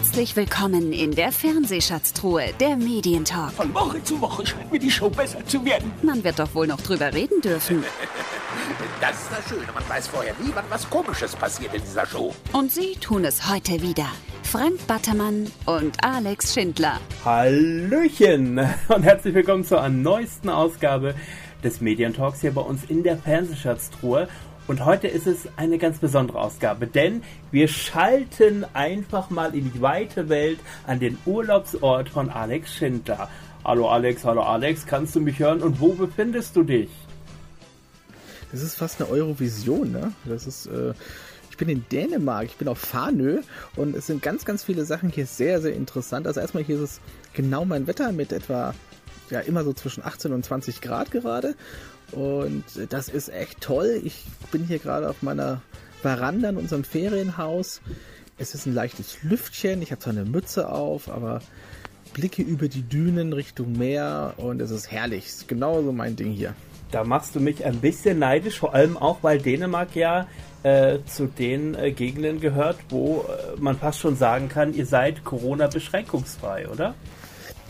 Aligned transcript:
Herzlich 0.00 0.34
willkommen 0.34 0.94
in 0.94 1.10
der 1.10 1.30
Fernsehschatztruhe, 1.30 2.54
der 2.58 2.74
Medientalk. 2.74 3.52
Von 3.52 3.74
Woche 3.74 4.02
zu 4.02 4.18
Woche 4.18 4.46
scheint 4.46 4.72
mir 4.72 4.78
die 4.78 4.90
Show 4.90 5.10
besser 5.10 5.44
zu 5.44 5.62
werden. 5.62 5.92
Man 6.00 6.24
wird 6.24 6.38
doch 6.38 6.54
wohl 6.54 6.66
noch 6.66 6.80
drüber 6.80 7.12
reden 7.12 7.42
dürfen. 7.42 7.84
Das 9.00 9.12
ist 9.12 9.30
das 9.30 9.48
Schöne. 9.48 9.66
Man 9.74 9.86
weiß 9.88 10.08
vorher 10.08 10.34
nie, 10.42 10.50
wann 10.54 10.64
was 10.70 10.88
Komisches 10.88 11.36
passiert 11.36 11.74
in 11.74 11.82
dieser 11.82 12.06
Show. 12.06 12.34
Und 12.52 12.72
sie 12.72 12.94
tun 12.94 13.24
es 13.24 13.50
heute 13.50 13.82
wieder. 13.82 14.06
Frank 14.42 14.86
Battermann 14.86 15.50
und 15.66 16.02
Alex 16.02 16.54
Schindler. 16.54 16.98
Hallöchen 17.24 18.58
und 18.88 19.02
herzlich 19.02 19.34
willkommen 19.34 19.64
zur 19.64 19.86
neuesten 19.88 20.48
Ausgabe 20.48 21.14
des 21.62 21.80
Medientalks 21.80 22.40
hier 22.40 22.52
bei 22.52 22.62
uns 22.62 22.84
in 22.88 23.02
der 23.02 23.18
Fernsehschatztruhe. 23.18 24.28
Und 24.70 24.84
heute 24.84 25.08
ist 25.08 25.26
es 25.26 25.48
eine 25.56 25.78
ganz 25.78 25.98
besondere 25.98 26.38
Ausgabe, 26.38 26.86
denn 26.86 27.24
wir 27.50 27.66
schalten 27.66 28.64
einfach 28.72 29.28
mal 29.28 29.52
in 29.56 29.72
die 29.72 29.82
weite 29.82 30.28
Welt 30.28 30.60
an 30.86 31.00
den 31.00 31.18
Urlaubsort 31.26 32.08
von 32.08 32.30
Alex 32.30 32.76
Schindler. 32.76 33.28
Hallo 33.64 33.88
Alex, 33.88 34.24
hallo 34.24 34.42
Alex, 34.42 34.86
kannst 34.86 35.16
du 35.16 35.20
mich 35.20 35.40
hören 35.40 35.60
und 35.60 35.80
wo 35.80 35.94
befindest 35.94 36.54
du 36.54 36.62
dich? 36.62 36.88
Das 38.52 38.62
ist 38.62 38.76
fast 38.76 39.02
eine 39.02 39.10
Eurovision, 39.10 39.90
ne? 39.90 40.12
Das 40.24 40.46
ist, 40.46 40.66
äh, 40.66 40.94
ich 41.50 41.56
bin 41.56 41.68
in 41.68 41.84
Dänemark, 41.90 42.44
ich 42.44 42.56
bin 42.56 42.68
auf 42.68 42.78
Farnö 42.78 43.40
und 43.74 43.96
es 43.96 44.06
sind 44.06 44.22
ganz, 44.22 44.44
ganz 44.44 44.62
viele 44.62 44.84
Sachen 44.84 45.10
hier 45.10 45.26
sehr, 45.26 45.60
sehr 45.60 45.74
interessant. 45.74 46.28
Also 46.28 46.38
erstmal 46.38 46.62
hier 46.62 46.76
ist 46.76 46.82
es 46.82 47.00
genau 47.32 47.64
mein 47.64 47.88
Wetter 47.88 48.12
mit 48.12 48.30
etwa, 48.30 48.72
ja, 49.30 49.40
immer 49.40 49.64
so 49.64 49.72
zwischen 49.72 50.04
18 50.04 50.32
und 50.32 50.44
20 50.44 50.80
Grad 50.80 51.10
gerade. 51.10 51.56
Und 52.12 52.64
das 52.90 53.08
ist 53.08 53.28
echt 53.28 53.60
toll. 53.60 54.00
Ich 54.04 54.24
bin 54.50 54.64
hier 54.64 54.78
gerade 54.78 55.08
auf 55.08 55.22
meiner 55.22 55.62
Veranda 56.02 56.48
in 56.48 56.56
unserem 56.56 56.84
Ferienhaus. 56.84 57.80
Es 58.38 58.54
ist 58.54 58.66
ein 58.66 58.74
leichtes 58.74 59.22
Lüftchen. 59.22 59.82
Ich 59.82 59.90
habe 59.90 60.00
zwar 60.00 60.12
eine 60.12 60.24
Mütze 60.24 60.70
auf, 60.70 61.10
aber 61.10 61.40
blicke 62.12 62.42
über 62.42 62.68
die 62.68 62.82
Dünen 62.82 63.32
Richtung 63.32 63.72
Meer 63.72 64.34
und 64.36 64.60
es 64.60 64.70
ist 64.70 64.90
herrlich. 64.90 65.26
Es 65.26 65.34
ist 65.34 65.48
genauso 65.48 65.92
mein 65.92 66.16
Ding 66.16 66.32
hier. 66.32 66.54
Da 66.90 67.04
machst 67.04 67.36
du 67.36 67.40
mich 67.40 67.64
ein 67.64 67.76
bisschen 67.76 68.18
neidisch, 68.18 68.58
vor 68.58 68.74
allem 68.74 68.96
auch, 68.96 69.18
weil 69.22 69.38
Dänemark 69.38 69.94
ja 69.94 70.26
äh, 70.64 70.98
zu 71.06 71.26
den 71.26 71.74
äh, 71.76 71.92
Gegenden 71.92 72.40
gehört, 72.40 72.78
wo 72.88 73.24
äh, 73.28 73.60
man 73.60 73.78
fast 73.78 74.00
schon 74.00 74.16
sagen 74.16 74.48
kann, 74.48 74.74
ihr 74.74 74.86
seid 74.86 75.24
Corona-beschränkungsfrei, 75.24 76.68
oder? 76.68 76.94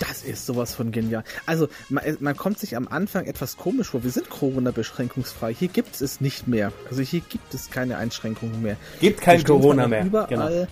Das 0.01 0.23
ist 0.25 0.47
sowas 0.47 0.75
von 0.75 0.91
genial. 0.91 1.23
Also, 1.47 1.69
man, 1.91 2.03
man, 2.21 2.37
kommt 2.37 2.59
sich 2.59 2.75
am 2.75 2.89
Anfang 2.89 3.27
etwas 3.27 3.57
komisch 3.57 3.91
vor. 3.91 4.03
Wir 4.03 4.11
sind 4.11 4.31
Corona-beschränkungsfrei. 4.31 5.55
Hier 5.55 5.69
gibt 5.69 6.01
es 6.01 6.21
nicht 6.21 6.49
mehr. 6.49 6.73
Also 6.89 7.03
hier 7.03 7.21
gibt 7.21 7.55
es 7.55 7.71
keine 7.71 7.99
Einschränkungen 7.99 8.63
mehr. 8.63 8.77
Gibt 9.01 9.21
kein 9.21 9.45
Corona 9.45 9.87
mehr. 9.87 10.05
Überall. 10.05 10.29
Genau. 10.29 10.67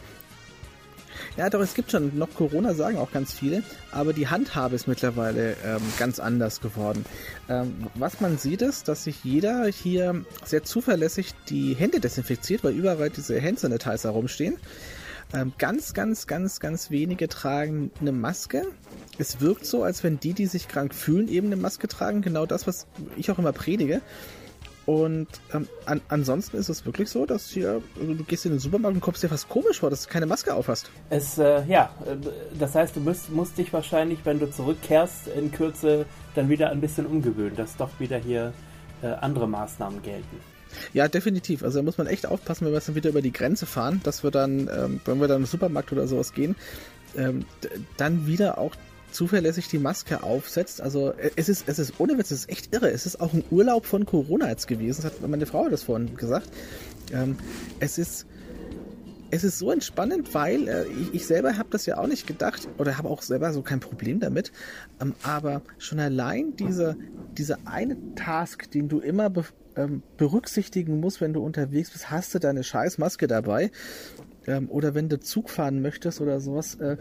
Ja, 1.37 1.51
doch, 1.51 1.61
es 1.61 1.75
gibt 1.75 1.93
schon 1.93 2.17
noch 2.19 2.35
Corona, 2.35 2.75
sagen 2.75 2.97
auch 2.97 3.12
ganz 3.12 3.33
viele, 3.33 3.62
aber 3.93 4.12
die 4.12 4.29
Handhabe 4.29 4.75
ist 4.75 4.89
mittlerweile 4.89 5.57
ähm, 5.65 5.83
ganz 5.98 6.19
anders 6.19 6.61
geworden. 6.61 7.05
Ähm, 7.48 7.87
was 7.95 8.20
man 8.20 8.39
sieht 8.39 8.63
ist, 8.63 8.89
dass 8.89 9.05
sich 9.05 9.23
jeder 9.25 9.67
hier 9.67 10.25
sehr 10.45 10.65
zuverlässig 10.65 11.35
die 11.48 11.75
Hände 11.75 12.01
desinfiziert, 12.01 12.65
weil 12.65 12.75
überall 12.75 13.11
diese 13.11 13.41
Handsanitizer 13.41 14.11
rumstehen. 14.11 14.57
Ähm, 15.34 15.53
ganz, 15.59 15.93
ganz, 15.93 16.27
ganz, 16.27 16.59
ganz 16.59 16.91
wenige 16.91 17.29
tragen 17.29 17.91
eine 18.01 18.12
Maske. 18.12 18.67
Es 19.19 19.41
wirkt 19.41 19.67
so, 19.67 19.83
als 19.83 20.03
wenn 20.03 20.19
die, 20.19 20.33
die 20.33 20.47
sich 20.47 20.69
krank 20.69 20.95
fühlen, 20.95 21.29
eben 21.29 21.48
eine 21.48 21.57
Maske 21.57 21.87
tragen. 21.89 22.23
Genau 22.23 22.47
das, 22.47 22.67
was 22.67 22.87
ich 23.17 23.31
auch 23.31 23.39
immer 23.39 23.53
predige. 23.53 24.01
Und 24.87 25.29
ähm, 25.53 25.69
an, 25.85 26.01
ansonsten 26.09 26.57
ist 26.57 26.70
es 26.70 26.87
wirklich 26.87 27.11
so, 27.11 27.27
dass 27.27 27.51
hier, 27.51 27.83
also 28.01 28.15
du 28.15 28.25
gehst 28.25 28.47
in 28.47 28.53
den 28.53 28.59
Supermarkt 28.59 28.95
und 28.95 29.03
kommst 29.03 29.23
dir 29.23 29.29
fast 29.29 29.47
komisch 29.51 29.81
vor, 29.81 29.91
dass 29.91 30.05
du 30.05 30.09
keine 30.09 30.25
Maske 30.25 30.55
auf 30.55 30.69
hast. 30.69 30.91
Es, 31.11 31.37
äh, 31.37 31.63
ja, 31.67 31.91
äh, 32.07 32.17
das 32.59 32.75
heißt, 32.75 32.97
du 32.97 33.01
musst, 33.01 33.31
musst 33.31 33.59
dich 33.59 33.70
wahrscheinlich, 33.70 34.20
wenn 34.25 34.39
du 34.39 34.51
zurückkehrst, 34.51 35.29
in 35.29 35.53
Kürze 35.53 36.07
dann 36.35 36.48
wieder 36.48 36.70
ein 36.70 36.81
bisschen 36.81 37.05
umgewöhnen, 37.05 37.55
dass 37.55 37.77
doch 37.77 37.91
wieder 37.98 38.17
hier 38.17 38.55
äh, 39.02 39.08
andere 39.08 39.47
Maßnahmen 39.47 40.01
gelten. 40.01 40.41
Ja, 40.92 41.08
definitiv. 41.08 41.62
Also 41.62 41.78
da 41.78 41.83
muss 41.83 41.98
man 41.98 42.06
echt 42.06 42.27
aufpassen, 42.27 42.66
wenn 42.66 42.72
wir 42.72 42.80
dann 42.80 42.94
wieder 42.94 43.11
über 43.11 43.22
die 43.22 43.33
Grenze 43.33 43.66
fahren, 43.66 44.00
dass 44.05 44.22
wir 44.22 44.30
dann, 44.30 44.68
ähm, 44.74 45.00
wenn 45.05 45.20
wir 45.20 45.28
dann 45.28 45.42
im 45.42 45.46
Supermarkt 45.46 45.92
oder 45.92 46.06
sowas 46.06 46.33
gehen, 46.33 46.56
ähm, 47.16 47.44
dann 47.96 48.27
wieder 48.27 48.58
auch 48.58 48.74
zuverlässig 49.11 49.68
die 49.68 49.78
Maske 49.78 50.22
aufsetzt. 50.22 50.80
Also 50.80 51.12
äh, 51.12 51.30
es 51.36 51.48
ist, 51.48 51.68
es 51.68 51.78
ist 51.78 51.94
ohne 51.98 52.18
Witz, 52.18 52.30
es 52.30 52.40
ist 52.40 52.50
echt 52.50 52.74
irre. 52.74 52.90
Es 52.90 53.06
ist 53.06 53.20
auch 53.20 53.33
ein 53.33 53.44
Urlaub 53.50 53.86
von 53.86 54.06
Corona 54.06 54.48
jetzt 54.48 54.68
gewesen. 54.68 55.02
Das 55.02 55.12
hat 55.12 55.28
meine 55.28 55.46
Frau 55.46 55.68
das 55.68 55.83
vorhin 55.83 56.16
gesagt. 56.16 56.48
Ähm, 57.12 57.36
es 57.80 57.98
ist 57.98 58.27
es 59.30 59.45
ist 59.45 59.58
so 59.58 59.70
entspannend, 59.70 60.34
weil 60.34 60.68
äh, 60.68 60.84
ich, 60.86 61.14
ich, 61.14 61.27
selber 61.27 61.58
habe 61.58 61.68
das 61.70 61.86
ja 61.86 61.98
auch 61.98 62.06
nicht 62.06 62.27
gedacht 62.27 62.68
oder 62.78 62.96
habe 62.96 63.08
auch 63.08 63.22
selber 63.22 63.52
so 63.52 63.62
kein 63.62 63.80
Problem 63.80 64.20
damit. 64.20 64.52
Ähm, 65.00 65.14
aber 65.22 65.62
schon 65.78 66.00
allein 66.00 66.56
diese, 66.56 66.96
diese 67.36 67.58
eine 67.66 67.96
Task, 68.14 68.70
den 68.70 68.89
du 68.89 69.00
immer 69.00 69.30
ähm, 69.78 70.02
berücksichtigen 70.16 71.00
musst, 71.00 71.20
wenn 71.20 71.33
du 71.33 71.42
unterwegs 71.42 71.90
bist, 71.90 72.11
hast 72.11 72.34
du 72.34 72.39
deine 72.39 72.64
scheiß 72.64 72.98
Maske 72.98 73.27
dabei. 73.27 73.70
Ähm, 74.46 74.70
oder 74.70 74.94
wenn 74.94 75.08
du 75.08 75.20
Zug 75.20 75.50
fahren 75.50 75.80
möchtest 75.80 76.20
oder 76.20 76.40
sowas, 76.40 76.74
äh, 76.77 76.96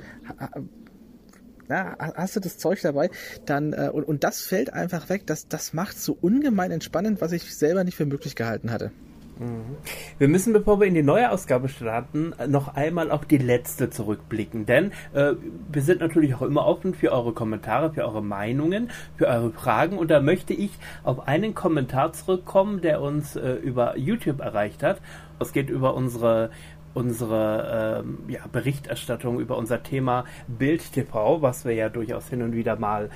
na, 1.67 1.97
hast 1.99 2.35
du 2.35 2.39
das 2.39 2.57
Zeug 2.57 2.81
dabei, 2.81 3.09
dann 3.45 3.73
äh, 3.73 3.89
und, 3.91 4.05
und 4.05 4.23
das 4.23 4.41
fällt 4.41 4.71
einfach 4.73 5.09
weg. 5.09 5.27
Das, 5.27 5.47
das 5.47 5.73
macht 5.73 5.99
so 5.99 6.17
ungemein 6.19 6.71
entspannend, 6.71 7.19
was 7.19 7.33
ich 7.33 7.55
selber 7.55 7.83
nicht 7.83 7.95
für 7.95 8.05
möglich 8.05 8.35
gehalten 8.35 8.71
hatte. 8.71 8.91
Mhm. 9.39 9.77
Wir 10.17 10.27
müssen, 10.27 10.53
bevor 10.53 10.79
wir 10.79 10.87
in 10.87 10.93
die 10.93 11.03
neue 11.03 11.31
Ausgabe 11.31 11.69
starten, 11.69 12.33
noch 12.47 12.75
einmal 12.75 13.11
auf 13.11 13.25
die 13.25 13.37
letzte 13.37 13.89
zurückblicken, 13.89 14.65
denn 14.65 14.91
äh, 15.13 15.33
wir 15.71 15.81
sind 15.81 16.01
natürlich 16.01 16.35
auch 16.35 16.41
immer 16.41 16.65
offen 16.65 16.93
für 16.93 17.11
eure 17.11 17.33
Kommentare, 17.33 17.91
für 17.93 18.03
eure 18.03 18.23
Meinungen, 18.23 18.89
für 19.17 19.27
eure 19.27 19.51
Fragen 19.51 19.97
und 19.97 20.09
da 20.09 20.21
möchte 20.21 20.53
ich 20.53 20.71
auf 21.03 21.27
einen 21.27 21.53
Kommentar 21.53 22.13
zurückkommen, 22.13 22.81
der 22.81 23.01
uns 23.01 23.35
äh, 23.35 23.53
über 23.53 23.97
YouTube 23.97 24.39
erreicht 24.41 24.83
hat. 24.83 25.01
Es 25.39 25.53
geht 25.53 25.69
über 25.69 25.93
unsere 25.93 26.49
unsere 26.93 28.03
ähm, 28.03 28.19
ja, 28.27 28.41
Berichterstattung 28.51 29.39
über 29.39 29.57
unser 29.57 29.83
Thema 29.83 30.25
Bild 30.47 30.91
TV, 30.93 31.41
was 31.41 31.65
wir 31.65 31.73
ja 31.73 31.89
durchaus 31.89 32.29
hin 32.29 32.41
und 32.41 32.53
wieder 32.53 32.75
mal 32.77 33.09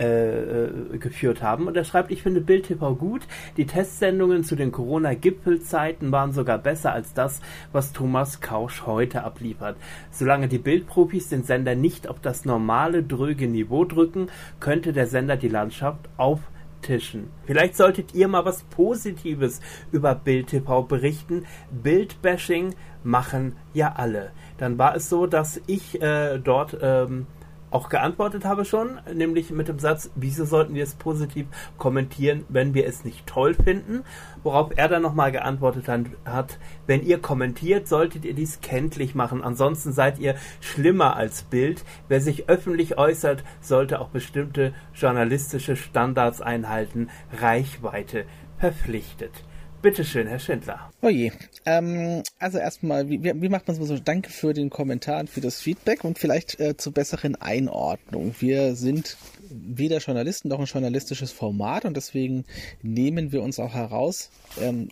äh, 0.00 0.66
äh, 0.66 0.98
geführt 0.98 1.42
haben. 1.42 1.66
Und 1.66 1.76
er 1.76 1.82
schreibt, 1.84 2.12
ich 2.12 2.22
finde 2.22 2.40
Bild 2.40 2.66
TV 2.66 2.94
gut. 2.94 3.22
Die 3.56 3.66
Testsendungen 3.66 4.44
zu 4.44 4.54
den 4.54 4.70
Corona-Gipfelzeiten 4.70 6.12
waren 6.12 6.32
sogar 6.32 6.58
besser 6.58 6.92
als 6.92 7.14
das, 7.14 7.40
was 7.72 7.92
Thomas 7.92 8.40
Kausch 8.40 8.86
heute 8.86 9.24
abliefert. 9.24 9.76
Solange 10.12 10.46
die 10.46 10.58
Bildprofis 10.58 11.30
den 11.30 11.42
Sender 11.42 11.74
nicht 11.74 12.08
auf 12.08 12.20
das 12.20 12.44
normale, 12.44 13.02
dröge 13.02 13.48
Niveau 13.48 13.84
drücken, 13.84 14.28
könnte 14.60 14.92
der 14.92 15.08
Sender 15.08 15.36
die 15.36 15.48
Landschaft 15.48 16.08
auf 16.16 16.38
Tischen. 16.82 17.30
Vielleicht 17.44 17.76
solltet 17.76 18.14
ihr 18.14 18.28
mal 18.28 18.44
was 18.44 18.62
Positives 18.64 19.60
über 19.92 20.14
Bild 20.14 20.48
TV 20.48 20.82
berichten. 20.82 21.46
Bildbashing 21.70 22.74
machen 23.02 23.56
ja 23.74 23.94
alle. 23.96 24.32
Dann 24.58 24.78
war 24.78 24.96
es 24.96 25.08
so, 25.08 25.26
dass 25.26 25.60
ich 25.66 26.00
äh, 26.00 26.38
dort 26.38 26.76
ähm, 26.80 27.26
auch 27.70 27.88
geantwortet 27.88 28.44
habe 28.44 28.64
schon, 28.64 29.00
nämlich 29.12 29.50
mit 29.50 29.68
dem 29.68 29.78
Satz, 29.78 30.10
wieso 30.14 30.44
sollten 30.44 30.74
wir 30.74 30.82
es 30.82 30.94
positiv 30.94 31.46
kommentieren, 31.76 32.44
wenn 32.48 32.74
wir 32.74 32.86
es 32.86 33.04
nicht 33.04 33.26
toll 33.26 33.54
finden? 33.54 34.04
Worauf 34.42 34.70
er 34.76 34.88
dann 34.88 35.02
nochmal 35.02 35.32
geantwortet 35.32 35.88
hat, 35.88 36.58
wenn 36.86 37.02
ihr 37.02 37.18
kommentiert, 37.20 37.88
solltet 37.88 38.24
ihr 38.24 38.34
dies 38.34 38.60
kenntlich 38.60 39.14
machen, 39.14 39.42
ansonsten 39.42 39.92
seid 39.92 40.18
ihr 40.18 40.34
schlimmer 40.60 41.16
als 41.16 41.42
Bild. 41.42 41.84
Wer 42.08 42.20
sich 42.20 42.48
öffentlich 42.48 42.98
äußert, 42.98 43.44
sollte 43.60 44.00
auch 44.00 44.08
bestimmte 44.08 44.72
journalistische 44.94 45.76
Standards 45.76 46.40
einhalten, 46.40 47.08
Reichweite 47.40 48.24
verpflichtet. 48.58 49.32
Bitteschön, 49.80 50.26
Herr 50.26 50.38
Schindler. 50.38 50.90
Oh 51.02 51.08
je. 51.08 51.30
Ähm, 51.64 52.22
also 52.38 52.58
erstmal, 52.58 53.08
wie, 53.08 53.22
wie 53.22 53.48
macht 53.48 53.68
man 53.68 53.80
es 53.80 53.88
so? 53.88 53.98
Danke 53.98 54.30
für 54.30 54.52
den 54.52 54.70
Kommentar 54.70 55.20
und 55.20 55.30
für 55.30 55.40
das 55.40 55.60
Feedback 55.60 56.04
und 56.04 56.18
vielleicht 56.18 56.58
äh, 56.58 56.76
zur 56.76 56.92
besseren 56.92 57.36
Einordnung. 57.36 58.34
Wir 58.40 58.74
sind 58.74 59.16
weder 59.50 59.98
Journalisten 59.98 60.48
noch 60.48 60.58
ein 60.58 60.66
journalistisches 60.66 61.30
Format 61.30 61.84
und 61.84 61.96
deswegen 61.96 62.44
nehmen 62.82 63.30
wir 63.30 63.42
uns 63.42 63.60
auch 63.60 63.74
heraus, 63.74 64.30
ähm, 64.60 64.88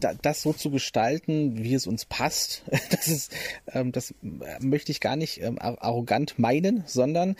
das 0.00 0.42
so 0.42 0.52
zu 0.52 0.70
gestalten, 0.70 1.62
wie 1.62 1.74
es 1.74 1.86
uns 1.86 2.04
passt, 2.04 2.62
das 2.90 3.08
ist, 3.08 3.32
ähm, 3.72 3.92
das 3.92 4.14
möchte 4.60 4.92
ich 4.92 5.00
gar 5.00 5.16
nicht 5.16 5.40
ähm, 5.42 5.58
arrogant 5.60 6.38
meinen, 6.38 6.84
sondern 6.86 7.36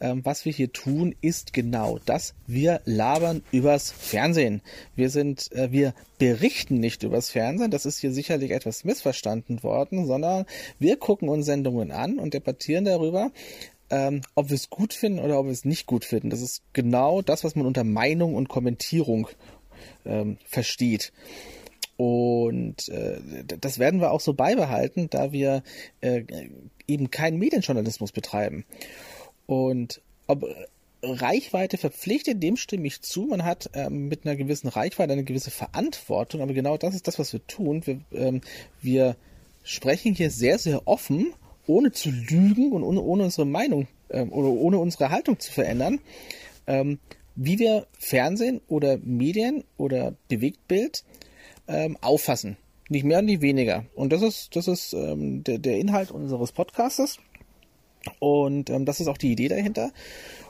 ähm, 0.00 0.24
was 0.24 0.44
wir 0.44 0.52
hier 0.52 0.72
tun, 0.72 1.14
ist 1.20 1.52
genau 1.52 1.98
das. 2.04 2.34
Wir 2.46 2.80
labern 2.84 3.42
übers 3.50 3.90
Fernsehen. 3.90 4.62
Wir 4.94 5.10
sind, 5.10 5.50
äh, 5.52 5.72
wir 5.72 5.94
berichten 6.18 6.78
nicht 6.78 7.02
übers 7.02 7.30
Fernsehen. 7.30 7.70
Das 7.70 7.86
ist 7.86 7.98
hier 7.98 8.12
sicherlich 8.12 8.52
etwas 8.52 8.84
missverstanden 8.84 9.62
worden, 9.62 10.06
sondern 10.06 10.46
wir 10.78 10.96
gucken 10.96 11.28
uns 11.28 11.46
Sendungen 11.46 11.90
an 11.90 12.18
und 12.18 12.34
debattieren 12.34 12.84
darüber, 12.84 13.32
ähm, 13.90 14.22
ob 14.34 14.48
wir 14.48 14.54
es 14.54 14.70
gut 14.70 14.94
finden 14.94 15.18
oder 15.18 15.38
ob 15.38 15.46
wir 15.46 15.52
es 15.52 15.64
nicht 15.64 15.86
gut 15.86 16.04
finden. 16.04 16.30
Das 16.30 16.40
ist 16.40 16.62
genau 16.72 17.22
das, 17.22 17.44
was 17.44 17.54
man 17.54 17.66
unter 17.66 17.84
Meinung 17.84 18.34
und 18.34 18.48
Kommentierung 18.48 19.28
ähm, 20.06 20.38
versteht. 20.46 21.12
Und 21.96 22.88
äh, 22.88 23.20
das 23.44 23.78
werden 23.78 24.00
wir 24.00 24.12
auch 24.12 24.20
so 24.20 24.34
beibehalten, 24.34 25.08
da 25.10 25.32
wir 25.32 25.62
äh, 26.00 26.24
eben 26.86 27.10
keinen 27.10 27.38
Medienjournalismus 27.38 28.12
betreiben. 28.12 28.64
Und 29.46 30.00
ob 30.26 30.44
Reichweite 31.02 31.78
verpflichtet, 31.78 32.42
dem 32.42 32.56
stimme 32.56 32.86
ich 32.86 33.02
zu. 33.02 33.26
Man 33.26 33.44
hat 33.44 33.70
ähm, 33.74 34.08
mit 34.08 34.24
einer 34.24 34.36
gewissen 34.36 34.68
Reichweite 34.68 35.12
eine 35.12 35.24
gewisse 35.24 35.50
Verantwortung, 35.50 36.40
aber 36.40 36.54
genau 36.54 36.76
das 36.76 36.94
ist 36.94 37.08
das, 37.08 37.18
was 37.18 37.32
wir 37.32 37.44
tun. 37.46 37.84
Wir, 37.86 38.00
ähm, 38.12 38.40
wir 38.80 39.16
sprechen 39.64 40.14
hier 40.14 40.30
sehr, 40.30 40.58
sehr 40.58 40.86
offen, 40.86 41.34
ohne 41.66 41.90
zu 41.90 42.10
lügen 42.10 42.72
und 42.72 42.84
ohne, 42.84 43.00
ohne 43.00 43.24
unsere 43.24 43.46
Meinung 43.46 43.88
ähm, 44.10 44.32
oder 44.32 44.48
ohne 44.48 44.78
unsere 44.78 45.10
Haltung 45.10 45.40
zu 45.40 45.52
verändern, 45.52 46.00
ähm, 46.68 47.00
wie 47.34 47.58
wir 47.58 47.86
Fernsehen 47.98 48.60
oder 48.68 48.98
Medien 48.98 49.64
oder 49.76 50.14
Bewegtbild 50.28 51.02
ähm, 51.68 51.96
auffassen. 52.00 52.56
Nicht 52.88 53.04
mehr 53.04 53.22
nicht 53.22 53.42
weniger. 53.42 53.86
Und 53.94 54.12
das 54.12 54.22
ist, 54.22 54.54
das 54.56 54.68
ist 54.68 54.92
ähm, 54.92 55.44
der, 55.44 55.58
der 55.58 55.78
Inhalt 55.78 56.10
unseres 56.10 56.52
Podcastes. 56.52 57.18
Und 58.18 58.70
ähm, 58.70 58.84
das 58.84 59.00
ist 59.00 59.08
auch 59.08 59.18
die 59.18 59.32
Idee 59.32 59.48
dahinter. 59.48 59.92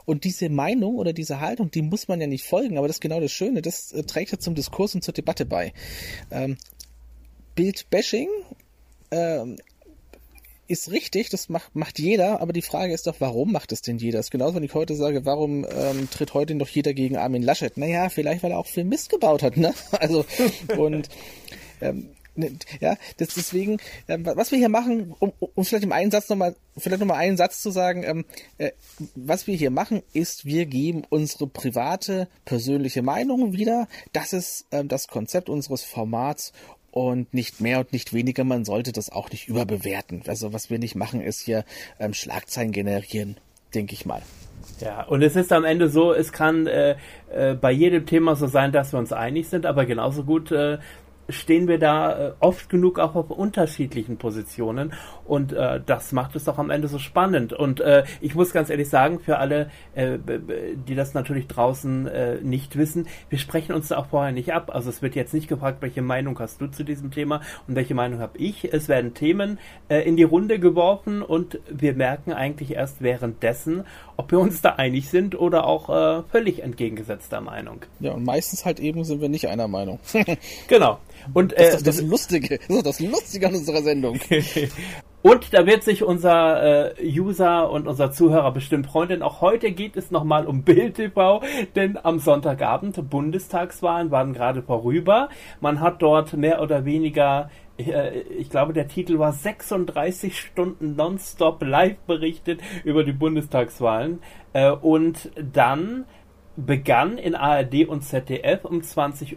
Und 0.05 0.25
diese 0.25 0.49
Meinung 0.49 0.97
oder 0.97 1.13
diese 1.13 1.41
Haltung, 1.41 1.71
die 1.71 1.83
muss 1.83 2.09
man 2.09 2.21
ja 2.21 2.27
nicht 2.27 2.45
folgen, 2.45 2.79
aber 2.79 2.89
das 2.89 2.97
ist 2.97 3.01
genau 3.01 3.21
das 3.21 3.31
Schöne, 3.31 3.63
das 3.63 3.93
äh, 3.93 4.03
trägt 4.03 4.33
ja 4.33 4.39
zum 4.39 4.55
Diskurs 4.55 4.95
und 4.95 5.05
zur 5.05 5.15
Debatte 5.15 5.47
bei. 5.47 5.73
Ähm, 6.31 6.57
Bildbashing 7.55 8.29
ähm, 9.11 9.57
ist 10.73 10.91
richtig, 10.91 11.29
das 11.29 11.49
macht, 11.49 11.77
macht 11.77 11.99
jeder, 11.99 12.41
aber 12.41 12.53
die 12.53 12.63
Frage 12.63 12.95
ist 12.95 13.07
doch, 13.07 13.17
warum 13.19 13.53
macht 13.53 13.73
es 13.73 13.83
denn 13.83 13.99
jeder? 13.99 14.19
Das 14.19 14.27
ist 14.27 14.31
genauso, 14.31 14.55
wenn 14.57 14.63
ich 14.63 14.75
heute 14.75 14.97
sage, 14.97 15.27
warum 15.27 15.67
ähm, 15.71 16.09
tritt 16.11 16.35
heute 16.35 16.55
noch 16.55 16.69
jeder 16.69 16.95
gegen 16.95 17.17
Armin 17.17 17.43
Laschet? 17.43 17.77
Naja, 17.77 18.09
vielleicht, 18.09 18.43
weil 18.43 18.53
er 18.53 18.59
auch 18.59 18.67
viel 18.67 18.85
Mist 18.85 19.11
gebaut 19.11 19.43
hat, 19.43 19.57
ne? 19.57 19.75
Also, 19.93 20.25
und 20.77 21.09
ähm, 21.81 22.09
Ne, 22.35 22.51
ja, 22.81 22.97
das 23.19 23.35
deswegen, 23.35 23.77
ähm, 24.09 24.25
was 24.25 24.53
wir 24.53 24.59
hier 24.59 24.71
machen, 24.71 25.15
um, 25.19 25.35
um 25.39 25.65
vielleicht 25.67 25.85
im 25.85 25.93
einen 25.93 26.11
Satz 26.11 26.31
nochmal, 26.31 26.57
vielleicht 26.79 27.01
nochmal 27.01 27.19
einen 27.19 27.37
Satz 27.37 27.61
zu 27.61 27.71
sagen, 27.71 28.05
ähm, 28.05 28.25
äh, 28.57 28.71
was 29.15 29.47
wir 29.47 29.55
hier 29.55 29.71
machen, 29.71 30.03
ist, 30.15 30.47
wir 30.47 30.65
geben 30.65 31.03
unsere 31.11 31.47
private, 31.47 32.29
persönliche 32.47 33.03
Meinung 33.03 33.53
wieder. 33.53 33.87
Das 34.15 34.33
ist 34.33 34.65
ähm, 34.71 34.89
das 34.89 35.09
Konzept 35.09 35.51
unseres 35.51 35.85
Formats 35.85 36.55
und 36.93 37.35
nicht 37.35 37.61
mehr 37.61 37.81
und 37.81 37.93
nicht 37.93 38.13
weniger. 38.13 38.45
Man 38.45 38.65
sollte 38.65 38.93
das 38.93 39.11
auch 39.11 39.31
nicht 39.31 39.49
überbewerten. 39.49 40.23
Also 40.29 40.53
was 40.53 40.71
wir 40.71 40.79
nicht 40.79 40.95
machen, 40.95 41.21
ist 41.21 41.41
hier 41.41 41.65
ähm, 41.99 42.15
Schlagzeilen 42.15 42.71
generieren, 42.71 43.37
denke 43.75 43.95
ich 43.95 44.07
mal. 44.07 44.23
Ja, 44.81 45.03
und 45.05 45.23
es 45.23 45.35
ist 45.35 45.53
am 45.53 45.65
Ende 45.65 45.89
so, 45.89 46.13
es 46.13 46.33
kann 46.33 46.67
äh, 46.67 46.97
äh, 47.33 47.55
bei 47.55 47.73
jedem 47.73 48.07
Thema 48.07 48.37
so 48.37 48.47
sein, 48.47 48.73
dass 48.73 48.93
wir 48.93 48.99
uns 48.99 49.13
einig 49.13 49.49
sind, 49.49 49.67
aber 49.67 49.87
genauso 49.87 50.23
gut 50.25 50.53
äh, 50.53 50.79
stehen 51.29 51.69
wir 51.69 51.79
da 51.79 52.29
äh, 52.29 52.33
oft 52.41 52.69
genug 52.69 52.99
auch 52.99 53.15
auf 53.15 53.31
unterschiedlichen 53.31 54.17
Positionen 54.17 54.93
und 55.25 55.53
äh, 55.53 55.81
das 55.85 56.13
macht 56.13 56.37
es 56.37 56.45
doch 56.45 56.59
am 56.59 56.71
Ende 56.71 56.89
so 56.89 56.99
spannend. 56.99 57.53
Und 57.53 57.81
äh, 57.81 58.05
ich 58.21 58.35
muss 58.35 58.53
ganz 58.53 58.71
ehrlich 58.71 58.89
sagen, 58.89 59.21
für 59.21 59.39
alle, 59.39 59.71
äh, 59.95 60.19
die 60.19 60.95
das 60.95 61.15
natürlich 61.15 61.47
draußen 61.47 62.07
äh, 62.07 62.37
nicht 62.43 62.77
wissen, 62.77 63.07
wir 63.29 63.39
sprechen 63.39 63.73
uns 63.73 63.89
da 63.89 63.99
auch 63.99 64.07
vorher 64.07 64.33
nicht 64.33 64.53
ab. 64.53 64.71
Also 64.75 64.91
es 64.91 65.03
wird 65.03 65.15
jetzt 65.15 65.35
nicht 65.35 65.49
gefragt, 65.49 65.79
welche 65.81 66.03
Meinung 66.03 66.39
hast 66.39 66.61
du 66.61 66.67
zu 66.67 66.85
diesem 66.85 67.11
Thema 67.11 67.41
und 67.67 67.77
welche 67.77 67.95
Meinung 67.95 68.21
habe 68.21 68.39
ich. 68.39 68.73
Es 68.73 68.89
werden 68.89 69.15
Themen 69.15 69.59
äh, 69.89 70.01
in 70.01 70.17
die 70.17 70.23
Runde 70.23 70.59
geworfen 70.59 71.23
und 71.23 71.61
wir 71.71 71.95
merken 71.95 72.33
eigentlich 72.33 72.73
erst 72.73 73.03
währenddessen, 73.03 73.85
ob 74.23 74.31
wir 74.31 74.39
uns 74.39 74.63
da 74.63 74.71
einig 74.77 75.09
sind 75.09 75.39
oder 75.39 75.67
auch 75.67 75.89
äh, 75.89 76.23
völlig 76.31 76.63
entgegengesetzter 76.63 77.41
Meinung. 77.41 77.81
Ja, 77.99 78.13
und 78.13 78.25
meistens 78.25 78.65
halt 78.65 78.79
eben 78.79 79.03
sind 79.03 79.21
wir 79.21 79.29
nicht 79.29 79.49
einer 79.49 79.67
Meinung. 79.67 79.99
genau. 80.69 80.99
Und, 81.35 81.53
äh, 81.55 81.65
das 81.65 81.75
ist 81.75 81.87
das, 81.87 81.97
das 81.97 82.07
Lustige, 82.07 82.59
das 82.69 82.77
ist 82.77 82.87
das 82.87 83.01
Lustige 83.01 83.49
an 83.49 83.55
unserer 83.57 83.83
Sendung. 83.83 84.21
und 85.23 85.53
da 85.53 85.67
wird 85.67 85.83
sich 85.83 86.05
unser 86.05 86.97
äh, 86.99 87.05
User 87.05 87.69
und 87.71 87.89
unser 87.89 88.13
Zuhörer 88.13 88.53
bestimmt 88.53 88.87
freuen, 88.87 89.09
denn 89.09 89.23
auch 89.23 89.41
heute 89.41 89.73
geht 89.73 89.97
es 89.97 90.13
nochmal 90.13 90.47
um 90.47 90.63
Bild 90.63 90.95
TV, 90.95 91.43
denn 91.75 91.99
am 92.01 92.21
Sonntagabend 92.21 93.11
Bundestagswahlen 93.11 94.13
waren 94.13 94.35
gerade 94.35 94.63
vorüber. 94.63 95.31
Man 95.61 95.81
hat 95.81 96.01
dort 96.01 96.33
mehr 96.35 96.63
oder 96.63 96.85
weniger 96.85 97.51
äh, 97.51 97.62
ich 97.77 98.51
glaube, 98.51 98.73
der 98.73 98.89
Titel 98.89 99.19
war 99.19 99.33
36 99.33 100.39
Stunden 100.39 100.95
nonstop 100.95 101.63
live 101.63 101.97
berichtet 102.07 102.61
über 102.85 103.05
die 103.05 103.13
Bundestagswahlen. 103.13 104.21
Äh, 104.53 104.71
und 104.71 105.31
dann 105.37 106.05
begann 106.57 107.17
in 107.17 107.35
ARD 107.35 107.87
und 107.89 108.03
ZDF 108.03 108.65
um 108.65 108.81
20.15 108.81 109.37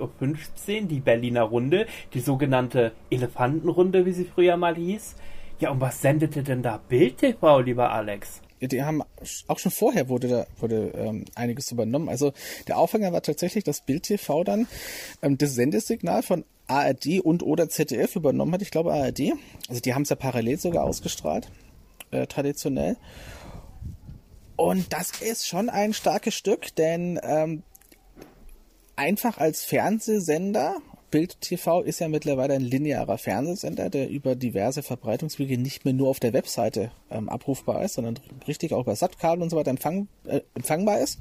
Uhr 0.82 0.88
die 0.88 1.00
Berliner 1.00 1.44
Runde, 1.44 1.88
die 2.14 2.20
sogenannte 2.20 2.92
Elefantenrunde, 3.10 4.06
wie 4.06 4.12
sie 4.12 4.26
früher 4.26 4.58
mal 4.58 4.76
hieß. 4.76 5.16
Ja, 5.60 5.72
und 5.72 5.80
was 5.80 6.02
sendete 6.02 6.44
denn 6.44 6.62
da 6.62 6.82
Bild 6.90 7.20
TV, 7.20 7.62
lieber 7.62 7.92
Alex? 7.92 8.42
Die 8.62 8.84
haben 8.84 9.04
auch 9.48 9.60
schon 9.60 9.72
vorher 9.72 10.10
wurde 10.10 10.28
da 10.28 10.46
wurde 10.60 10.92
ähm, 10.96 11.26
einiges 11.36 11.72
übernommen. 11.72 12.10
Also 12.10 12.34
der 12.68 12.78
Aufhänger 12.78 13.14
war 13.14 13.22
tatsächlich, 13.22 13.64
dass 13.64 13.82
Bild 13.82 14.04
TV 14.04 14.44
dann 14.44 14.68
ähm, 15.22 15.38
das 15.38 15.56
Sendesignal 15.56 16.24
von 16.24 16.46
ARD 16.68 17.20
und 17.22 17.44
oder 17.44 17.70
ZDF 17.70 18.16
übernommen 18.16 18.54
hat. 18.54 18.62
Ich 18.62 18.72
glaube 18.72 18.94
ARD. 18.94 19.34
Also 19.70 19.82
die 19.82 19.94
haben 19.94 20.04
es 20.04 20.10
ja 20.10 20.16
parallel 20.16 20.58
sogar 20.58 20.84
ausgestrahlt, 20.84 21.50
äh, 22.12 22.28
traditionell. 22.28 22.98
Und 24.56 24.94
das 24.94 25.22
ist 25.22 25.48
schon 25.48 25.70
ein 25.70 25.94
starkes 25.94 26.34
Stück, 26.34 26.76
denn 26.76 27.20
ähm, 27.24 27.64
einfach 28.96 29.38
als 29.38 29.64
Fernsehsender, 29.66 30.78
Bild 31.12 31.40
TV 31.42 31.82
ist 31.82 32.00
ja 32.00 32.08
mittlerweile 32.08 32.56
ein 32.56 32.62
linearer 32.62 33.18
Fernsehsender, 33.18 33.90
der 33.90 34.10
über 34.10 34.36
diverse 34.36 34.82
Verbreitungswege 34.82 35.58
nicht 35.58 35.86
mehr 35.86 35.94
nur 35.94 36.10
auf 36.10 36.20
der 36.20 36.34
Webseite 36.34 36.92
ähm, 37.12 37.30
abrufbar 37.30 37.84
ist, 37.84 37.94
sondern 37.96 38.20
richtig 38.48 38.74
auch 38.74 38.82
über 38.82 38.96
Satkabel 38.96 39.44
und 39.44 39.50
so 39.50 39.58
weiter 39.58 39.72
empfang, 39.72 40.08
äh, 40.26 40.42
empfangbar 40.56 41.00
ist. 41.00 41.20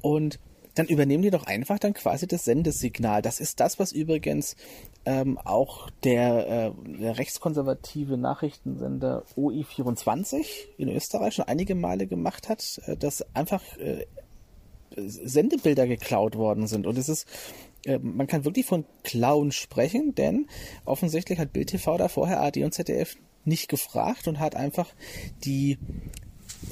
Und 0.00 0.38
dann 0.74 0.86
übernehmen 0.86 1.22
die 1.22 1.30
doch 1.30 1.46
einfach 1.46 1.78
dann 1.78 1.94
quasi 1.94 2.26
das 2.26 2.44
Sendesignal. 2.44 3.22
Das 3.22 3.40
ist 3.40 3.60
das, 3.60 3.78
was 3.78 3.92
übrigens 3.92 4.56
ähm, 5.04 5.38
auch 5.38 5.90
der, 6.02 6.48
äh, 6.48 6.98
der 6.98 7.18
rechtskonservative 7.18 8.16
Nachrichtensender 8.16 9.24
OI24 9.36 10.44
in 10.78 10.88
Österreich 10.88 11.34
schon 11.34 11.46
einige 11.46 11.74
Male 11.74 12.06
gemacht 12.06 12.48
hat, 12.48 12.80
äh, 12.86 12.96
dass 12.96 13.24
einfach 13.34 13.62
äh, 13.76 14.06
Sendebilder 14.96 15.86
geklaut 15.86 16.36
worden 16.36 16.66
sind. 16.66 16.86
Und 16.86 16.98
es 16.98 17.08
ist, 17.08 17.26
äh, 17.84 17.98
man 17.98 18.26
kann 18.26 18.44
wirklich 18.44 18.66
von 18.66 18.84
Klauen 19.02 19.52
sprechen, 19.52 20.14
denn 20.14 20.46
offensichtlich 20.84 21.38
hat 21.38 21.52
Bild 21.52 21.70
TV 21.70 21.96
da 21.98 22.08
vorher 22.08 22.40
AD 22.42 22.62
und 22.64 22.72
ZDF 22.72 23.16
nicht 23.44 23.68
gefragt 23.68 24.26
und 24.28 24.38
hat 24.38 24.54
einfach 24.54 24.88
die 25.44 25.78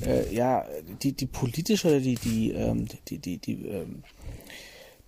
äh, 0.04 0.34
ja, 0.34 0.64
die, 1.02 1.12
die 1.12 1.26
politische, 1.26 2.00
die, 2.00 2.14
die, 2.14 2.52
ähm, 2.52 2.88
die, 3.08 3.18
die, 3.18 3.38
die, 3.38 3.66
ähm, 3.66 4.02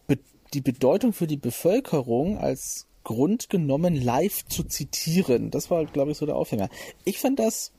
be 0.07 0.19
die 0.53 0.61
Bedeutung 0.61 1.13
für 1.13 1.27
die 1.27 1.37
Bevölkerung 1.37 2.39
als 2.39 2.87
Grund 3.05 3.51
genommen, 3.51 3.95
live 3.95 4.47
zu 4.47 4.65
zitieren. 4.65 5.51
Das 5.51 5.71
war, 5.71 5.85
glaube 5.85 6.13
ich, 6.13 6.19
so 6.19 6.27
der 6.27 6.37
Aufhänger. 6.37 6.69
Ich 7.05 7.19
fand 7.19 7.39
das 7.39 7.73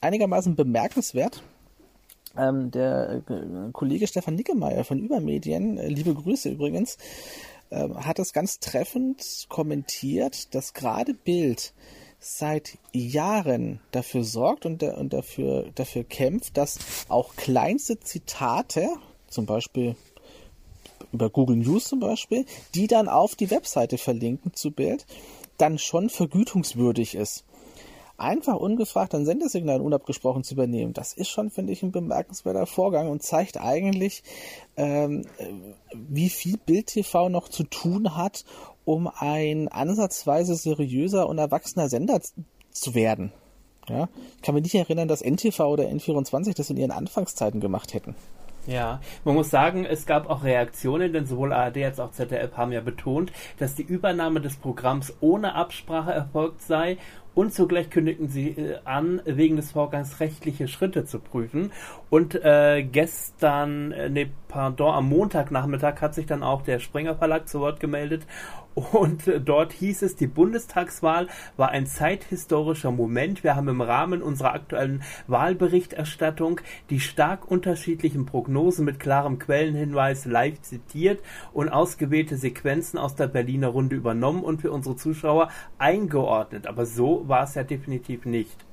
einigermaßen 0.00 0.56
bemerkenswert. 0.56 1.42
Ähm, 2.36 2.70
der 2.70 3.22
äh, 3.28 3.72
Kollege 3.72 4.06
Stefan 4.06 4.36
Nickemeyer 4.36 4.84
von 4.84 4.98
Übermedien, 4.98 5.78
äh, 5.78 5.88
liebe 5.88 6.14
Grüße 6.14 6.48
übrigens, 6.48 6.96
äh, 7.70 7.88
hat 7.88 8.18
es 8.18 8.32
ganz 8.32 8.60
treffend 8.60 9.46
kommentiert, 9.48 10.54
dass 10.54 10.72
gerade 10.72 11.12
Bild 11.12 11.74
seit 12.20 12.78
Jahren 12.92 13.80
dafür 13.90 14.24
sorgt 14.24 14.66
und, 14.66 14.82
und 14.82 15.12
dafür, 15.12 15.70
dafür 15.74 16.04
kämpft, 16.04 16.56
dass 16.56 16.78
auch 17.08 17.34
kleinste 17.34 17.98
Zitate, 17.98 18.88
zum 19.28 19.46
Beispiel 19.46 19.96
über 21.12 21.30
Google 21.30 21.56
News 21.56 21.84
zum 21.84 21.98
Beispiel, 21.98 22.44
die 22.74 22.86
dann 22.86 23.08
auf 23.08 23.34
die 23.34 23.50
Webseite 23.50 23.98
verlinken 23.98 24.54
zu 24.54 24.70
Bild, 24.70 25.06
dann 25.56 25.78
schon 25.78 26.10
vergütungswürdig 26.10 27.14
ist. 27.14 27.44
Einfach 28.16 28.56
ungefragt 28.56 29.14
ein 29.14 29.24
Sendesignal 29.24 29.80
unabgesprochen 29.80 30.44
zu 30.44 30.52
übernehmen, 30.52 30.92
das 30.92 31.14
ist 31.14 31.30
schon, 31.30 31.48
finde 31.50 31.72
ich, 31.72 31.82
ein 31.82 31.90
bemerkenswerter 31.90 32.66
Vorgang 32.66 33.08
und 33.08 33.22
zeigt 33.22 33.58
eigentlich, 33.58 34.22
ähm, 34.76 35.24
wie 35.94 36.28
viel 36.28 36.58
Bild 36.58 36.88
TV 36.88 37.30
noch 37.30 37.48
zu 37.48 37.64
tun 37.64 38.16
hat, 38.16 38.44
um 38.84 39.08
ein 39.08 39.68
ansatzweise 39.68 40.54
seriöser 40.54 41.28
und 41.28 41.38
erwachsener 41.38 41.88
Sender 41.88 42.20
zu 42.70 42.94
werden. 42.94 43.32
Ja? 43.88 44.08
Ich 44.36 44.42
kann 44.42 44.54
mich 44.54 44.64
nicht 44.64 44.74
erinnern, 44.74 45.08
dass 45.08 45.22
NTV 45.22 45.60
oder 45.60 45.84
N24 45.84 46.54
das 46.56 46.70
in 46.70 46.76
ihren 46.76 46.90
Anfangszeiten 46.90 47.60
gemacht 47.60 47.94
hätten. 47.94 48.14
Ja, 48.66 49.00
man 49.24 49.34
muss 49.34 49.48
sagen, 49.48 49.86
es 49.86 50.04
gab 50.04 50.28
auch 50.28 50.44
Reaktionen, 50.44 51.12
denn 51.12 51.24
sowohl 51.24 51.52
ARD 51.52 51.78
als 51.78 51.98
auch 51.98 52.12
ZDF 52.12 52.56
haben 52.56 52.72
ja 52.72 52.82
betont, 52.82 53.32
dass 53.58 53.74
die 53.74 53.82
Übernahme 53.82 54.40
des 54.40 54.56
Programms 54.56 55.14
ohne 55.20 55.54
Absprache 55.54 56.12
erfolgt 56.12 56.60
sei 56.62 56.98
und 57.34 57.54
zugleich 57.54 57.90
kündigten 57.90 58.28
sie 58.28 58.50
äh, 58.50 58.78
an, 58.84 59.22
wegen 59.24 59.56
des 59.56 59.72
Vorgangs 59.72 60.20
rechtliche 60.20 60.68
Schritte 60.68 61.04
zu 61.04 61.20
prüfen. 61.20 61.72
Und 62.10 62.34
äh, 62.34 62.82
gestern, 62.82 63.92
äh, 63.92 64.10
nee, 64.10 64.30
pardon, 64.48 64.94
am 64.94 65.08
Montagnachmittag 65.08 66.00
hat 66.00 66.14
sich 66.14 66.26
dann 66.26 66.42
auch 66.42 66.62
der 66.62 66.80
Springer 66.80 67.14
Verlag 67.14 67.48
zu 67.48 67.60
Wort 67.60 67.80
gemeldet 67.80 68.26
und 68.74 69.26
äh, 69.26 69.40
dort 69.40 69.72
hieß 69.72 70.02
es, 70.02 70.16
die 70.16 70.26
Bundestagswahl 70.26 71.28
war 71.56 71.70
ein 71.70 71.86
zeithistorischer 71.86 72.90
Moment. 72.90 73.42
Wir 73.42 73.56
haben 73.56 73.68
im 73.68 73.80
Rahmen 73.80 74.22
unserer 74.22 74.54
aktuellen 74.54 75.02
Wahlberichterstattung 75.26 76.60
die 76.88 77.00
stark 77.00 77.50
unterschiedlichen 77.50 78.26
Prognosen 78.26 78.84
mit 78.84 79.00
klarem 79.00 79.38
Quellenhinweis 79.38 80.24
live 80.24 80.60
zitiert 80.62 81.20
und 81.52 81.68
ausgewählte 81.68 82.36
Sequenzen 82.36 82.98
aus 82.98 83.16
der 83.16 83.26
Berliner 83.26 83.68
Runde 83.68 83.96
übernommen 83.96 84.44
und 84.44 84.60
für 84.60 84.70
unsere 84.70 84.96
Zuschauer 84.96 85.48
eingeordnet. 85.78 86.66
Aber 86.66 86.86
so 86.86 87.28
war 87.28 87.44
es 87.44 87.54
ja 87.54 87.64
definitiv 87.64 88.24
nicht. 88.24 88.69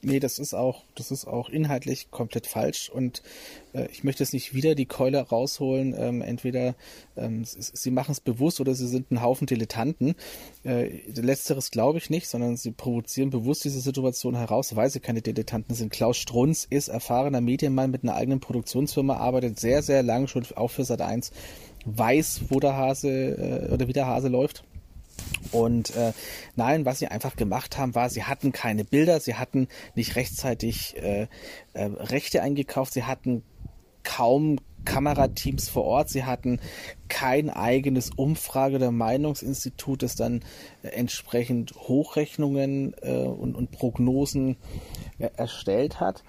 Nee, 0.00 0.20
das 0.20 0.38
ist 0.38 0.54
auch, 0.54 0.84
das 0.94 1.10
ist 1.10 1.26
auch 1.26 1.48
inhaltlich 1.48 2.12
komplett 2.12 2.46
falsch 2.46 2.88
und 2.88 3.20
äh, 3.72 3.88
ich 3.90 4.04
möchte 4.04 4.22
jetzt 4.22 4.32
nicht 4.32 4.54
wieder 4.54 4.76
die 4.76 4.86
Keule 4.86 5.18
rausholen. 5.18 5.92
Ähm, 5.98 6.22
entweder 6.22 6.76
ähm, 7.16 7.42
sie 7.44 7.90
machen 7.90 8.12
es 8.12 8.20
bewusst 8.20 8.60
oder 8.60 8.76
sie 8.76 8.86
sind 8.86 9.10
ein 9.10 9.22
Haufen 9.22 9.48
Dilettanten. 9.48 10.14
Äh, 10.64 11.00
letzteres 11.10 11.72
glaube 11.72 11.98
ich 11.98 12.10
nicht, 12.10 12.28
sondern 12.28 12.56
sie 12.56 12.70
provozieren 12.70 13.30
bewusst 13.30 13.64
diese 13.64 13.80
Situation 13.80 14.36
heraus, 14.36 14.76
weil 14.76 14.88
sie 14.88 15.00
keine 15.00 15.20
Dilettanten 15.20 15.74
sind. 15.74 15.90
Klaus 15.90 16.16
Strunz 16.16 16.64
ist 16.70 16.86
erfahrener 16.86 17.40
Medienmann 17.40 17.90
mit 17.90 18.04
einer 18.04 18.14
eigenen 18.14 18.38
Produktionsfirma, 18.38 19.16
arbeitet 19.16 19.58
sehr, 19.58 19.82
sehr 19.82 20.04
lang 20.04 20.28
schon 20.28 20.46
auch 20.54 20.70
für 20.70 20.84
Sat 20.84 21.00
1, 21.00 21.32
weiß, 21.86 22.42
wo 22.50 22.60
der 22.60 22.76
Hase 22.76 23.08
äh, 23.08 23.72
oder 23.72 23.88
wie 23.88 23.92
der 23.92 24.06
Hase 24.06 24.28
läuft 24.28 24.62
und 25.52 25.94
äh, 25.96 26.12
nein, 26.56 26.84
was 26.84 26.98
sie 26.98 27.08
einfach 27.08 27.36
gemacht 27.36 27.78
haben, 27.78 27.94
war, 27.94 28.10
sie 28.10 28.24
hatten 28.24 28.52
keine 28.52 28.84
Bilder, 28.84 29.20
sie 29.20 29.34
hatten 29.34 29.68
nicht 29.94 30.16
rechtzeitig 30.16 30.96
äh, 30.96 31.28
äh, 31.72 31.84
Rechte 31.84 32.42
eingekauft, 32.42 32.92
sie 32.92 33.04
hatten 33.04 33.42
kaum 34.02 34.58
Kamerateams 34.84 35.68
vor 35.68 35.84
Ort, 35.84 36.08
sie 36.08 36.24
hatten 36.24 36.60
kein 37.08 37.50
eigenes 37.50 38.10
Umfrage- 38.10 38.76
oder 38.76 38.90
Meinungsinstitut, 38.90 40.02
das 40.02 40.14
dann 40.14 40.44
äh, 40.82 40.88
entsprechend 40.88 41.74
Hochrechnungen 41.74 42.94
äh, 43.02 43.24
und, 43.24 43.54
und, 43.54 43.70
Prognosen 43.70 44.56
äh, 45.18 45.28
erstellt 45.36 46.00
hat. 46.00 46.24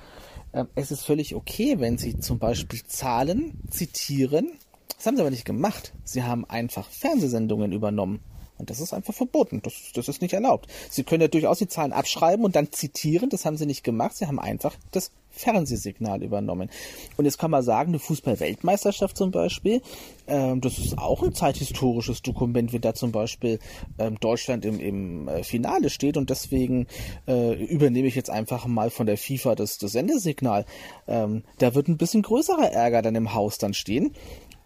Ähm, 0.53 0.67
es 0.75 0.91
ist 0.91 1.05
völlig 1.05 1.35
okay, 1.35 1.79
wenn 1.79 1.97
sie 1.97 2.19
zum 2.19 2.39
Beispiel 2.39 2.83
Zahlen 2.85 3.61
zitieren. 3.69 4.51
Das 4.95 5.05
haben 5.05 5.15
sie 5.15 5.21
aber 5.21 5.31
nicht 5.31 5.45
gemacht. 5.45 5.93
Sie 6.03 6.23
haben 6.23 6.43
einfach 6.45 6.89
Fernsehsendungen 6.89 7.71
übernommen. 7.71 8.19
Und 8.59 8.69
das 8.69 8.79
ist 8.79 8.93
einfach 8.93 9.13
verboten. 9.13 9.61
Das, 9.63 9.73
das 9.93 10.07
ist 10.07 10.21
nicht 10.21 10.33
erlaubt. 10.33 10.67
Sie 10.89 11.03
können 11.03 11.21
ja 11.21 11.27
durchaus 11.27 11.59
die 11.59 11.67
Zahlen 11.67 11.93
abschreiben 11.93 12.45
und 12.45 12.55
dann 12.55 12.71
zitieren. 12.71 13.29
Das 13.29 13.45
haben 13.45 13.57
sie 13.57 13.65
nicht 13.65 13.83
gemacht. 13.83 14.17
Sie 14.17 14.27
haben 14.27 14.39
einfach 14.39 14.75
das 14.91 15.11
Fernsehsignal 15.31 16.21
übernommen. 16.21 16.69
Und 17.17 17.25
jetzt 17.25 17.37
kann 17.37 17.51
man 17.51 17.63
sagen, 17.63 17.89
eine 17.89 17.99
Fußball-Weltmeisterschaft 17.99 19.15
zum 19.15 19.31
Beispiel, 19.31 19.81
ähm, 20.27 20.59
das 20.59 20.77
ist 20.77 20.97
auch 20.97 21.23
ein 21.23 21.33
zeithistorisches 21.33 22.21
Dokument, 22.21 22.73
wie 22.73 22.79
da 22.79 22.93
zum 22.93 23.11
Beispiel 23.11 23.59
ähm, 23.97 24.19
Deutschland 24.19 24.65
im, 24.65 24.79
im 24.79 25.27
äh, 25.27 25.43
Finale 25.43 25.89
steht 25.89 26.17
und 26.17 26.29
deswegen 26.29 26.87
äh, 27.27 27.53
übernehme 27.63 28.07
ich 28.07 28.15
jetzt 28.15 28.29
einfach 28.29 28.65
mal 28.65 28.89
von 28.89 29.05
der 29.05 29.17
FIFA 29.17 29.55
das, 29.55 29.77
das 29.77 29.93
Sendesignal. 29.93 30.65
Ähm, 31.07 31.43
da 31.59 31.73
wird 31.73 31.87
ein 31.87 31.97
bisschen 31.97 32.21
größerer 32.21 32.71
Ärger 32.71 33.01
dann 33.01 33.15
im 33.15 33.33
Haus 33.33 33.57
dann 33.57 33.73
stehen. 33.73 34.13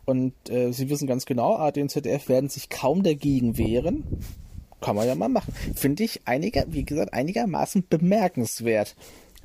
Und 0.06 0.34
äh, 0.50 0.72
Sie 0.72 0.90
wissen 0.90 1.08
ganz 1.08 1.26
genau, 1.26 1.56
ARD 1.56 1.78
und 1.78 1.90
ZDF 1.90 2.28
werden 2.28 2.50
sich 2.50 2.70
kaum 2.70 3.04
dagegen 3.04 3.58
wehren. 3.58 4.04
Kann 4.82 4.96
man 4.96 5.08
ja 5.08 5.16
mal 5.16 5.30
machen. 5.30 5.54
Finde 5.76 6.04
ich 6.04 6.22
einiger, 6.26 6.66
wie 6.68 6.84
gesagt, 6.84 7.14
einigermaßen 7.14 7.86
bemerkenswert. 7.90 8.96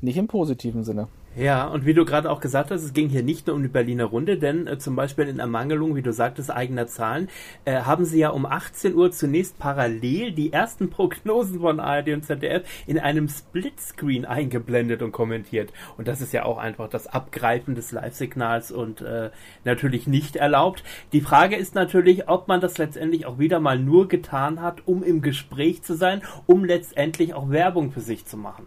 Nicht 0.01 0.17
im 0.17 0.29
positiven 0.29 0.85
Sinne. 0.85 1.09
Ja, 1.37 1.67
und 1.69 1.87
wie 1.87 1.95
du 1.95 2.05
gerade 2.05 2.31
auch 2.31 2.41
gesagt 2.41 2.73
hast, 2.73 2.83
es 2.83 2.93
ging 2.93 3.09
hier 3.09 3.23
nicht 3.23 3.47
nur 3.47 3.55
um 3.55 3.63
die 3.63 3.69
Berliner 3.69 4.07
Runde, 4.07 4.39
denn 4.39 4.67
äh, 4.67 4.79
zum 4.79 4.97
Beispiel 4.97 5.29
in 5.29 5.39
Ermangelung, 5.39 5.95
wie 5.95 6.03
du 6.03 6.13
sagtest, 6.13 6.51
eigener 6.51 6.89
Zahlen, 6.89 7.29
äh, 7.65 7.83
haben 7.83 8.05
sie 8.05 8.19
ja 8.19 8.31
um 8.31 8.45
18 8.45 8.95
Uhr 8.97 9.13
zunächst 9.13 9.57
parallel 9.57 10.33
die 10.33 10.53
ersten 10.53 10.91
Prognosen 10.91 11.61
von 11.61 11.79
ARD 11.79 12.09
und 12.09 12.25
ZDF 12.25 12.65
in 12.89 12.99
einem 12.99 13.29
Splitscreen 13.29 14.25
eingeblendet 14.25 15.01
und 15.03 15.13
kommentiert. 15.13 15.73
Und 15.97 16.09
das 16.09 16.21
ist 16.21 16.33
ja 16.33 16.45
auch 16.45 16.59
einfach 16.59 16.89
das 16.89 17.07
Abgreifen 17.07 17.77
des 17.77 17.93
Live-Signals 17.93 18.73
und 18.73 19.01
äh, 19.03 19.31
natürlich 19.65 20.09
nicht 20.09 20.35
erlaubt. 20.35 20.83
Die 21.13 21.21
Frage 21.21 21.55
ist 21.55 21.77
natürlich, 21.77 22.29
ob 22.29 22.49
man 22.49 22.61
das 22.61 22.79
letztendlich 22.79 23.27
auch 23.27 23.39
wieder 23.39 23.61
mal 23.61 23.79
nur 23.79 24.09
getan 24.09 24.61
hat, 24.61 24.89
um 24.89 25.05
im 25.05 25.23
Gespräch 25.23 25.83
zu 25.83 25.95
sein, 25.95 26.23
um 26.47 26.65
letztendlich 26.65 27.35
auch 27.35 27.51
Werbung 27.51 27.93
für 27.93 28.01
sich 28.01 28.25
zu 28.27 28.37
machen. 28.37 28.67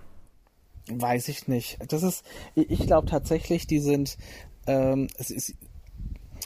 Weiß 0.94 1.28
ich 1.30 1.48
nicht. 1.48 1.78
Das 1.88 2.04
ist, 2.04 2.26
ich 2.56 2.86
glaube 2.86 3.08
tatsächlich, 3.08 3.68
die 3.68 3.80
sind, 3.80 4.18
ähm, 4.68 5.08
es 5.18 5.32
ist, 5.32 5.56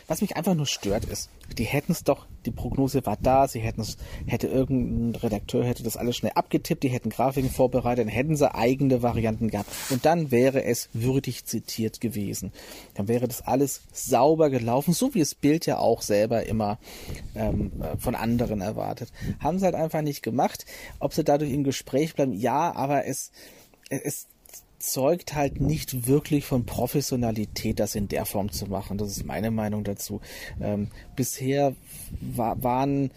was 0.08 0.22
mich 0.22 0.36
einfach 0.36 0.54
nur 0.54 0.66
stört 0.68 1.06
ist, 1.06 1.30
die 1.58 1.64
hätten 1.64 1.92
es 1.92 2.04
doch, 2.04 2.28
die 2.46 2.52
Prognose 2.52 3.06
war 3.06 3.18
da, 3.20 3.48
sie 3.48 3.60
hätten 3.60 3.82
es, 3.82 3.98
hätte 4.26 4.48
irgendein 4.48 5.16
Redakteur 5.16 5.64
hätte 5.64 5.84
das 5.84 5.98
alles 5.98 6.18
schnell 6.18 6.34
abgetippt, 6.36 6.84
die 6.84 6.90
hätten 6.90 7.10
Grafiken 7.10 7.50
vorbereitet, 7.50 8.06
dann 8.06 8.14
hätten 8.14 8.36
sie 8.36 8.54
eigene 8.54 9.02
Varianten 9.02 9.50
gehabt 9.50 9.70
und 9.90 10.06
dann 10.06 10.32
wäre 10.32 10.64
es 10.64 10.90
würdig 10.94 11.46
zitiert 11.46 12.02
gewesen. 12.02 12.52
Dann 12.94 13.08
wäre 13.08 13.28
das 13.28 13.42
alles 13.42 13.82
sauber 13.94 14.50
gelaufen, 14.50 14.94
so 14.94 15.14
wie 15.14 15.22
es 15.22 15.36
Bild 15.36 15.66
ja 15.66 15.80
auch 15.80 16.02
selber 16.02 16.46
immer 16.46 16.78
ähm, 17.36 17.72
äh, 17.82 17.98
von 17.98 18.16
anderen 18.16 18.62
erwartet. 18.62 19.12
Haben 19.40 19.60
sie 19.60 19.66
halt 19.66 19.76
einfach 19.76 20.02
nicht 20.02 20.22
gemacht. 20.22 20.66
Ob 21.00 21.14
sie 21.14 21.24
dadurch 21.24 21.52
im 21.52 21.64
Gespräch 21.64 22.16
bleiben, 22.16 22.34
ja, 22.34 22.76
aber 22.76 23.06
es, 23.06 23.32
es 23.90 24.28
zeugt 24.86 25.34
halt 25.34 25.60
nicht 25.60 26.08
wirklich 26.08 26.46
von 26.46 26.66
Professionalität, 26.66 27.80
das 27.80 27.96
in 27.96 28.08
der 28.08 28.26
Form 28.26 28.52
zu 28.52 28.68
machen. 28.68 28.98
Das 28.98 29.10
ist 29.10 29.26
meine 29.26 29.52
Meinung 29.52 29.84
dazu. 29.84 30.22
Ähm, 30.62 30.90
bisher 31.16 31.76
war, 32.22 32.62
waren 32.64 33.12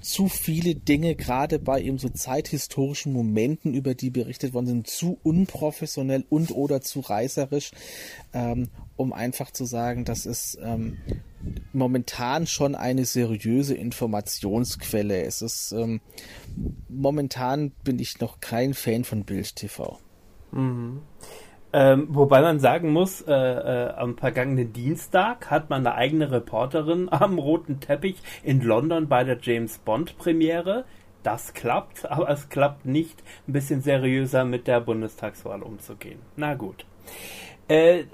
zu 0.00 0.28
viele 0.28 0.74
Dinge, 0.74 1.14
gerade 1.14 1.60
bei 1.60 1.80
eben 1.80 1.98
so 1.98 2.08
zeithistorischen 2.08 3.12
Momenten, 3.12 3.72
über 3.72 3.94
die 3.94 4.10
berichtet 4.10 4.52
worden 4.52 4.66
sind, 4.66 4.86
zu 4.88 5.18
unprofessionell 5.22 6.24
und 6.28 6.50
oder 6.50 6.80
zu 6.80 7.00
reißerisch, 7.00 7.70
ähm, 8.34 8.68
um 8.96 9.12
einfach 9.12 9.52
zu 9.52 9.64
sagen, 9.64 10.04
das 10.04 10.26
ist 10.26 10.58
ähm, 10.60 10.98
momentan 11.72 12.48
schon 12.48 12.74
eine 12.74 13.04
seriöse 13.04 13.74
Informationsquelle. 13.74 15.22
Es 15.22 15.40
ist 15.40 15.72
ähm, 15.72 16.00
momentan 16.88 17.70
bin 17.84 18.00
ich 18.00 18.18
noch 18.20 18.40
kein 18.40 18.74
Fan 18.74 19.04
von 19.04 19.24
Bild 19.24 19.54
TV. 19.54 19.98
Mhm. 20.52 21.02
Ähm, 21.74 22.08
wobei 22.10 22.42
man 22.42 22.60
sagen 22.60 22.92
muss, 22.92 23.22
äh, 23.22 23.32
äh, 23.32 23.94
am 23.94 24.18
vergangenen 24.18 24.74
Dienstag 24.74 25.50
hat 25.50 25.70
man 25.70 25.86
eine 25.86 25.96
eigene 25.96 26.30
Reporterin 26.30 27.08
am 27.10 27.38
roten 27.38 27.80
Teppich 27.80 28.16
in 28.42 28.60
London 28.60 29.08
bei 29.08 29.24
der 29.24 29.38
James 29.40 29.78
Bond 29.78 30.18
Premiere. 30.18 30.84
Das 31.22 31.54
klappt, 31.54 32.10
aber 32.10 32.28
es 32.28 32.50
klappt 32.50 32.84
nicht, 32.84 33.22
ein 33.48 33.54
bisschen 33.54 33.80
seriöser 33.80 34.44
mit 34.44 34.66
der 34.66 34.80
Bundestagswahl 34.80 35.62
umzugehen. 35.62 36.18
Na 36.36 36.54
gut. 36.54 36.84
Äh, 37.68 38.00
äh 38.00 38.04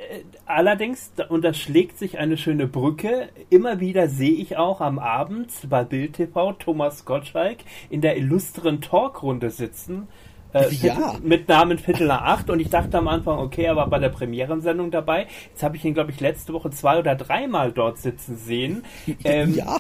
allerdings 0.47 1.11
unterschlägt 1.28 1.99
sich 1.99 2.18
eine 2.18 2.37
schöne 2.37 2.68
Brücke. 2.68 3.28
Immer 3.50 3.80
wieder 3.80 4.09
sehe 4.09 4.35
ich 4.35 4.57
auch 4.57 4.80
am 4.80 5.00
Abend 5.00 5.50
bei 5.68 5.83
Bild 5.83 6.12
TV 6.12 6.52
Thomas 6.52 7.04
Gottschalk 7.04 7.59
in 7.90 8.02
der 8.02 8.16
illustren 8.16 8.80
Talkrunde 8.80 9.50
sitzen 9.50 10.07
äh, 10.52 10.71
ja. 10.71 11.14
mit 11.23 11.49
Namen 11.49 11.78
Viertel 11.78 12.07
nach 12.07 12.23
acht 12.23 12.50
und 12.50 12.61
ich 12.61 12.71
dachte 12.71 12.99
am 12.99 13.09
Anfang, 13.09 13.38
okay, 13.38 13.64
er 13.64 13.76
war 13.76 13.88
bei 13.88 13.99
der 13.99 14.09
Premierensendung 14.09 14.90
dabei. 14.90 15.26
Jetzt 15.50 15.62
habe 15.62 15.76
ich 15.76 15.85
ihn, 15.85 15.95
glaube 15.95 16.11
ich, 16.11 16.21
letzte 16.21 16.52
Woche 16.52 16.71
zwei 16.71 16.99
oder 16.99 17.14
dreimal 17.14 17.73
dort 17.73 17.99
sitzen 17.99 18.37
sehen. 18.37 18.85
Ähm, 19.25 19.55
ja. 19.55 19.78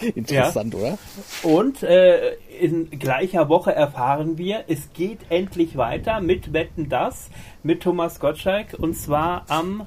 Interessant, 0.14 0.74
ja. 0.74 0.80
oder? 0.80 0.98
Und 1.42 1.82
äh, 1.82 2.34
in 2.58 2.90
gleicher 2.90 3.48
Woche 3.48 3.74
erfahren 3.74 4.38
wir, 4.38 4.64
es 4.66 4.92
geht 4.92 5.18
endlich 5.28 5.76
weiter 5.76 6.20
mit 6.20 6.52
Wetten 6.52 6.88
das, 6.88 7.30
mit 7.62 7.82
Thomas 7.82 8.18
Gottschalk 8.18 8.74
und 8.78 8.94
zwar 8.94 9.44
am 9.48 9.86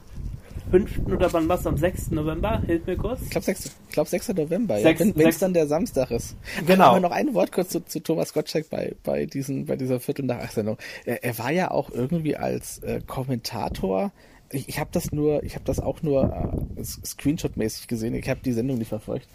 5. 0.73 1.05
oder 1.05 1.31
wann 1.33 1.47
was? 1.47 1.67
Am 1.67 1.77
6. 1.77 2.09
November? 2.11 2.61
Hilf 2.65 2.87
mir 2.87 2.97
kurz. 2.97 3.21
Ich 3.21 3.29
glaube 3.29 3.45
6. 3.45 3.71
glaub 3.91 4.07
6. 4.07 4.29
November, 4.29 4.79
6, 4.79 4.99
ja. 4.99 5.15
wenn 5.15 5.27
es 5.27 5.37
dann 5.37 5.53
der 5.53 5.67
Samstag 5.67 6.09
ist. 6.09 6.35
Genau. 6.65 6.85
Aber 6.85 6.99
noch 6.99 7.11
ein 7.11 7.35
Wort 7.35 7.51
kurz 7.51 7.69
zu, 7.69 7.85
zu 7.85 7.99
Thomas 7.99 8.33
Gottschalk 8.33 8.71
bei, 8.71 8.95
bei, 9.03 9.27
diesen, 9.27 9.67
bei 9.67 9.75
dieser 9.75 9.99
Viertel 9.99 10.25
nach 10.25 10.39
8 10.39 10.53
Sendung. 10.53 10.77
Er, 11.05 11.23
er 11.23 11.37
war 11.37 11.51
ja 11.51 11.69
auch 11.69 11.91
irgendwie 11.91 12.35
als 12.35 12.79
äh, 12.79 13.01
Kommentator 13.05 14.11
ich, 14.53 14.69
ich 14.69 14.79
habe 14.79 14.89
das 14.93 15.11
nur, 15.11 15.43
ich 15.43 15.55
habe 15.55 15.65
das 15.65 15.79
auch 15.79 16.01
nur 16.01 16.65
äh, 16.75 16.83
Screenshot-mäßig 16.83 17.87
gesehen. 17.87 18.13
Ich 18.13 18.29
habe 18.29 18.39
die 18.43 18.53
Sendung 18.53 18.77
nicht 18.77 18.89
verfolgt. 18.89 19.27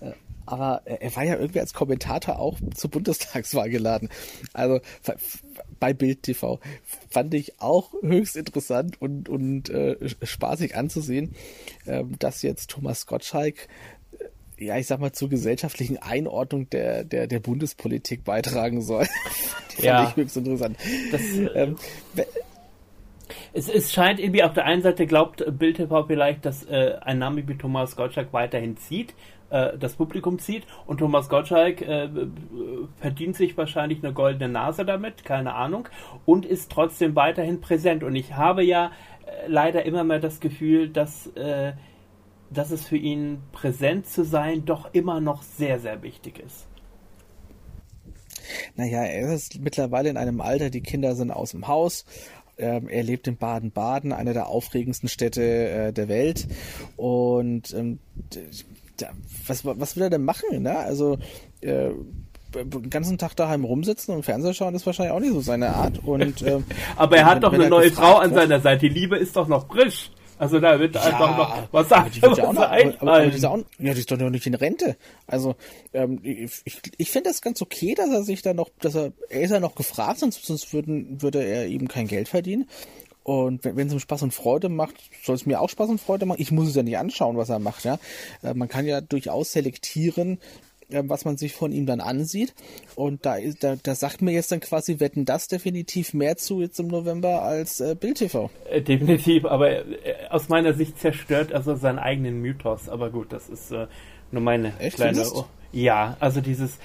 Äh, 0.00 0.12
aber 0.44 0.82
er 0.84 1.16
war 1.16 1.24
ja 1.24 1.36
irgendwie 1.36 1.60
als 1.60 1.74
Kommentator 1.74 2.38
auch 2.38 2.58
zur 2.74 2.90
Bundestagswahl 2.90 3.68
geladen. 3.68 4.08
Also 4.52 4.80
bei 5.78 5.92
Bild 5.92 6.22
TV 6.22 6.60
fand 7.10 7.34
ich 7.34 7.60
auch 7.60 7.92
höchst 8.02 8.36
interessant 8.36 9.00
und, 9.00 9.28
und 9.28 9.70
äh, 9.70 9.96
spaßig 10.22 10.76
anzusehen, 10.76 11.34
äh, 11.86 12.04
dass 12.18 12.42
jetzt 12.42 12.70
Thomas 12.70 13.06
Gottschalk 13.06 13.68
äh, 14.58 14.64
ja, 14.64 14.78
ich 14.78 14.86
sag 14.86 15.00
mal, 15.00 15.12
zur 15.12 15.28
gesellschaftlichen 15.28 15.98
Einordnung 15.98 16.70
der, 16.70 17.04
der, 17.04 17.26
der 17.26 17.40
Bundespolitik 17.40 18.24
beitragen 18.24 18.80
soll. 18.80 19.06
ja. 19.78 20.04
Fand 20.04 20.10
ich 20.10 20.24
höchst 20.24 20.36
interessant. 20.36 20.76
Das, 21.12 21.20
ähm, 21.54 21.76
Es, 23.52 23.68
es 23.68 23.92
scheint 23.92 24.20
irgendwie 24.20 24.42
auf 24.42 24.52
der 24.52 24.66
einen 24.66 24.82
Seite 24.82 25.06
glaubt 25.06 25.44
Bild 25.58 25.78
TV 25.78 26.04
vielleicht, 26.04 26.44
dass 26.44 26.64
äh, 26.64 26.96
ein 27.00 27.18
Name 27.18 27.46
wie 27.48 27.56
Thomas 27.56 27.96
Gottschalk 27.96 28.32
weiterhin 28.32 28.76
zieht, 28.76 29.14
äh, 29.50 29.78
das 29.78 29.94
Publikum 29.94 30.38
zieht 30.38 30.66
und 30.86 30.98
Thomas 30.98 31.28
Gottschalk 31.28 31.82
äh, 31.82 32.08
verdient 32.96 33.36
sich 33.36 33.56
wahrscheinlich 33.56 34.02
eine 34.02 34.12
goldene 34.12 34.48
Nase 34.48 34.84
damit, 34.84 35.24
keine 35.24 35.54
Ahnung, 35.54 35.88
und 36.24 36.44
ist 36.44 36.70
trotzdem 36.70 37.14
weiterhin 37.14 37.60
präsent. 37.60 38.02
Und 38.02 38.16
ich 38.16 38.34
habe 38.34 38.64
ja 38.64 38.90
äh, 39.26 39.48
leider 39.48 39.84
immer 39.84 40.04
mehr 40.04 40.18
das 40.18 40.40
Gefühl, 40.40 40.88
dass, 40.88 41.28
äh, 41.36 41.72
dass 42.50 42.70
es 42.70 42.86
für 42.86 42.96
ihn 42.96 43.38
präsent 43.52 44.06
zu 44.06 44.24
sein 44.24 44.64
doch 44.64 44.92
immer 44.92 45.20
noch 45.20 45.42
sehr, 45.42 45.78
sehr 45.78 46.02
wichtig 46.02 46.38
ist. 46.38 46.66
Naja, 48.76 49.02
er 49.02 49.34
ist 49.34 49.60
mittlerweile 49.60 50.08
in 50.08 50.16
einem 50.16 50.40
Alter, 50.40 50.70
die 50.70 50.80
Kinder 50.80 51.14
sind 51.14 51.30
aus 51.30 51.50
dem 51.50 51.66
Haus. 51.66 52.04
Ähm, 52.58 52.88
er 52.88 53.02
lebt 53.02 53.26
in 53.26 53.36
Baden-Baden, 53.36 54.12
einer 54.12 54.32
der 54.32 54.46
aufregendsten 54.46 55.08
Städte 55.08 55.42
äh, 55.42 55.92
der 55.92 56.08
Welt. 56.08 56.46
Und 56.96 57.74
ähm, 57.74 57.98
was, 59.46 59.64
was 59.64 59.96
will 59.96 60.04
er 60.04 60.10
denn 60.10 60.24
machen? 60.24 60.62
Ne? 60.62 60.76
Also 60.76 61.18
äh, 61.60 61.90
den 62.54 62.90
ganzen 62.90 63.18
Tag 63.18 63.34
daheim 63.34 63.64
rumsitzen 63.64 64.14
und 64.14 64.24
Fernseher 64.24 64.54
schauen 64.54 64.74
ist 64.74 64.86
wahrscheinlich 64.86 65.14
auch 65.14 65.20
nicht 65.20 65.32
so 65.32 65.40
seine 65.40 65.74
Art. 65.74 66.00
Und, 66.04 66.42
ähm, 66.42 66.64
Aber 66.96 67.16
er 67.16 67.26
hat 67.26 67.42
doch 67.42 67.52
eine 67.52 67.68
neue 67.68 67.90
Frau 67.90 68.16
an 68.16 68.32
seiner 68.32 68.60
Seite. 68.60 68.88
Die 68.88 68.94
Liebe 68.94 69.16
ist 69.16 69.36
doch 69.36 69.48
noch 69.48 69.66
frisch. 69.68 70.10
Also 70.38 70.60
da 70.60 70.78
wird 70.78 70.94
ja, 70.94 71.02
einfach 71.02 71.36
noch 71.36 71.72
was 71.72 71.88
sagen. 71.88 72.10
Die 72.14 72.20
wird 72.20 72.36
ja 72.36 72.44
auch 72.46 72.52
noch, 72.52 72.62
aber, 72.62 72.94
aber 73.00 73.26
die, 73.26 73.46
auch, 73.46 73.58
ja, 73.78 73.94
die 73.94 74.00
ist 74.00 74.10
doch 74.10 74.18
noch 74.18 74.28
nicht 74.28 74.46
in 74.46 74.54
Rente. 74.54 74.96
Also 75.26 75.56
ähm, 75.94 76.20
ich, 76.22 76.60
ich, 76.64 76.82
ich 76.98 77.10
finde 77.10 77.30
das 77.30 77.40
ganz 77.40 77.62
okay, 77.62 77.94
dass 77.94 78.10
er 78.10 78.22
sich 78.22 78.42
da 78.42 78.52
noch, 78.52 78.68
dass 78.80 78.94
er, 78.94 79.12
er 79.30 79.40
ist 79.40 79.50
ja 79.50 79.60
noch 79.60 79.74
gefragt, 79.74 80.18
sonst, 80.18 80.44
sonst 80.44 80.74
würden, 80.74 81.22
würde 81.22 81.42
er 81.42 81.66
eben 81.66 81.88
kein 81.88 82.06
Geld 82.06 82.28
verdienen. 82.28 82.68
Und 83.26 83.64
wenn 83.64 83.88
es 83.88 83.92
ihm 83.92 83.98
Spaß 83.98 84.22
und 84.22 84.32
Freude 84.32 84.68
macht, 84.68 84.94
soll 85.24 85.34
es 85.34 85.46
mir 85.46 85.60
auch 85.60 85.68
Spaß 85.68 85.90
und 85.90 86.00
Freude 86.00 86.26
machen. 86.26 86.40
Ich 86.40 86.52
muss 86.52 86.68
es 86.68 86.76
ja 86.76 86.84
nicht 86.84 86.96
anschauen, 86.96 87.36
was 87.36 87.48
er 87.48 87.58
macht. 87.58 87.84
Ja, 87.84 87.98
äh, 88.44 88.54
man 88.54 88.68
kann 88.68 88.86
ja 88.86 89.00
durchaus 89.00 89.50
selektieren, 89.50 90.38
äh, 90.90 91.02
was 91.06 91.24
man 91.24 91.36
sich 91.36 91.52
von 91.52 91.72
ihm 91.72 91.86
dann 91.86 91.98
ansieht. 91.98 92.54
Und 92.94 93.26
da, 93.26 93.34
ist, 93.34 93.64
da, 93.64 93.74
da 93.82 93.96
sagt 93.96 94.22
mir 94.22 94.30
jetzt 94.30 94.52
dann 94.52 94.60
quasi, 94.60 95.00
wetten 95.00 95.24
das 95.24 95.48
definitiv 95.48 96.14
mehr 96.14 96.36
zu 96.36 96.60
jetzt 96.60 96.78
im 96.78 96.86
November 96.86 97.42
als 97.42 97.80
äh, 97.80 97.96
Bild 97.98 98.18
TV. 98.18 98.48
Äh, 98.70 98.82
definitiv, 98.82 99.44
aber 99.44 99.70
äh, 99.72 100.28
aus 100.30 100.48
meiner 100.48 100.72
Sicht 100.74 101.00
zerstört 101.00 101.52
also 101.52 101.74
seinen 101.74 101.98
eigenen 101.98 102.40
Mythos. 102.40 102.88
Aber 102.88 103.10
gut, 103.10 103.32
das 103.32 103.48
ist 103.48 103.72
äh, 103.72 103.88
nur 104.30 104.42
meine 104.42 104.78
Echt, 104.78 104.98
kleine. 104.98 105.26
Ja, 105.72 106.16
also 106.20 106.40
dieses 106.40 106.78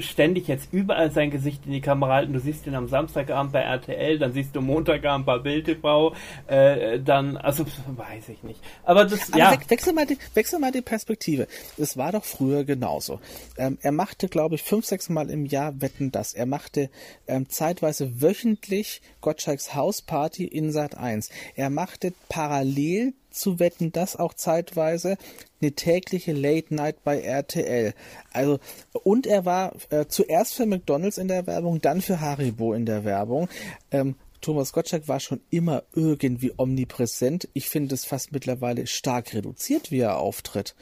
ständig 0.00 0.48
jetzt 0.48 0.72
überall 0.72 1.10
sein 1.10 1.30
Gesicht 1.30 1.66
in 1.66 1.72
die 1.72 1.80
Kamera 1.80 2.14
halten. 2.14 2.32
Du 2.32 2.40
siehst 2.40 2.66
ihn 2.66 2.74
am 2.74 2.88
Samstagabend 2.88 3.52
bei 3.52 3.60
RTL, 3.60 4.18
dann 4.18 4.32
siehst 4.32 4.54
du 4.54 4.60
Montagabend 4.60 5.26
bei 5.26 5.38
Bild 5.38 5.66
TV, 5.66 6.14
äh, 6.46 7.00
dann, 7.00 7.36
also 7.36 7.64
weiß 7.86 8.28
ich 8.28 8.42
nicht. 8.42 8.60
Aber 8.84 9.04
das, 9.04 9.32
Aber 9.32 9.38
ja. 9.38 9.52
We 9.52 9.70
wechsel, 9.70 9.92
mal 9.92 10.06
die, 10.06 10.18
wechsel 10.34 10.58
mal 10.58 10.72
die 10.72 10.82
Perspektive. 10.82 11.46
Es 11.78 11.96
war 11.96 12.12
doch 12.12 12.24
früher 12.24 12.64
genauso. 12.64 13.20
Ähm, 13.56 13.78
er 13.82 13.92
machte, 13.92 14.28
glaube 14.28 14.56
ich, 14.56 14.62
fünf, 14.62 14.84
sechs 14.86 15.08
Mal 15.08 15.30
im 15.30 15.46
Jahr 15.46 15.80
Wetten 15.80 16.10
das. 16.10 16.34
Er 16.34 16.46
machte 16.46 16.90
ähm, 17.26 17.48
zeitweise 17.48 18.20
wöchentlich 18.20 19.02
Gottschalks 19.20 19.74
Hausparty 19.74 20.44
in 20.44 20.72
Sat 20.72 20.96
1. 20.96 21.30
Er 21.54 21.70
machte 21.70 22.12
parallel 22.28 23.14
zu 23.36 23.58
wetten, 23.58 23.92
das 23.92 24.16
auch 24.16 24.34
zeitweise 24.34 25.16
eine 25.60 25.72
tägliche 25.72 26.32
Late 26.32 26.74
Night 26.74 27.04
bei 27.04 27.20
RTL. 27.20 27.94
Also 28.32 28.58
und 28.92 29.26
er 29.26 29.44
war 29.44 29.74
äh, 29.90 30.06
zuerst 30.06 30.54
für 30.54 30.66
McDonald's 30.66 31.18
in 31.18 31.28
der 31.28 31.46
Werbung, 31.46 31.80
dann 31.80 32.00
für 32.00 32.20
Haribo 32.20 32.74
in 32.74 32.86
der 32.86 33.04
Werbung. 33.04 33.48
Ähm, 33.90 34.16
Thomas 34.40 34.72
Gottschalk 34.72 35.08
war 35.08 35.20
schon 35.20 35.40
immer 35.50 35.82
irgendwie 35.94 36.52
omnipräsent. 36.56 37.48
Ich 37.52 37.68
finde 37.68 37.94
es 37.94 38.04
fast 38.04 38.32
mittlerweile 38.32 38.86
stark 38.86 39.34
reduziert, 39.34 39.90
wie 39.90 40.00
er 40.00 40.18
auftritt. 40.18 40.74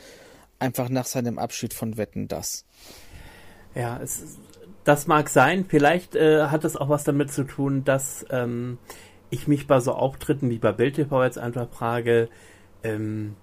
Einfach 0.58 0.88
nach 0.88 1.06
seinem 1.06 1.38
Abschied 1.38 1.72
von 1.72 1.96
Wetten 1.96 2.28
das. 2.28 2.64
Ja, 3.74 3.98
es, 4.02 4.38
das 4.84 5.06
mag 5.06 5.28
sein. 5.28 5.64
Vielleicht 5.68 6.14
äh, 6.14 6.46
hat 6.46 6.64
es 6.64 6.76
auch 6.76 6.88
was 6.88 7.04
damit 7.04 7.32
zu 7.32 7.44
tun, 7.44 7.84
dass 7.84 8.24
ähm, 8.30 8.78
ich 9.30 9.48
mich 9.48 9.66
bei 9.66 9.80
so 9.80 9.92
Auftritten 9.92 10.50
wie 10.50 10.58
bei 10.58 10.72
Bild 10.72 10.96
TV 10.96 11.24
jetzt 11.24 11.38
einfach 11.38 11.68
frage, 11.68 12.28
ähm, 12.82 13.36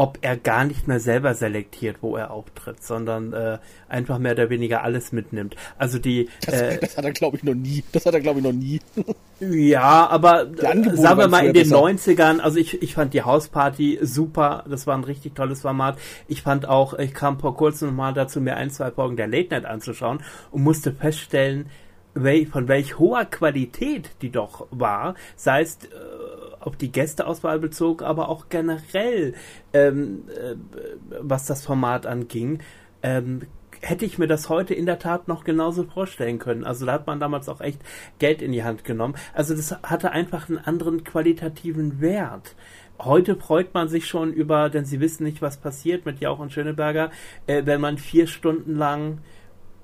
ob 0.00 0.16
er 0.22 0.38
gar 0.38 0.64
nicht 0.64 0.88
mehr 0.88 0.98
selber 0.98 1.34
selektiert, 1.34 1.98
wo 2.00 2.16
er 2.16 2.30
auftritt, 2.30 2.82
sondern 2.82 3.34
äh, 3.34 3.58
einfach 3.86 4.18
mehr 4.18 4.32
oder 4.32 4.48
weniger 4.48 4.82
alles 4.82 5.12
mitnimmt. 5.12 5.56
Also 5.76 5.98
die. 5.98 6.30
Das, 6.46 6.54
äh, 6.54 6.78
das 6.80 6.96
hat 6.96 7.04
er, 7.04 7.12
glaube 7.12 7.36
ich, 7.36 7.42
noch 7.42 7.54
nie. 7.54 7.84
Das 7.92 8.06
hat 8.06 8.14
er, 8.14 8.20
glaube 8.20 8.38
ich, 8.38 8.44
noch 8.46 8.52
nie. 8.54 8.80
ja, 9.40 10.08
aber 10.08 10.48
äh, 10.52 10.96
sagen 10.96 11.18
wir 11.18 11.28
mal 11.28 11.44
in 11.44 11.52
den 11.52 11.68
besser. 11.68 11.84
90ern, 11.84 12.38
also 12.40 12.56
ich, 12.56 12.82
ich 12.82 12.94
fand 12.94 13.12
die 13.12 13.20
Hausparty 13.20 13.98
super, 14.00 14.64
das 14.70 14.86
war 14.86 14.96
ein 14.96 15.04
richtig 15.04 15.34
tolles 15.34 15.60
Format. 15.60 15.98
Ich 16.28 16.40
fand 16.40 16.66
auch, 16.66 16.98
ich 16.98 17.12
kam 17.12 17.38
vor 17.38 17.54
kurzem 17.54 17.88
nochmal 17.88 18.14
dazu, 18.14 18.40
mir 18.40 18.56
ein, 18.56 18.70
zwei 18.70 18.90
Folgen 18.90 19.18
der 19.18 19.28
Late 19.28 19.48
Night 19.50 19.66
anzuschauen 19.66 20.20
und 20.50 20.62
musste 20.62 20.92
feststellen, 20.92 21.66
wel, 22.22 22.46
von 22.46 22.68
welch 22.68 22.98
hoher 22.98 23.24
Qualität 23.24 24.10
die 24.22 24.30
doch 24.30 24.66
war, 24.70 25.14
sei 25.36 25.62
es 25.62 25.76
äh, 25.84 25.88
auf 26.60 26.76
die 26.76 26.92
Gästeauswahl 26.92 27.58
bezogen, 27.58 28.04
aber 28.04 28.28
auch 28.28 28.48
generell, 28.48 29.34
ähm, 29.72 30.24
äh, 30.28 30.56
was 31.20 31.46
das 31.46 31.64
Format 31.64 32.06
anging, 32.06 32.60
ähm, 33.02 33.42
hätte 33.80 34.04
ich 34.04 34.18
mir 34.18 34.26
das 34.26 34.48
heute 34.48 34.74
in 34.74 34.86
der 34.86 34.98
Tat 34.98 35.26
noch 35.26 35.44
genauso 35.44 35.84
vorstellen 35.84 36.38
können. 36.38 36.64
Also 36.64 36.86
da 36.86 36.92
hat 36.92 37.06
man 37.06 37.20
damals 37.20 37.48
auch 37.48 37.60
echt 37.60 37.80
Geld 38.18 38.42
in 38.42 38.52
die 38.52 38.62
Hand 38.62 38.84
genommen. 38.84 39.14
Also 39.32 39.54
das 39.54 39.72
hatte 39.82 40.12
einfach 40.12 40.48
einen 40.48 40.58
anderen 40.58 41.02
qualitativen 41.04 42.00
Wert. 42.00 42.54
Heute 42.98 43.36
freut 43.36 43.72
man 43.72 43.88
sich 43.88 44.06
schon 44.06 44.32
über, 44.32 44.68
denn 44.68 44.84
sie 44.84 45.00
wissen 45.00 45.24
nicht, 45.24 45.40
was 45.40 45.56
passiert 45.56 46.04
mit 46.04 46.20
Jauch 46.20 46.38
und 46.38 46.52
Schöneberger, 46.52 47.10
äh, 47.46 47.62
wenn 47.64 47.80
man 47.80 47.96
vier 47.96 48.26
Stunden 48.26 48.76
lang 48.76 49.18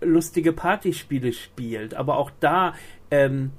lustige 0.00 0.52
Partyspiele 0.52 1.32
spielt. 1.32 1.94
Aber 1.94 2.18
auch 2.18 2.30
da, 2.40 2.74
ähm, 3.11 3.52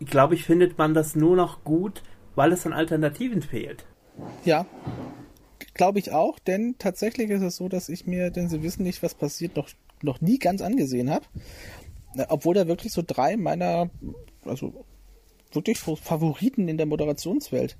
glaube 0.00 0.34
ich, 0.34 0.44
findet 0.44 0.78
man 0.78 0.94
das 0.94 1.16
nur 1.16 1.36
noch 1.36 1.64
gut, 1.64 2.02
weil 2.34 2.52
es 2.52 2.66
an 2.66 2.72
Alternativen 2.72 3.42
fehlt. 3.42 3.84
Ja, 4.44 4.66
glaube 5.74 5.98
ich 5.98 6.10
auch, 6.10 6.38
denn 6.38 6.76
tatsächlich 6.78 7.30
ist 7.30 7.42
es 7.42 7.56
so, 7.56 7.68
dass 7.68 7.88
ich 7.88 8.06
mir, 8.06 8.30
denn 8.30 8.48
sie 8.48 8.62
wissen 8.62 8.82
nicht, 8.82 9.02
was 9.02 9.14
passiert, 9.14 9.56
noch, 9.56 9.68
noch 10.02 10.20
nie 10.20 10.38
ganz 10.38 10.62
angesehen 10.62 11.10
habe. 11.10 11.26
Obwohl 12.28 12.54
da 12.54 12.66
wirklich 12.66 12.92
so 12.92 13.02
drei 13.06 13.36
meiner, 13.36 13.90
also 14.44 14.84
wirklich 15.52 15.78
Favoriten 15.78 16.68
in 16.68 16.78
der 16.78 16.86
Moderationswelt 16.86 17.76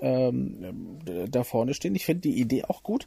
ähm, 0.00 0.98
da 1.30 1.44
vorne 1.44 1.74
stehen. 1.74 1.94
Ich 1.94 2.04
finde 2.04 2.22
die 2.22 2.40
Idee 2.40 2.64
auch 2.64 2.82
gut. 2.82 3.06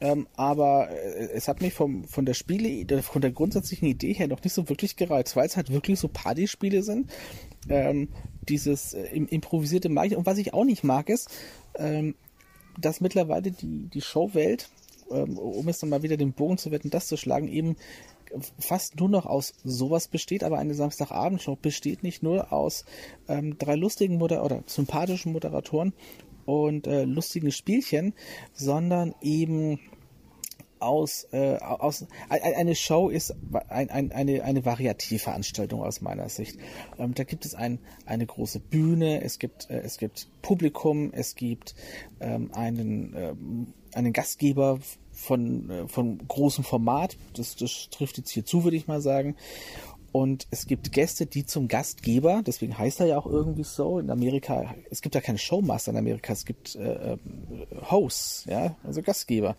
Ähm, 0.00 0.28
aber 0.36 0.90
äh, 0.90 1.28
es 1.32 1.48
hat 1.48 1.60
mich 1.60 1.74
vom, 1.74 2.04
von 2.04 2.24
der 2.24 2.34
Spiele, 2.34 3.02
von 3.02 3.20
der 3.20 3.32
grundsätzlichen 3.32 3.88
Idee 3.88 4.12
her 4.12 4.28
noch 4.28 4.42
nicht 4.42 4.52
so 4.52 4.68
wirklich 4.68 4.96
gereizt, 4.96 5.36
weil 5.36 5.46
es 5.46 5.56
halt 5.56 5.72
wirklich 5.72 5.98
so 5.98 6.08
Partyspiele 6.08 6.82
sind. 6.82 7.10
Ähm, 7.68 8.08
dieses 8.48 8.94
äh, 8.94 9.06
improvisierte 9.08 9.88
mag 9.88 10.06
ich. 10.06 10.16
Und 10.16 10.26
was 10.26 10.38
ich 10.38 10.54
auch 10.54 10.64
nicht 10.64 10.84
mag, 10.84 11.08
ist, 11.08 11.30
ähm, 11.76 12.14
dass 12.78 13.00
mittlerweile 13.00 13.50
die, 13.50 13.88
die 13.88 14.00
Showwelt, 14.00 14.68
ähm, 15.10 15.36
um 15.36 15.66
jetzt 15.66 15.82
nochmal 15.82 16.02
wieder 16.02 16.16
den 16.16 16.32
Bogen 16.32 16.58
zu 16.58 16.70
wetten, 16.70 16.90
das 16.90 17.08
zu 17.08 17.16
schlagen, 17.16 17.48
eben 17.48 17.76
fast 18.58 19.00
nur 19.00 19.08
noch 19.08 19.26
aus 19.26 19.54
sowas 19.64 20.08
besteht, 20.08 20.44
aber 20.44 20.58
eine 20.58 20.74
Samstagabendshow 20.74 21.56
besteht 21.56 22.02
nicht 22.02 22.22
nur 22.22 22.52
aus 22.52 22.84
ähm, 23.26 23.56
drei 23.58 23.74
lustigen 23.74 24.18
Moder 24.18 24.44
oder 24.44 24.62
sympathischen 24.66 25.32
Moderatoren 25.32 25.92
und 26.48 26.86
äh, 26.86 27.04
lustigen 27.04 27.52
Spielchen, 27.52 28.14
sondern 28.54 29.14
eben 29.20 29.78
aus, 30.80 31.26
äh, 31.32 31.56
aus 31.56 32.06
eine 32.30 32.74
Show 32.74 33.10
ist 33.10 33.34
ein, 33.68 33.90
ein, 33.90 34.12
eine, 34.12 34.42
eine 34.44 34.64
Variativveranstaltung 34.64 35.82
aus 35.82 36.00
meiner 36.00 36.30
Sicht. 36.30 36.58
Ähm, 36.98 37.14
da 37.14 37.24
gibt 37.24 37.44
es 37.44 37.54
ein, 37.54 37.80
eine 38.06 38.24
große 38.24 38.60
Bühne, 38.60 39.22
es 39.22 39.38
gibt, 39.38 39.68
äh, 39.68 39.80
es 39.80 39.98
gibt 39.98 40.28
Publikum, 40.40 41.10
es 41.12 41.34
gibt 41.34 41.74
ähm, 42.20 42.50
einen, 42.54 43.14
ähm, 43.14 43.74
einen 43.92 44.14
Gastgeber 44.14 44.78
von, 45.12 45.68
äh, 45.68 45.88
von 45.88 46.16
großem 46.26 46.64
Format, 46.64 47.18
das, 47.34 47.56
das 47.56 47.88
trifft 47.90 48.16
jetzt 48.16 48.30
hier 48.30 48.46
zu, 48.46 48.64
würde 48.64 48.76
ich 48.78 48.86
mal 48.86 49.02
sagen. 49.02 49.36
Und 50.12 50.46
es 50.50 50.66
gibt 50.66 50.92
Gäste, 50.92 51.26
die 51.26 51.44
zum 51.44 51.68
Gastgeber, 51.68 52.42
deswegen 52.46 52.78
heißt 52.78 53.00
er 53.00 53.06
ja 53.06 53.18
auch 53.18 53.26
irgendwie 53.26 53.64
so. 53.64 53.98
In 53.98 54.10
Amerika, 54.10 54.74
es 54.90 55.02
gibt 55.02 55.14
ja 55.14 55.20
keine 55.20 55.38
Showmaster 55.38 55.90
in 55.92 55.98
Amerika, 55.98 56.32
es 56.32 56.46
gibt 56.46 56.76
äh, 56.76 57.12
äh, 57.12 57.18
Hosts, 57.90 58.46
ja, 58.46 58.76
also 58.84 59.02
Gastgeber. 59.02 59.56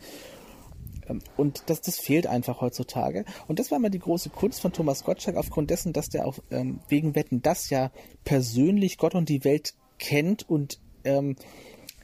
Ähm, 1.08 1.22
und 1.38 1.64
das, 1.68 1.82
das 1.82 2.00
fehlt 2.00 2.26
einfach 2.26 2.62
heutzutage. 2.62 3.26
Und 3.48 3.60
das 3.60 3.70
war 3.70 3.80
mal 3.80 3.90
die 3.90 4.00
große 4.00 4.30
Kunst 4.30 4.60
von 4.60 4.74
Thomas 4.74 5.04
Gottschalk, 5.04 5.38
aufgrund 5.38 5.70
dessen, 5.70 5.94
dass 5.94 6.10
der 6.10 6.26
auch 6.26 6.40
ähm, 6.50 6.80
wegen 6.88 7.16
Wetten 7.16 7.42
das 7.42 7.70
ja 7.70 7.92
persönlich 8.24 8.98
Gott 8.98 9.16
und 9.16 9.30
die 9.30 9.44
Welt 9.44 9.76
kennt 10.00 10.50
und 10.50 10.80
ähm, 11.04 11.36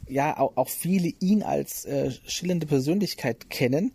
ja 0.08 0.38
auch, 0.40 0.56
auch 0.56 0.70
viele 0.70 1.14
ihn 1.20 1.42
als 1.42 1.86
äh, 1.86 2.12
schillernde 2.26 2.68
Persönlichkeit 2.68 3.50
kennen 3.50 3.92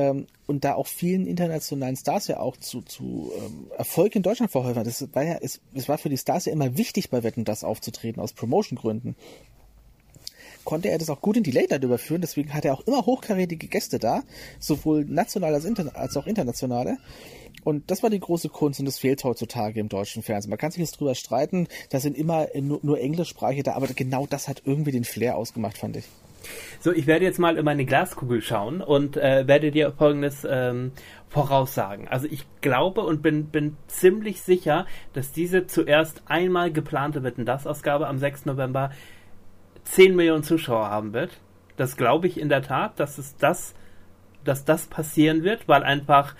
ähm, 0.00 0.26
und 0.46 0.64
da 0.64 0.74
auch 0.74 0.86
vielen 0.86 1.26
internationalen 1.26 1.96
Stars 1.96 2.26
ja 2.28 2.40
auch 2.40 2.56
zu, 2.56 2.82
zu 2.82 3.30
ähm, 3.36 3.70
Erfolg 3.76 4.16
in 4.16 4.22
Deutschland 4.22 4.50
verholfen 4.50 4.80
hat. 4.80 4.86
Das 4.86 5.06
war 5.14 5.22
ja, 5.22 5.38
es, 5.40 5.60
es 5.74 5.88
war 5.88 5.98
für 5.98 6.08
die 6.08 6.16
Stars 6.16 6.46
ja 6.46 6.52
immer 6.52 6.76
wichtig, 6.76 7.10
bei 7.10 7.22
Wetten 7.22 7.44
das 7.44 7.64
aufzutreten, 7.64 8.20
aus 8.20 8.32
Promotion-Gründen. 8.32 9.14
Konnte 10.64 10.90
er 10.90 10.98
das 10.98 11.10
auch 11.10 11.20
gut 11.20 11.36
in 11.36 11.42
die 11.42 11.50
Late 11.50 11.68
Night 11.70 11.84
überführen, 11.84 12.20
deswegen 12.20 12.52
hat 12.52 12.64
er 12.64 12.74
auch 12.74 12.86
immer 12.86 13.06
hochkarätige 13.06 13.66
Gäste 13.66 13.98
da, 13.98 14.22
sowohl 14.58 15.04
national 15.04 15.54
als, 15.54 15.66
als 15.94 16.16
auch 16.16 16.26
internationale. 16.26 16.98
Und 17.64 17.90
das 17.90 18.02
war 18.02 18.10
die 18.10 18.20
große 18.20 18.48
Kunst 18.48 18.80
und 18.80 18.86
das 18.86 18.98
fehlt 18.98 19.22
heutzutage 19.24 19.80
im 19.80 19.88
deutschen 19.88 20.22
Fernsehen. 20.22 20.50
Man 20.50 20.58
kann 20.58 20.70
sich 20.70 20.80
jetzt 20.80 20.98
drüber 20.98 21.14
streiten, 21.14 21.66
da 21.90 22.00
sind 22.00 22.16
immer 22.16 22.48
nur, 22.54 22.80
nur 22.82 23.00
Englischsprache 23.00 23.62
da, 23.62 23.74
aber 23.74 23.86
genau 23.88 24.26
das 24.26 24.48
hat 24.48 24.62
irgendwie 24.64 24.92
den 24.92 25.04
Flair 25.04 25.36
ausgemacht, 25.36 25.76
fand 25.78 25.96
ich. 25.96 26.04
So, 26.80 26.92
ich 26.92 27.06
werde 27.06 27.24
jetzt 27.24 27.38
mal 27.38 27.56
in 27.56 27.64
meine 27.64 27.84
Glaskugel 27.84 28.40
schauen 28.40 28.80
und 28.80 29.16
äh, 29.16 29.46
werde 29.46 29.70
dir 29.70 29.92
folgendes 29.92 30.46
ähm, 30.48 30.92
voraussagen. 31.28 32.08
Also 32.08 32.26
ich 32.30 32.44
glaube 32.60 33.02
und 33.02 33.22
bin, 33.22 33.46
bin 33.46 33.76
ziemlich 33.86 34.42
sicher, 34.42 34.86
dass 35.12 35.32
diese 35.32 35.66
zuerst 35.66 36.22
einmal 36.26 36.72
geplante 36.72 37.22
Wetten 37.22 37.44
das 37.44 37.66
Ausgabe 37.66 38.08
am 38.08 38.18
6. 38.18 38.46
November 38.46 38.90
10 39.84 40.16
Millionen 40.16 40.42
Zuschauer 40.42 40.90
haben 40.90 41.12
wird. 41.12 41.30
Das 41.76 41.96
glaube 41.96 42.26
ich 42.26 42.38
in 42.38 42.48
der 42.48 42.62
Tat, 42.62 42.98
dass 42.98 43.18
es 43.18 43.36
das, 43.36 43.74
dass 44.44 44.64
das 44.64 44.86
passieren 44.86 45.44
wird, 45.44 45.68
weil 45.68 45.82
einfach 45.82 46.34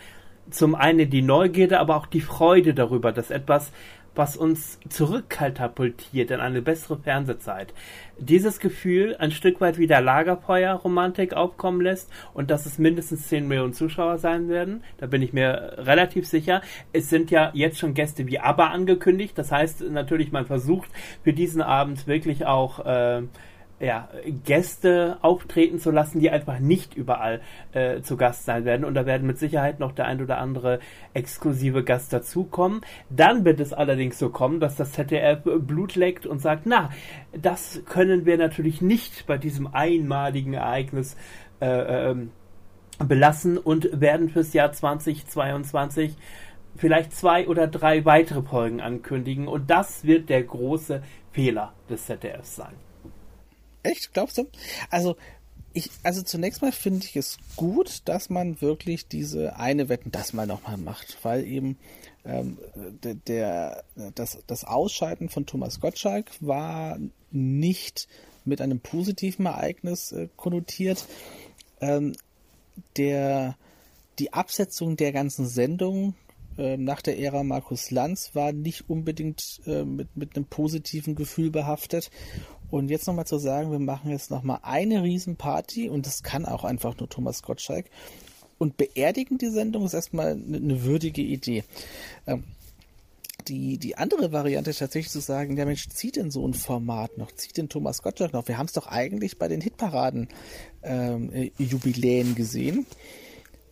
zum 0.50 0.74
einen 0.74 1.08
die 1.10 1.22
Neugierde, 1.22 1.78
aber 1.78 1.96
auch 1.96 2.06
die 2.06 2.20
Freude 2.20 2.74
darüber, 2.74 3.12
dass 3.12 3.30
etwas, 3.30 3.72
was 4.14 4.36
uns 4.36 4.78
zurückkatapultiert 4.88 6.30
in 6.30 6.40
eine 6.40 6.62
bessere 6.62 6.98
Fernsehzeit, 6.98 7.72
dieses 8.18 8.58
Gefühl 8.60 9.16
ein 9.18 9.30
Stück 9.30 9.60
weit 9.60 9.78
wieder 9.78 10.00
Lagerfeuer-Romantik 10.00 11.34
aufkommen 11.34 11.80
lässt 11.80 12.10
und 12.34 12.50
dass 12.50 12.66
es 12.66 12.78
mindestens 12.78 13.28
10 13.28 13.48
Millionen 13.48 13.72
Zuschauer 13.72 14.18
sein 14.18 14.48
werden. 14.48 14.82
Da 14.98 15.06
bin 15.06 15.22
ich 15.22 15.32
mir 15.32 15.74
relativ 15.78 16.26
sicher. 16.26 16.60
Es 16.92 17.08
sind 17.08 17.30
ja 17.30 17.50
jetzt 17.54 17.78
schon 17.78 17.94
Gäste 17.94 18.26
wie 18.26 18.38
ABBA 18.38 18.68
angekündigt. 18.68 19.38
Das 19.38 19.52
heißt 19.52 19.82
natürlich, 19.90 20.32
man 20.32 20.46
versucht 20.46 20.90
für 21.22 21.32
diesen 21.32 21.62
Abend 21.62 22.06
wirklich 22.06 22.46
auch 22.46 22.84
äh, 22.84 23.22
ja, 23.80 24.08
Gäste 24.44 25.16
auftreten 25.22 25.78
zu 25.78 25.90
lassen, 25.90 26.20
die 26.20 26.30
einfach 26.30 26.58
nicht 26.58 26.94
überall 26.94 27.40
äh, 27.72 28.02
zu 28.02 28.18
Gast 28.18 28.44
sein 28.44 28.66
werden. 28.66 28.84
Und 28.84 28.94
da 28.94 29.06
werden 29.06 29.26
mit 29.26 29.38
Sicherheit 29.38 29.80
noch 29.80 29.92
der 29.92 30.04
ein 30.04 30.22
oder 30.22 30.38
andere 30.38 30.80
exklusive 31.14 31.82
Gast 31.82 32.12
dazukommen. 32.12 32.82
Dann 33.08 33.44
wird 33.46 33.58
es 33.58 33.72
allerdings 33.72 34.18
so 34.18 34.28
kommen, 34.28 34.60
dass 34.60 34.76
das 34.76 34.92
ZDF 34.92 35.40
Blut 35.42 35.96
leckt 35.96 36.26
und 36.26 36.40
sagt, 36.40 36.66
na, 36.66 36.90
das 37.32 37.82
können 37.86 38.26
wir 38.26 38.36
natürlich 38.36 38.82
nicht 38.82 39.26
bei 39.26 39.38
diesem 39.38 39.66
einmaligen 39.66 40.52
Ereignis 40.52 41.16
äh, 41.60 42.10
äh, 42.10 42.16
belassen 43.02 43.56
und 43.56 43.98
werden 43.98 44.28
fürs 44.28 44.52
Jahr 44.52 44.72
2022 44.72 46.16
vielleicht 46.76 47.14
zwei 47.14 47.48
oder 47.48 47.66
drei 47.66 48.04
weitere 48.04 48.42
Folgen 48.42 48.82
ankündigen. 48.82 49.48
Und 49.48 49.70
das 49.70 50.04
wird 50.04 50.28
der 50.28 50.42
große 50.42 51.02
Fehler 51.32 51.72
des 51.88 52.04
ZDFs 52.04 52.56
sein. 52.56 52.89
Echt? 53.82 54.12
Glaubst 54.12 54.38
du? 54.38 54.46
Also, 54.90 55.16
ich, 55.72 55.90
also 56.02 56.22
zunächst 56.22 56.62
mal 56.62 56.72
finde 56.72 57.06
ich 57.06 57.16
es 57.16 57.38
gut, 57.56 58.02
dass 58.06 58.28
man 58.28 58.60
wirklich 58.60 59.06
diese 59.06 59.56
eine 59.56 59.88
Wetten 59.88 60.10
das 60.10 60.32
mal 60.32 60.46
nochmal 60.46 60.76
macht, 60.76 61.18
weil 61.22 61.44
eben 61.44 61.78
ähm, 62.24 62.58
der, 62.74 63.14
der, 63.14 63.84
das, 64.14 64.38
das 64.46 64.64
Ausscheiden 64.64 65.28
von 65.28 65.46
Thomas 65.46 65.80
Gottschalk 65.80 66.30
war 66.40 66.98
nicht 67.30 68.08
mit 68.44 68.60
einem 68.60 68.80
positiven 68.80 69.46
Ereignis 69.46 70.12
äh, 70.12 70.28
konnotiert. 70.36 71.06
Ähm, 71.80 72.14
der, 72.96 73.56
die 74.18 74.32
Absetzung 74.32 74.96
der 74.96 75.12
ganzen 75.12 75.46
Sendung 75.46 76.14
äh, 76.58 76.76
nach 76.76 77.00
der 77.00 77.18
Ära 77.18 77.42
Markus 77.42 77.90
Lanz 77.90 78.30
war 78.34 78.52
nicht 78.52 78.90
unbedingt 78.90 79.60
äh, 79.66 79.84
mit, 79.84 80.16
mit 80.16 80.36
einem 80.36 80.46
positiven 80.46 81.14
Gefühl 81.14 81.50
behaftet. 81.50 82.10
Und 82.70 82.88
jetzt 82.88 83.06
nochmal 83.06 83.26
zu 83.26 83.38
sagen, 83.38 83.72
wir 83.72 83.78
machen 83.78 84.10
jetzt 84.10 84.30
nochmal 84.30 84.60
eine 84.62 85.02
Riesenparty 85.02 85.88
und 85.88 86.06
das 86.06 86.22
kann 86.22 86.46
auch 86.46 86.64
einfach 86.64 86.96
nur 86.98 87.08
Thomas 87.08 87.42
Gottschalk 87.42 87.86
und 88.60 88.76
beerdigen 88.76 89.38
die 89.38 89.48
Sendung 89.48 89.86
ist 89.86 89.94
erstmal 89.94 90.32
eine, 90.32 90.84
würdige 90.84 91.22
Idee. 91.22 91.64
Ähm, 92.26 92.44
die, 93.48 93.78
die 93.78 93.96
andere 93.96 94.32
Variante 94.32 94.68
ist 94.68 94.80
tatsächlich 94.80 95.10
zu 95.10 95.20
sagen, 95.20 95.56
der 95.56 95.64
Mensch 95.64 95.88
zieht 95.88 96.18
in 96.18 96.30
so 96.30 96.46
ein 96.46 96.52
Format 96.52 97.16
noch, 97.16 97.32
zieht 97.32 97.56
den 97.56 97.70
Thomas 97.70 98.02
Gottschalk 98.02 98.34
noch. 98.34 98.46
Wir 98.48 98.58
haben 98.58 98.66
es 98.66 98.74
doch 98.74 98.86
eigentlich 98.86 99.38
bei 99.38 99.48
den 99.48 99.62
Hitparaden 99.62 100.28
ähm, 100.82 101.32
äh, 101.32 101.50
Jubiläen 101.56 102.34
gesehen. 102.34 102.84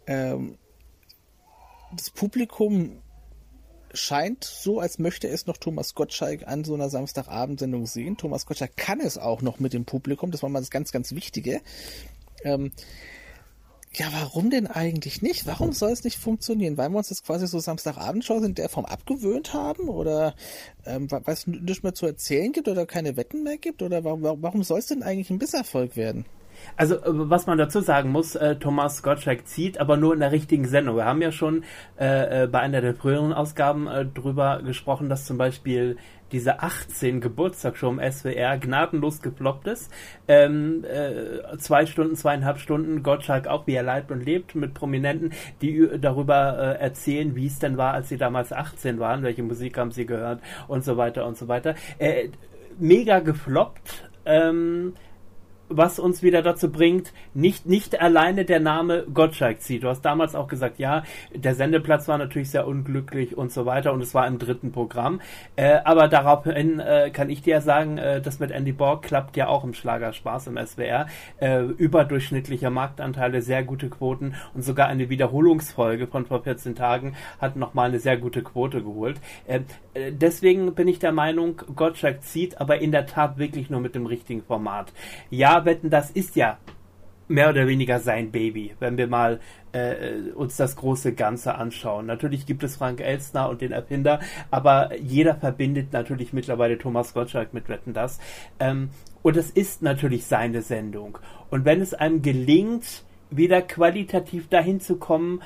Ähm, 0.06 0.56
das 1.94 2.08
Publikum 2.08 2.92
scheint 3.94 4.44
so, 4.44 4.80
als 4.80 4.98
möchte 4.98 5.28
es 5.28 5.46
noch 5.46 5.56
Thomas 5.56 5.94
Gottschalk 5.94 6.46
an 6.46 6.64
so 6.64 6.74
einer 6.74 6.90
Samstagabendsendung 6.90 7.86
sehen. 7.86 8.16
Thomas 8.16 8.46
Gottschalk 8.46 8.76
kann 8.76 9.00
es 9.00 9.18
auch 9.18 9.42
noch 9.42 9.58
mit 9.60 9.72
dem 9.72 9.84
Publikum, 9.84 10.30
das 10.30 10.42
war 10.42 10.50
mal 10.50 10.60
das 10.60 10.70
ganz, 10.70 10.92
ganz 10.92 11.12
Wichtige. 11.12 11.60
Ähm, 12.44 12.72
ja, 13.94 14.06
warum 14.12 14.50
denn 14.50 14.66
eigentlich 14.66 15.22
nicht? 15.22 15.46
Warum 15.46 15.72
soll 15.72 15.90
es 15.90 16.04
nicht 16.04 16.18
funktionieren? 16.18 16.76
Weil 16.76 16.90
wir 16.90 16.98
uns 16.98 17.08
das 17.08 17.22
quasi 17.22 17.46
so 17.46 17.58
Samstagabendshows 17.58 18.44
in 18.44 18.54
der 18.54 18.68
Form 18.68 18.84
abgewöhnt 18.84 19.54
haben? 19.54 19.88
Oder 19.88 20.34
ähm, 20.84 21.10
weil 21.10 21.22
es 21.26 21.46
nichts 21.46 21.82
mehr 21.82 21.94
zu 21.94 22.06
erzählen 22.06 22.52
gibt 22.52 22.68
oder 22.68 22.86
keine 22.86 23.16
Wetten 23.16 23.42
mehr 23.42 23.56
gibt? 23.56 23.82
Oder 23.82 24.04
warum, 24.04 24.22
warum 24.42 24.62
soll 24.62 24.78
es 24.78 24.86
denn 24.86 25.02
eigentlich 25.02 25.30
ein 25.30 25.38
Bisserfolg 25.38 25.96
werden? 25.96 26.26
Also, 26.76 26.96
äh, 26.96 27.00
was 27.04 27.46
man 27.46 27.58
dazu 27.58 27.80
sagen 27.80 28.10
muss, 28.10 28.34
äh, 28.34 28.56
Thomas 28.56 29.02
Gottschalk 29.02 29.46
zieht, 29.46 29.78
aber 29.78 29.96
nur 29.96 30.14
in 30.14 30.20
der 30.20 30.32
richtigen 30.32 30.66
Sendung. 30.66 30.96
Wir 30.96 31.04
haben 31.04 31.22
ja 31.22 31.32
schon 31.32 31.64
äh, 31.98 32.44
äh, 32.44 32.46
bei 32.46 32.60
einer 32.60 32.80
der 32.80 32.94
früheren 32.94 33.32
Ausgaben 33.32 33.86
äh, 33.86 34.04
drüber 34.04 34.62
gesprochen, 34.62 35.08
dass 35.08 35.24
zum 35.24 35.38
Beispiel 35.38 35.96
diese 36.32 36.60
18 36.60 37.20
Geburtstagsshow 37.20 37.88
im 37.88 38.00
SWR 38.00 38.58
gnadenlos 38.58 39.22
gefloppt 39.22 39.66
ist. 39.66 39.90
Ähm, 40.26 40.84
äh, 40.84 41.56
zwei 41.58 41.86
Stunden, 41.86 42.16
zweieinhalb 42.16 42.58
Stunden, 42.58 43.02
Gottschalk 43.02 43.46
auch, 43.46 43.66
wie 43.66 43.74
er 43.74 43.82
lebt 43.82 44.10
und 44.10 44.24
lebt, 44.24 44.54
mit 44.54 44.74
Prominenten, 44.74 45.32
die 45.62 45.88
darüber 46.00 46.58
äh, 46.58 46.82
erzählen, 46.82 47.34
wie 47.34 47.46
es 47.46 47.58
denn 47.58 47.76
war, 47.76 47.94
als 47.94 48.08
sie 48.08 48.18
damals 48.18 48.52
18 48.52 48.98
waren, 48.98 49.22
welche 49.22 49.42
Musik 49.42 49.78
haben 49.78 49.90
sie 49.90 50.06
gehört 50.06 50.40
und 50.66 50.84
so 50.84 50.96
weiter 50.96 51.26
und 51.26 51.36
so 51.36 51.48
weiter. 51.48 51.74
Äh, 51.98 52.28
mega 52.78 53.20
gefloppt. 53.20 54.10
Ähm, 54.24 54.94
was 55.68 55.98
uns 55.98 56.22
wieder 56.22 56.42
dazu 56.42 56.70
bringt, 56.70 57.12
nicht, 57.34 57.66
nicht 57.66 58.00
alleine 58.00 58.44
der 58.44 58.60
Name 58.60 59.04
Gottschalk 59.12 59.60
zieht. 59.60 59.82
Du 59.82 59.88
hast 59.88 60.02
damals 60.02 60.34
auch 60.34 60.48
gesagt, 60.48 60.78
ja, 60.78 61.02
der 61.34 61.54
Sendeplatz 61.54 62.08
war 62.08 62.18
natürlich 62.18 62.50
sehr 62.50 62.66
unglücklich 62.66 63.36
und 63.36 63.52
so 63.52 63.66
weiter 63.66 63.92
und 63.92 64.00
es 64.00 64.14
war 64.14 64.26
im 64.26 64.38
dritten 64.38 64.72
Programm. 64.72 65.20
Äh, 65.56 65.78
aber 65.84 66.08
daraufhin 66.08 66.80
äh, 66.80 67.10
kann 67.10 67.30
ich 67.30 67.42
dir 67.42 67.60
sagen, 67.60 67.98
äh, 67.98 68.20
das 68.20 68.38
mit 68.38 68.50
Andy 68.50 68.72
Borg 68.72 69.02
klappt 69.02 69.36
ja 69.36 69.48
auch 69.48 69.64
im 69.64 69.74
Schlagerspaß 69.74 70.48
im 70.48 70.56
SWR. 70.56 71.06
Äh, 71.38 71.62
überdurchschnittliche 71.62 72.70
Marktanteile, 72.70 73.42
sehr 73.42 73.62
gute 73.62 73.88
Quoten 73.88 74.34
und 74.54 74.62
sogar 74.62 74.88
eine 74.88 75.08
Wiederholungsfolge 75.08 76.06
von 76.06 76.26
vor 76.26 76.42
14 76.42 76.74
Tagen 76.74 77.14
hat 77.40 77.56
nochmal 77.56 77.88
eine 77.88 77.98
sehr 77.98 78.16
gute 78.16 78.42
Quote 78.42 78.82
geholt. 78.82 79.20
Äh, 79.46 79.60
äh, 79.98 80.12
deswegen 80.12 80.74
bin 80.74 80.88
ich 80.88 80.98
der 80.98 81.12
Meinung, 81.12 81.60
Gottschalk 81.74 82.22
zieht, 82.22 82.60
aber 82.60 82.78
in 82.80 82.92
der 82.92 83.06
Tat 83.06 83.38
wirklich 83.38 83.70
nur 83.70 83.80
mit 83.80 83.94
dem 83.94 84.06
richtigen 84.06 84.42
Format. 84.42 84.92
Ja, 85.30 85.57
wetten, 85.64 85.90
das 85.90 86.10
ist 86.10 86.36
ja 86.36 86.58
mehr 87.28 87.50
oder 87.50 87.66
weniger 87.66 88.00
sein 88.00 88.30
Baby, 88.30 88.74
wenn 88.80 88.96
wir 88.96 89.06
mal 89.06 89.40
äh, 89.72 90.30
uns 90.34 90.56
das 90.56 90.76
große 90.76 91.12
Ganze 91.12 91.54
anschauen. 91.54 92.06
Natürlich 92.06 92.46
gibt 92.46 92.64
es 92.64 92.76
Frank 92.76 93.00
Elstner 93.00 93.48
und 93.48 93.60
den 93.60 93.72
Erfinder, 93.72 94.20
aber 94.50 94.96
jeder 94.96 95.34
verbindet 95.34 95.92
natürlich 95.92 96.32
mittlerweile 96.32 96.78
Thomas 96.78 97.12
Gottschalk 97.14 97.52
mit 97.52 97.68
Wetten 97.68 97.92
das. 97.92 98.18
Ähm, 98.58 98.90
und 99.22 99.36
es 99.36 99.50
ist 99.50 99.82
natürlich 99.82 100.26
seine 100.26 100.62
Sendung. 100.62 101.18
Und 101.50 101.64
wenn 101.64 101.80
es 101.80 101.94
einem 101.94 102.22
gelingt, 102.22 103.04
wieder 103.30 103.60
qualitativ 103.60 104.48
dahin 104.48 104.80
zu 104.80 104.96
kommen, 104.96 105.42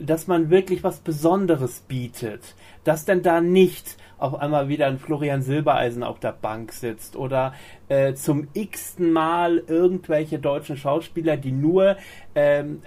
dass 0.00 0.26
man 0.26 0.50
wirklich 0.50 0.82
was 0.82 0.98
Besonderes 0.98 1.80
bietet, 1.80 2.54
dass 2.84 3.04
denn 3.04 3.22
da 3.22 3.40
nicht 3.40 3.96
auf 4.18 4.34
einmal 4.34 4.68
wieder 4.68 4.86
ein 4.86 4.98
Florian 4.98 5.42
Silbereisen 5.42 6.02
auf 6.02 6.18
der 6.20 6.32
Bank 6.32 6.72
sitzt 6.72 7.16
oder 7.16 7.54
äh, 7.88 8.14
zum 8.14 8.48
x-ten 8.54 9.12
Mal 9.12 9.62
irgendwelche 9.66 10.38
deutschen 10.38 10.76
Schauspieler, 10.76 11.36
die 11.36 11.52
nur 11.52 11.96
ähm, 12.34 12.82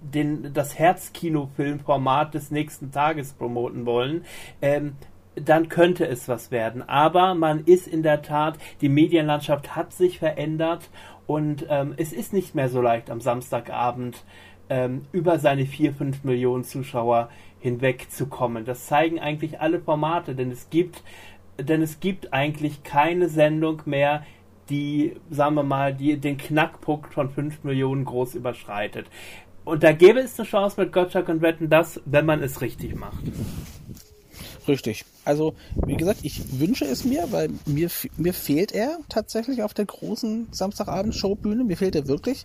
den, 0.00 0.52
das 0.52 0.78
Herzkinofilmformat 0.78 2.34
des 2.34 2.50
nächsten 2.50 2.90
Tages 2.90 3.32
promoten 3.32 3.86
wollen, 3.86 4.24
ähm, 4.60 4.94
dann 5.34 5.68
könnte 5.68 6.06
es 6.06 6.28
was 6.28 6.50
werden. 6.50 6.86
Aber 6.86 7.34
man 7.34 7.64
ist 7.64 7.86
in 7.86 8.02
der 8.02 8.22
Tat, 8.22 8.58
die 8.80 8.88
Medienlandschaft 8.88 9.74
hat 9.74 9.92
sich 9.92 10.18
verändert 10.18 10.90
und 11.26 11.66
ähm, 11.70 11.94
es 11.96 12.12
ist 12.12 12.32
nicht 12.32 12.54
mehr 12.54 12.68
so 12.68 12.82
leicht 12.82 13.10
am 13.10 13.20
Samstagabend 13.20 14.24
ähm, 14.68 15.06
über 15.12 15.38
seine 15.38 15.66
4, 15.66 15.94
5 15.94 16.24
Millionen 16.24 16.64
Zuschauer 16.64 17.30
hinwegzukommen. 17.62 18.64
Das 18.64 18.86
zeigen 18.86 19.20
eigentlich 19.20 19.60
alle 19.60 19.80
Formate, 19.80 20.34
denn 20.34 20.50
es 20.50 20.68
gibt, 20.68 21.02
denn 21.58 21.80
es 21.80 22.00
gibt 22.00 22.32
eigentlich 22.34 22.82
keine 22.82 23.28
Sendung 23.28 23.82
mehr, 23.86 24.26
die, 24.68 25.14
sagen 25.30 25.54
wir 25.54 25.62
mal, 25.62 25.94
die 25.94 26.16
den 26.18 26.36
Knackpunkt 26.36 27.14
von 27.14 27.30
5 27.30 27.64
Millionen 27.64 28.04
groß 28.04 28.34
überschreitet. 28.34 29.06
Und 29.64 29.84
da 29.84 29.92
gäbe 29.92 30.18
es 30.18 30.38
eine 30.38 30.48
Chance 30.48 30.80
mit 30.80 30.92
Gottschalk 30.92 31.28
und 31.28 31.40
Wetten, 31.40 31.70
das, 31.70 32.00
wenn 32.04 32.26
man 32.26 32.42
es 32.42 32.60
richtig 32.60 32.96
macht. 32.96 33.22
Richtig. 34.66 35.04
Also, 35.24 35.54
wie 35.86 35.96
gesagt, 35.96 36.20
ich 36.22 36.58
wünsche 36.58 36.84
es 36.84 37.04
mir, 37.04 37.30
weil 37.30 37.50
mir, 37.64 37.88
mir 38.16 38.34
fehlt 38.34 38.72
er 38.72 38.98
tatsächlich 39.08 39.62
auf 39.62 39.72
der 39.72 39.84
großen 39.84 40.48
Samstagabend-Showbühne. 40.50 41.62
Mir 41.62 41.76
fehlt 41.76 41.94
er 41.94 42.08
wirklich. 42.08 42.44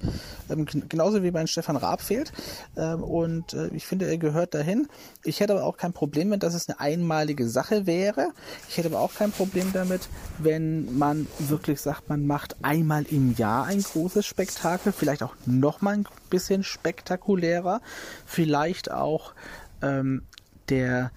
Ähm, 0.50 0.66
genauso 0.66 1.24
wie 1.24 1.32
mein 1.32 1.48
Stefan 1.48 1.76
Raab 1.76 2.02
fehlt. 2.02 2.32
Ähm, 2.76 3.04
und 3.04 3.54
äh, 3.54 3.70
ich 3.70 3.88
finde, 3.88 4.08
er 4.08 4.18
gehört 4.18 4.54
dahin. 4.54 4.88
Ich 5.24 5.40
hätte 5.40 5.54
aber 5.54 5.64
auch 5.64 5.78
kein 5.78 5.92
Problem 5.94 6.30
mit, 6.30 6.44
dass 6.44 6.54
es 6.54 6.70
eine 6.70 6.80
einmalige 6.80 7.50
Sache 7.50 7.88
wäre. 7.88 8.30
Ich 8.70 8.78
hätte 8.78 8.90
aber 8.90 9.00
auch 9.00 9.14
kein 9.16 9.32
Problem 9.32 9.72
damit, 9.74 10.08
wenn 10.38 10.98
man 10.98 11.28
wirklich 11.40 11.82
sagt, 11.82 12.10
man 12.10 12.28
macht 12.28 12.58
einmal 12.62 13.06
im 13.10 13.36
Jahr 13.36 13.66
ein 13.66 13.82
großes 13.82 14.26
Spektakel. 14.26 14.92
Vielleicht 14.92 15.24
auch 15.24 15.34
nochmal 15.48 15.96
ein 15.96 16.08
bisschen 16.30 16.64
spektakulärer. 16.64 17.82
Vielleicht 18.26 18.92
auch 18.92 19.34
ähm, 19.82 20.22
der 20.70 21.12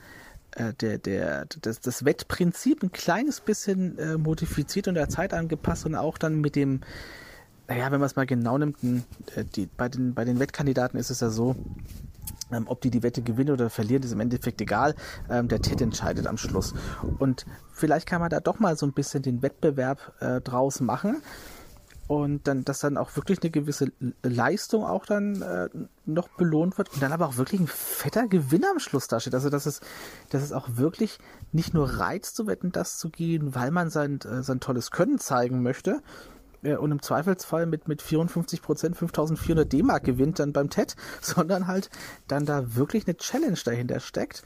der, 0.81 0.99
der, 0.99 1.47
das, 1.63 1.81
das 1.81 2.05
Wettprinzip 2.05 2.83
ein 2.83 2.93
kleines 2.93 3.41
bisschen 3.41 3.99
äh, 3.99 4.17
modifiziert 4.17 4.89
und 4.89 4.95
der 4.95 5.09
Zeit 5.09 5.33
angepasst 5.33 5.87
und 5.87 5.95
auch 5.95 6.19
dann 6.19 6.41
mit 6.41 6.57
dem, 6.57 6.81
naja, 7.69 7.91
wenn 7.91 8.01
man 8.01 8.07
es 8.07 8.17
mal 8.17 8.27
genau 8.27 8.59
nimmt, 8.59 8.77
äh, 9.37 9.45
die, 9.45 9.67
bei, 9.67 9.89
den, 9.89 10.15
bei 10.15 10.25
den 10.25 10.41
Wettkandidaten 10.41 10.99
ist 10.99 11.11
es 11.11 11.21
ja 11.21 11.31
so, 11.31 11.57
ähm, 12.53 12.65
ob 12.67 12.81
die 12.81 12.91
die 12.91 13.03
Wette 13.03 13.23
gewinnen 13.23 13.53
oder 13.53 13.71
verlieren, 13.71 14.03
ist 14.03 14.13
im 14.13 14.21
Endeffekt 14.21 14.61
egal. 14.61 14.95
Ähm, 15.29 15.49
der 15.49 15.63
Ted 15.63 15.81
entscheidet 15.81 16.27
am 16.27 16.37
Schluss. 16.37 16.75
Und 17.19 17.47
vielleicht 17.73 18.09
kann 18.09 18.21
man 18.21 18.31
da 18.31 18.41
doch 18.41 18.59
mal 18.59 18.77
so 18.77 18.87
ein 18.87 18.93
bisschen 18.93 19.23
den 19.23 19.43
Wettbewerb 19.43 20.15
äh, 20.21 20.41
draus 20.41 20.81
machen 20.81 21.23
und 22.11 22.49
dann, 22.49 22.64
dass 22.64 22.81
dann 22.81 22.96
auch 22.96 23.14
wirklich 23.14 23.40
eine 23.40 23.53
gewisse 23.53 23.92
Leistung 24.25 24.85
auch 24.85 25.07
dann 25.07 25.42
äh, 25.42 25.68
noch 26.07 26.27
belohnt 26.31 26.77
wird 26.77 26.92
und 26.92 27.01
dann 27.01 27.12
aber 27.12 27.29
auch 27.29 27.37
wirklich 27.37 27.61
ein 27.61 27.68
fetter 27.68 28.27
Gewinn 28.27 28.64
am 28.64 28.81
Schluss 28.81 29.07
dasteht. 29.07 29.33
Also 29.33 29.49
dass 29.49 29.64
es, 29.64 29.81
dass 30.31 30.42
es 30.42 30.51
auch 30.51 30.70
wirklich 30.70 31.20
nicht 31.53 31.73
nur 31.73 31.88
reizt 31.88 32.35
zu 32.35 32.49
wetten, 32.49 32.73
das 32.73 32.99
zu 32.99 33.11
gehen, 33.11 33.55
weil 33.55 33.70
man 33.70 33.90
sein, 33.90 34.18
äh, 34.23 34.42
sein 34.42 34.59
tolles 34.59 34.90
Können 34.90 35.20
zeigen 35.20 35.62
möchte, 35.62 36.03
äh, 36.64 36.75
und 36.75 36.90
im 36.90 37.01
Zweifelsfall 37.01 37.66
mit, 37.66 37.87
mit 37.87 38.03
54 38.03 38.61
Prozent 38.61 38.96
5400 38.96 39.73
D-Mark 39.73 40.03
gewinnt 40.03 40.40
dann 40.40 40.53
beim 40.53 40.68
TED, 40.68 40.96
sondern 41.20 41.68
halt 41.68 41.90
dann 42.27 42.44
da 42.44 42.75
wirklich 42.75 43.07
eine 43.07 43.18
Challenge 43.18 43.59
dahinter 43.64 44.01
steckt 44.01 44.42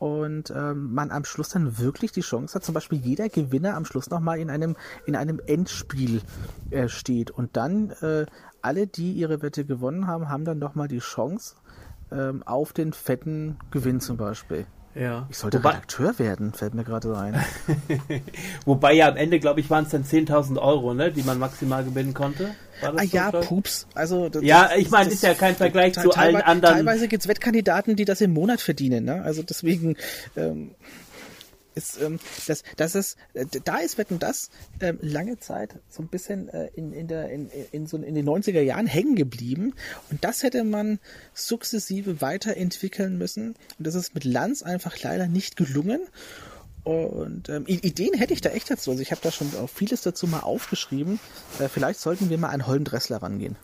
und 0.00 0.50
ähm, 0.50 0.94
man 0.94 1.10
am 1.10 1.24
Schluss 1.24 1.50
dann 1.50 1.78
wirklich 1.78 2.10
die 2.10 2.22
Chance 2.22 2.54
hat, 2.54 2.64
zum 2.64 2.72
Beispiel 2.72 2.98
jeder 2.98 3.28
Gewinner 3.28 3.74
am 3.74 3.84
Schluss 3.84 4.08
nochmal 4.08 4.38
in 4.38 4.48
einem, 4.48 4.74
in 5.04 5.14
einem 5.14 5.40
Endspiel 5.46 6.22
äh, 6.70 6.88
steht 6.88 7.30
und 7.30 7.54
dann 7.58 7.90
äh, 8.00 8.24
alle, 8.62 8.86
die 8.86 9.12
ihre 9.12 9.42
Wette 9.42 9.66
gewonnen 9.66 10.06
haben, 10.06 10.30
haben 10.30 10.46
dann 10.46 10.58
nochmal 10.58 10.88
die 10.88 11.00
Chance 11.00 11.56
ähm, 12.10 12.42
auf 12.44 12.72
den 12.72 12.94
fetten 12.94 13.58
Gewinn 13.70 14.00
zum 14.00 14.16
Beispiel. 14.16 14.66
Ja. 14.94 15.26
Ich 15.30 15.38
sollte 15.38 15.58
Wobei, 15.58 15.70
Redakteur 15.70 16.18
werden, 16.18 16.52
fällt 16.52 16.74
mir 16.74 16.82
gerade 16.82 17.08
so 17.08 17.14
ein. 17.14 17.36
Wobei 18.64 18.94
ja 18.94 19.08
am 19.08 19.16
Ende, 19.16 19.38
glaube 19.38 19.60
ich, 19.60 19.70
waren 19.70 19.84
es 19.84 19.90
dann 19.90 20.04
10.000 20.04 20.58
Euro, 20.58 20.94
ne, 20.94 21.12
die 21.12 21.22
man 21.22 21.38
maximal 21.38 21.84
gewinnen 21.84 22.12
konnte. 22.12 22.54
ah 22.82 23.02
ja, 23.02 23.30
Pups. 23.30 23.86
Also 23.94 24.28
das, 24.28 24.42
ja, 24.42 24.70
ich 24.76 24.90
meine, 24.90 25.10
ist 25.10 25.22
ja 25.22 25.34
kein 25.34 25.54
Vergleich 25.54 25.94
zu 25.94 26.10
allen 26.10 26.36
anderen. 26.36 26.76
Teilweise 26.76 27.06
gibt 27.06 27.22
es 27.22 27.28
Wettkandidaten, 27.28 27.94
die 27.94 28.04
das 28.04 28.20
im 28.20 28.32
Monat 28.32 28.60
verdienen. 28.60 29.04
Ne? 29.04 29.22
Also 29.22 29.42
deswegen 29.44 29.96
ähm, 30.36 30.72
ist, 31.80 32.00
ähm, 32.00 32.18
das, 32.46 32.62
das 32.76 32.94
ist, 32.94 33.16
äh, 33.34 33.46
da 33.64 33.78
ist 33.78 33.98
Wetten 33.98 34.18
das 34.18 34.50
ähm, 34.80 34.98
lange 35.00 35.38
Zeit 35.38 35.74
so 35.88 36.02
ein 36.02 36.08
bisschen 36.08 36.48
äh, 36.48 36.68
in, 36.74 36.92
in, 36.92 37.08
der, 37.08 37.30
in, 37.30 37.50
in, 37.72 37.86
so, 37.86 37.96
in 37.96 38.14
den 38.14 38.28
90er 38.28 38.60
Jahren 38.60 38.86
hängen 38.86 39.16
geblieben. 39.16 39.74
Und 40.10 40.24
das 40.24 40.42
hätte 40.42 40.64
man 40.64 40.98
sukzessive 41.34 42.20
weiterentwickeln 42.20 43.18
müssen. 43.18 43.54
Und 43.78 43.86
das 43.86 43.94
ist 43.94 44.14
mit 44.14 44.24
Lanz 44.24 44.62
einfach 44.62 45.00
leider 45.02 45.26
nicht 45.26 45.56
gelungen. 45.56 46.00
Und 46.84 47.48
ähm, 47.48 47.64
Ideen 47.66 48.14
hätte 48.14 48.32
ich 48.32 48.40
da 48.40 48.50
echt 48.50 48.70
dazu. 48.70 48.90
Also 48.90 49.02
ich 49.02 49.10
habe 49.10 49.20
da 49.22 49.30
schon 49.30 49.48
auch 49.56 49.68
vieles 49.68 50.02
dazu 50.02 50.26
mal 50.26 50.40
aufgeschrieben. 50.40 51.20
Äh, 51.58 51.68
vielleicht 51.68 52.00
sollten 52.00 52.30
wir 52.30 52.38
mal 52.38 52.48
an 52.48 52.66
Holm 52.66 52.84
Dressler 52.84 53.18
rangehen. 53.22 53.56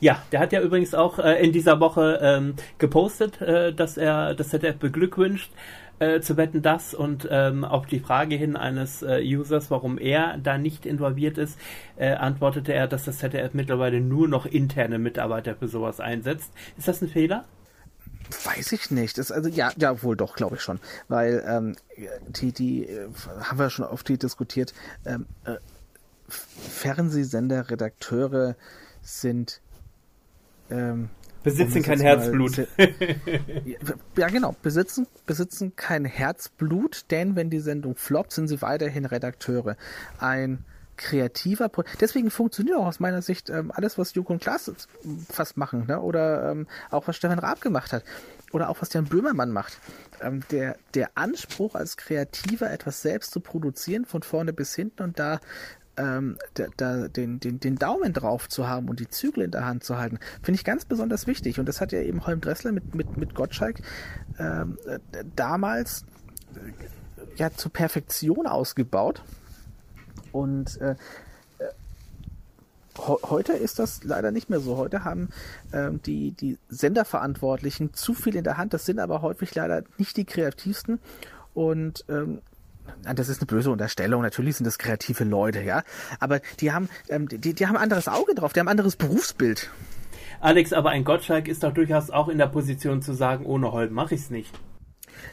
Ja, 0.00 0.22
der 0.32 0.40
hat 0.40 0.52
ja 0.52 0.60
übrigens 0.60 0.94
auch 0.94 1.18
äh, 1.18 1.42
in 1.42 1.52
dieser 1.52 1.80
Woche 1.80 2.18
ähm, 2.20 2.54
gepostet, 2.78 3.40
äh, 3.40 3.72
dass 3.72 3.96
er 3.96 4.34
das 4.34 4.48
ZDF 4.48 4.76
beglückwünscht 4.76 5.50
äh, 5.98 6.20
zu 6.20 6.36
wetten 6.36 6.62
das 6.62 6.94
und 6.94 7.28
ähm, 7.30 7.64
auf 7.64 7.86
die 7.86 8.00
Frage 8.00 8.36
hin 8.36 8.56
eines 8.56 9.02
äh, 9.02 9.20
Users, 9.22 9.70
warum 9.70 9.98
er 9.98 10.38
da 10.38 10.58
nicht 10.58 10.86
involviert 10.86 11.38
ist, 11.38 11.58
äh, 11.96 12.12
antwortete 12.12 12.72
er, 12.72 12.88
dass 12.88 13.04
das 13.04 13.18
ZDF 13.18 13.54
mittlerweile 13.54 14.00
nur 14.00 14.28
noch 14.28 14.46
interne 14.46 14.98
Mitarbeiter 14.98 15.54
für 15.56 15.68
sowas 15.68 16.00
einsetzt. 16.00 16.52
Ist 16.76 16.88
das 16.88 17.02
ein 17.02 17.08
Fehler? 17.08 17.44
Weiß 18.44 18.72
ich 18.72 18.90
nicht. 18.90 19.18
Das, 19.18 19.30
also 19.30 19.48
ja, 19.48 19.70
ja, 19.76 20.02
wohl 20.02 20.16
doch, 20.16 20.34
glaube 20.34 20.56
ich 20.56 20.62
schon. 20.62 20.80
Weil 21.08 21.44
ähm, 21.46 21.76
die, 22.28 22.52
die 22.52 22.86
äh, 22.86 23.08
haben 23.40 23.58
wir 23.58 23.70
schon 23.70 23.84
oft 23.84 24.08
diskutiert. 24.08 24.72
Ähm, 25.04 25.26
äh, 25.44 25.56
Fernsehsender, 26.28 27.70
Redakteure 27.70 28.56
sind 29.02 29.60
ähm, 30.70 31.10
Besitzen 31.44 31.82
kein 31.82 32.00
Herzblut. 32.00 32.66
ja, 34.16 34.28
genau. 34.28 34.56
Besitzen, 34.62 35.06
besitzen 35.26 35.76
kein 35.76 36.04
Herzblut, 36.04 37.04
denn 37.10 37.36
wenn 37.36 37.50
die 37.50 37.60
Sendung 37.60 37.94
floppt, 37.96 38.32
sind 38.32 38.48
sie 38.48 38.62
weiterhin 38.62 39.04
Redakteure. 39.04 39.76
Ein 40.18 40.64
kreativer 40.96 41.68
Pro 41.68 41.82
Deswegen 42.00 42.30
funktioniert 42.30 42.76
auch 42.76 42.86
aus 42.86 43.00
meiner 43.00 43.20
Sicht 43.20 43.50
ähm, 43.50 43.72
alles, 43.74 43.98
was 43.98 44.14
Joko 44.14 44.32
und 44.32 44.42
Klaas 44.42 44.70
fast 45.28 45.56
machen, 45.56 45.86
ne? 45.86 46.00
oder 46.00 46.50
ähm, 46.50 46.66
auch 46.90 47.08
was 47.08 47.16
Stefan 47.16 47.38
Raab 47.38 47.60
gemacht 47.60 47.92
hat, 47.92 48.04
oder 48.52 48.68
auch 48.68 48.80
was 48.80 48.92
Jan 48.92 49.04
Böhmermann 49.04 49.50
macht. 49.50 49.78
Ähm, 50.22 50.42
der, 50.50 50.76
der 50.94 51.10
Anspruch 51.16 51.74
als 51.74 51.96
Kreativer, 51.96 52.70
etwas 52.70 53.02
selbst 53.02 53.32
zu 53.32 53.40
produzieren, 53.40 54.04
von 54.04 54.22
vorne 54.22 54.52
bis 54.52 54.74
hinten 54.74 55.02
und 55.02 55.18
da 55.18 55.40
ähm, 55.96 56.38
da, 56.54 56.66
da, 56.76 57.08
den, 57.08 57.40
den, 57.40 57.60
den 57.60 57.76
Daumen 57.76 58.12
drauf 58.12 58.48
zu 58.48 58.68
haben 58.68 58.88
und 58.88 59.00
die 59.00 59.08
Zügel 59.08 59.44
in 59.44 59.50
der 59.50 59.66
Hand 59.66 59.84
zu 59.84 59.98
halten, 59.98 60.18
finde 60.42 60.58
ich 60.58 60.64
ganz 60.64 60.84
besonders 60.84 61.26
wichtig. 61.26 61.58
Und 61.58 61.66
das 61.66 61.80
hat 61.80 61.92
ja 61.92 62.00
eben 62.00 62.26
Holm 62.26 62.40
Dressler 62.40 62.72
mit, 62.72 62.94
mit, 62.94 63.16
mit 63.16 63.34
Gottschalk 63.34 63.80
ähm, 64.38 64.78
äh, 64.86 64.98
damals 65.36 66.04
äh, 66.54 66.72
ja 67.36 67.50
zur 67.50 67.72
Perfektion 67.72 68.46
ausgebaut. 68.46 69.22
Und 70.32 70.80
äh, 70.80 70.92
äh 71.58 71.68
heute 72.96 73.52
ist 73.52 73.78
das 73.78 74.04
leider 74.04 74.30
nicht 74.30 74.50
mehr 74.50 74.60
so. 74.60 74.76
Heute 74.76 75.04
haben 75.04 75.28
ähm, 75.72 76.00
die, 76.02 76.32
die 76.32 76.58
Senderverantwortlichen 76.68 77.92
zu 77.94 78.14
viel 78.14 78.36
in 78.36 78.44
der 78.44 78.56
Hand. 78.56 78.72
Das 78.72 78.86
sind 78.86 78.98
aber 78.98 79.22
häufig 79.22 79.54
leider 79.54 79.82
nicht 79.98 80.16
die 80.16 80.24
kreativsten. 80.24 81.00
Und 81.54 82.04
ähm, 82.08 82.40
das 83.14 83.28
ist 83.28 83.40
eine 83.40 83.46
böse 83.46 83.70
Unterstellung, 83.70 84.22
natürlich 84.22 84.56
sind 84.56 84.64
das 84.64 84.78
kreative 84.78 85.24
Leute, 85.24 85.62
ja. 85.62 85.82
Aber 86.20 86.40
die 86.60 86.72
haben, 86.72 86.88
ähm, 87.08 87.28
die, 87.28 87.54
die 87.54 87.66
haben 87.66 87.76
ein 87.76 87.82
anderes 87.82 88.08
Auge 88.08 88.34
drauf, 88.34 88.52
die 88.52 88.60
haben 88.60 88.68
ein 88.68 88.72
anderes 88.72 88.96
Berufsbild. 88.96 89.70
Alex, 90.40 90.72
aber 90.72 90.90
ein 90.90 91.04
Gottschalk 91.04 91.48
ist 91.48 91.62
doch 91.62 91.72
durchaus 91.72 92.10
auch 92.10 92.28
in 92.28 92.38
der 92.38 92.48
Position 92.48 93.02
zu 93.02 93.14
sagen, 93.14 93.46
ohne 93.46 93.72
Holm 93.72 93.92
mache 93.92 94.14
ich 94.14 94.22
es 94.22 94.30
nicht. 94.30 94.58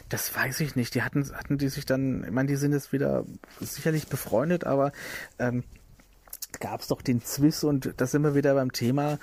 Das 0.08 0.34
weiß 0.34 0.60
ich 0.60 0.76
nicht. 0.76 0.94
Die 0.94 1.02
hatten, 1.02 1.28
hatten 1.34 1.58
die 1.58 1.68
sich 1.68 1.84
dann, 1.84 2.24
ich 2.24 2.30
meine, 2.30 2.48
die 2.48 2.56
sind 2.56 2.72
jetzt 2.72 2.92
wieder 2.92 3.24
sicherlich 3.60 4.06
befreundet, 4.06 4.64
aber 4.64 4.92
ähm, 5.38 5.64
gab 6.60 6.80
es 6.80 6.88
doch 6.88 7.02
den 7.02 7.22
Zwiss 7.22 7.64
und 7.64 7.94
da 7.96 8.06
sind 8.06 8.22
wir 8.22 8.34
wieder 8.34 8.54
beim 8.54 8.72
Thema. 8.72 9.18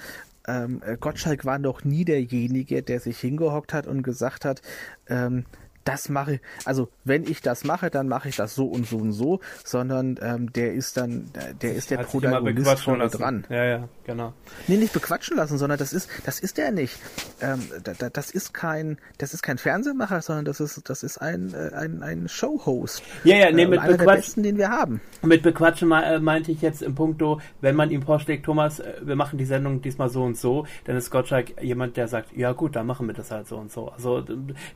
Ähm, 0.48 0.82
Gottschalk 1.00 1.46
war 1.46 1.60
noch 1.60 1.84
nie 1.84 2.06
derjenige, 2.06 2.82
der 2.82 3.00
sich 3.00 3.20
hingehockt 3.20 3.74
hat 3.74 3.88
und 3.88 4.04
gesagt 4.04 4.46
hat, 4.46 4.62
ähm, 5.08 5.46
das 5.90 6.10
mache, 6.10 6.40
also 6.66 6.90
wenn 7.04 7.24
ich 7.24 7.42
das 7.42 7.64
mache, 7.64 7.90
dann 7.90 8.08
mache 8.08 8.30
ich 8.30 8.36
das 8.36 8.56
so 8.56 8.66
und 8.66 8.88
so 8.88 8.98
und 8.98 9.12
so, 9.12 9.40
sondern 9.64 10.20
ähm, 10.22 10.52
der 10.54 10.74
ist 10.74 10.98
dann, 10.98 11.32
der 11.62 11.76
ist 11.76 11.92
der 11.92 11.98
Protagonist 12.00 12.84
vorne 12.84 13.10
dran. 13.10 13.46
Ja, 13.50 13.64
ja, 13.64 13.90
genau. 14.06 14.34
Nee, 14.68 14.78
nicht 14.78 14.94
bequatschen 14.94 15.38
lassen, 15.38 15.58
sondern 15.58 15.80
das 15.80 15.94
ist, 15.94 16.10
das 16.26 16.40
ist 16.40 16.58
der 16.58 16.72
nicht. 16.72 17.00
Ähm, 17.42 17.62
da, 17.84 18.10
das 18.10 18.32
ist 18.32 18.54
kein, 18.54 18.98
das 19.18 19.34
ist 19.34 19.42
kein 19.42 19.58
Fernsehmacher, 19.58 20.22
sondern 20.22 20.46
das 20.46 20.60
ist, 20.60 20.90
das 20.90 21.04
ist 21.04 21.18
ein, 21.18 21.54
äh, 21.54 21.76
ein, 21.76 22.04
ein 22.04 22.28
Showhost. 22.28 23.04
Ja, 23.24 23.38
ja, 23.38 23.52
nee, 23.52 23.64
äh, 23.64 23.68
mit 23.68 23.84
der 23.84 23.98
besten, 23.98 24.44
den 24.44 24.58
wir 24.58 24.70
haben. 24.70 25.02
Mit 25.22 25.44
bequatschen 25.44 25.92
äh, 25.92 26.20
meinte 26.20 26.52
ich 26.52 26.62
jetzt 26.62 26.82
im 26.82 26.96
Punkto, 26.96 27.42
wenn 27.62 27.76
man 27.76 27.92
ihm 27.92 28.04
vorschlägt, 28.04 28.46
Thomas, 28.46 28.80
äh, 28.80 28.94
wir 29.02 29.16
machen 29.16 29.38
die 29.38 29.46
Sendung 29.46 29.82
diesmal 29.82 30.10
so 30.10 30.24
und 30.24 30.38
so, 30.38 30.66
dann 30.86 30.96
ist 30.96 31.10
Gottschalk 31.10 31.62
jemand, 31.62 31.98
der 31.98 32.08
sagt, 32.08 32.36
ja 32.36 32.52
gut, 32.54 32.76
dann 32.76 32.86
machen 32.86 33.08
wir 33.08 33.14
das 33.14 33.32
halt 33.32 33.48
so 33.48 33.58
und 33.58 33.72
so. 33.72 33.90
Also 33.90 34.24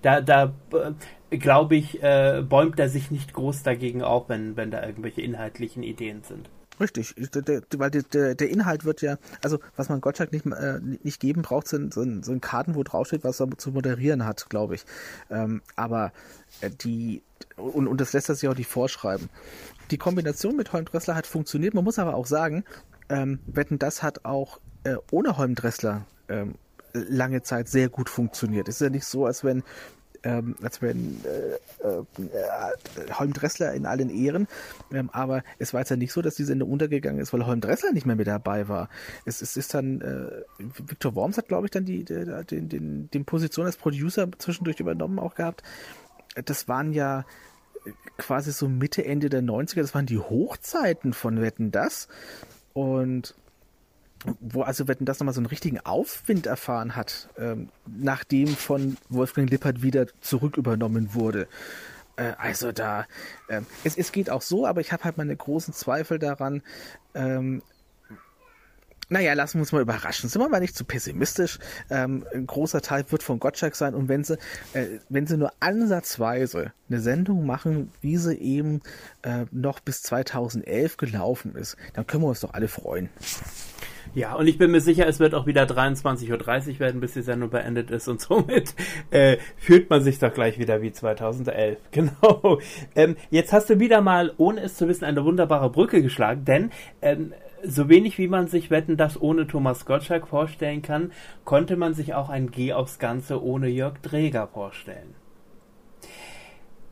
da, 0.01 0.21
da 0.21 0.53
glaube 1.29 1.75
ich, 1.75 2.01
äh, 2.03 2.43
bäumt 2.47 2.79
er 2.79 2.89
sich 2.89 3.11
nicht 3.11 3.33
groß 3.33 3.63
dagegen 3.63 4.03
auf, 4.03 4.29
wenn, 4.29 4.55
wenn 4.55 4.71
da 4.71 4.85
irgendwelche 4.85 5.21
inhaltlichen 5.21 5.83
Ideen 5.83 6.23
sind. 6.23 6.49
Richtig, 6.79 7.15
weil 7.77 7.91
der, 7.91 8.35
der 8.35 8.49
Inhalt 8.49 8.83
wird 8.83 9.01
ja, 9.01 9.17
also 9.43 9.59
was 9.75 9.89
man 9.89 10.01
Gottschalk 10.01 10.31
nicht, 10.31 10.45
äh, 10.47 10.79
nicht 11.03 11.19
geben 11.19 11.43
braucht, 11.43 11.67
sind, 11.67 11.93
sind, 11.93 12.25
sind 12.25 12.41
Karten, 12.41 12.73
wo 12.73 12.83
draufsteht, 12.83 13.23
was 13.23 13.39
er 13.39 13.49
zu 13.57 13.71
moderieren 13.71 14.25
hat, 14.25 14.49
glaube 14.49 14.75
ich. 14.75 14.85
Ähm, 15.29 15.61
aber 15.75 16.11
äh, 16.61 16.71
die, 16.71 17.21
und, 17.57 17.87
und 17.87 18.01
das 18.01 18.13
lässt 18.13 18.29
er 18.29 18.35
sich 18.35 18.49
auch 18.49 18.57
nicht 18.57 18.69
vorschreiben. 18.69 19.29
Die 19.91 19.97
Kombination 19.97 20.55
mit 20.55 20.73
Holm 20.73 20.85
Dressler 20.85 21.15
hat 21.15 21.27
funktioniert, 21.27 21.75
man 21.75 21.83
muss 21.83 21.99
aber 21.99 22.15
auch 22.15 22.25
sagen, 22.25 22.63
ähm, 23.09 23.39
Wetten, 23.45 23.77
das 23.77 24.01
hat 24.01 24.25
auch 24.25 24.59
äh, 24.83 24.95
ohne 25.11 25.37
Holm 25.37 25.53
Dressler 25.53 26.05
ähm, 26.27 26.55
lange 26.93 27.43
Zeit 27.43 27.67
sehr 27.67 27.89
gut 27.89 28.09
funktioniert. 28.09 28.67
Es 28.67 28.75
ist 28.75 28.81
ja 28.81 28.89
nicht 28.89 29.05
so, 29.05 29.25
als 29.25 29.43
wenn 29.43 29.63
ähm, 30.23 30.55
als 30.61 30.81
wenn 30.81 31.21
äh, 31.25 31.87
äh, 31.87 31.99
äh, 31.99 33.13
Holm 33.13 33.33
Dressler 33.33 33.73
in 33.73 33.85
allen 33.85 34.09
Ehren, 34.09 34.47
ähm, 34.91 35.09
aber 35.11 35.43
es 35.59 35.73
war 35.73 35.81
jetzt 35.81 35.89
ja 35.89 35.95
nicht 35.95 36.13
so, 36.13 36.21
dass 36.21 36.35
die 36.35 36.43
Sendung 36.43 36.71
untergegangen 36.71 37.21
ist, 37.21 37.33
weil 37.33 37.45
Holm 37.45 37.61
Dressler 37.61 37.91
nicht 37.91 38.05
mehr 38.05 38.15
mit 38.15 38.27
dabei 38.27 38.67
war. 38.67 38.89
Es, 39.25 39.41
es 39.41 39.57
ist 39.57 39.73
dann, 39.73 40.01
äh, 40.01 40.43
Victor 40.87 41.15
Worms 41.15 41.37
hat, 41.37 41.47
glaube 41.47 41.67
ich, 41.67 41.71
dann 41.71 41.85
die, 41.85 42.03
die, 42.03 42.25
den, 42.49 42.69
den, 42.69 43.09
den 43.11 43.25
Position 43.25 43.65
als 43.65 43.77
Producer 43.77 44.27
zwischendurch 44.37 44.79
übernommen 44.79 45.19
auch 45.19 45.35
gehabt. 45.35 45.63
Das 46.45 46.67
waren 46.67 46.93
ja 46.93 47.25
quasi 48.17 48.51
so 48.51 48.67
Mitte, 48.67 49.05
Ende 49.05 49.29
der 49.29 49.41
90er, 49.41 49.81
das 49.81 49.93
waren 49.93 50.05
die 50.05 50.19
Hochzeiten 50.19 51.13
von 51.13 51.41
Wetten 51.41 51.71
das. 51.71 52.07
Und 52.73 53.35
wo 54.39 54.61
also 54.61 54.87
Wetten 54.87 55.05
das 55.05 55.19
nochmal 55.19 55.33
so 55.33 55.39
einen 55.39 55.47
richtigen 55.47 55.79
Aufwind 55.79 56.45
erfahren 56.45 56.95
hat, 56.95 57.29
ähm, 57.37 57.69
nachdem 57.85 58.47
von 58.47 58.97
Wolfgang 59.09 59.49
Lippert 59.49 59.81
wieder 59.81 60.07
zurück 60.21 60.57
übernommen 60.57 61.13
wurde. 61.13 61.47
Äh, 62.15 62.33
also 62.37 62.71
da, 62.71 63.05
äh, 63.47 63.61
es, 63.83 63.97
es 63.97 64.11
geht 64.11 64.29
auch 64.29 64.41
so, 64.41 64.65
aber 64.65 64.81
ich 64.81 64.91
habe 64.91 65.03
halt 65.03 65.17
meine 65.17 65.35
großen 65.35 65.73
Zweifel 65.73 66.19
daran. 66.19 66.61
Ähm, 67.13 67.61
naja, 69.09 69.33
lassen 69.33 69.55
wir 69.55 69.61
uns 69.61 69.71
mal 69.71 69.81
überraschen. 69.81 70.29
Sind 70.29 70.41
wir 70.41 70.49
mal 70.49 70.59
nicht 70.59 70.75
zu 70.75 70.85
pessimistisch. 70.85 71.59
Ähm, 71.89 72.25
ein 72.33 72.47
großer 72.47 72.81
Teil 72.81 73.05
wird 73.09 73.21
von 73.21 73.39
Gottschalk 73.39 73.75
sein. 73.75 73.93
Und 73.93 74.07
wenn 74.07 74.23
sie, 74.23 74.37
äh, 74.73 74.99
wenn 75.09 75.27
sie 75.27 75.37
nur 75.37 75.51
ansatzweise 75.59 76.73
eine 76.89 76.99
Sendung 76.99 77.45
machen, 77.45 77.91
wie 78.01 78.17
sie 78.17 78.35
eben 78.35 78.81
äh, 79.21 79.45
noch 79.51 79.81
bis 79.81 80.01
2011 80.03 80.97
gelaufen 80.97 81.55
ist, 81.55 81.77
dann 81.93 82.07
können 82.07 82.23
wir 82.23 82.29
uns 82.29 82.39
doch 82.39 82.53
alle 82.53 82.67
freuen. 82.67 83.09
Ja, 84.15 84.35
und 84.35 84.45
ich 84.45 84.59
bin 84.59 84.69
mir 84.69 84.79
sicher, 84.79 85.07
es 85.07 85.19
wird 85.19 85.33
auch 85.33 85.47
wieder 85.47 85.63
23.30 85.63 86.73
Uhr 86.73 86.79
werden, 86.79 87.01
bis 87.01 87.13
die 87.13 87.23
Sendung 87.23 87.49
beendet 87.49 87.89
ist. 87.89 88.07
Und 88.07 88.21
somit 88.21 88.75
äh, 89.09 89.37
fühlt 89.57 89.89
man 89.89 90.03
sich 90.03 90.19
doch 90.19 90.33
gleich 90.33 90.59
wieder 90.59 90.81
wie 90.81 90.91
2011. 90.91 91.79
Genau. 91.91 92.59
Ähm, 92.95 93.15
jetzt 93.29 93.53
hast 93.53 93.69
du 93.69 93.79
wieder 93.79 94.01
mal, 94.01 94.33
ohne 94.37 94.61
es 94.61 94.75
zu 94.75 94.87
wissen, 94.87 95.05
eine 95.05 95.23
wunderbare 95.23 95.69
Brücke 95.69 96.01
geschlagen, 96.01 96.43
denn 96.43 96.71
ähm, 97.01 97.33
so 97.63 97.87
wenig 97.87 98.17
wie 98.17 98.27
man 98.27 98.47
sich 98.47 98.71
Wetten 98.71 98.97
das 98.97 99.21
ohne 99.21 99.47
Thomas 99.47 99.85
Gottschalk 99.85 100.27
vorstellen 100.27 100.81
kann, 100.81 101.11
konnte 101.45 101.77
man 101.77 101.93
sich 101.93 102.13
auch 102.13 102.29
ein 102.29 102.51
Geh 102.51 102.73
aufs 102.73 102.99
Ganze 102.99 103.43
ohne 103.43 103.67
Jörg 103.67 103.99
Dreger 104.01 104.47
vorstellen. 104.47 105.15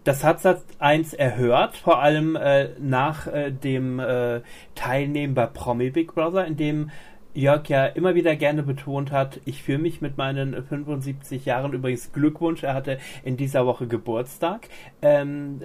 Das 0.03 0.23
hat 0.23 0.41
Satz 0.41 0.63
1 0.79 1.13
erhört, 1.13 1.77
vor 1.77 2.01
allem 2.01 2.35
äh, 2.35 2.69
nach 2.79 3.27
äh, 3.27 3.51
dem 3.51 3.99
äh, 3.99 4.41
Teilnehmen 4.73 5.35
bei 5.35 5.45
Promi 5.45 5.91
Big 5.91 6.15
Brother, 6.15 6.45
in 6.45 6.57
dem 6.57 6.89
Jörg 7.33 7.69
ja 7.69 7.85
immer 7.85 8.15
wieder 8.15 8.35
gerne 8.35 8.63
betont 8.63 9.11
hat, 9.11 9.39
ich 9.45 9.63
fühle 9.63 9.79
mich 9.79 10.01
mit 10.01 10.17
meinen 10.17 10.61
75 10.63 11.45
Jahren 11.45 11.73
übrigens 11.73 12.11
Glückwunsch, 12.11 12.63
er 12.63 12.73
hatte 12.73 12.99
in 13.23 13.37
dieser 13.37 13.65
Woche 13.65 13.87
Geburtstag. 13.87 14.67
Ähm, 15.01 15.61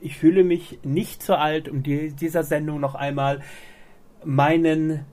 ich 0.00 0.16
fühle 0.16 0.44
mich 0.44 0.78
nicht 0.82 1.22
zu 1.22 1.38
alt, 1.38 1.68
um 1.68 1.82
die, 1.82 2.12
dieser 2.12 2.42
Sendung 2.42 2.80
noch 2.80 2.94
einmal 2.94 3.40
meinen, 4.24 5.04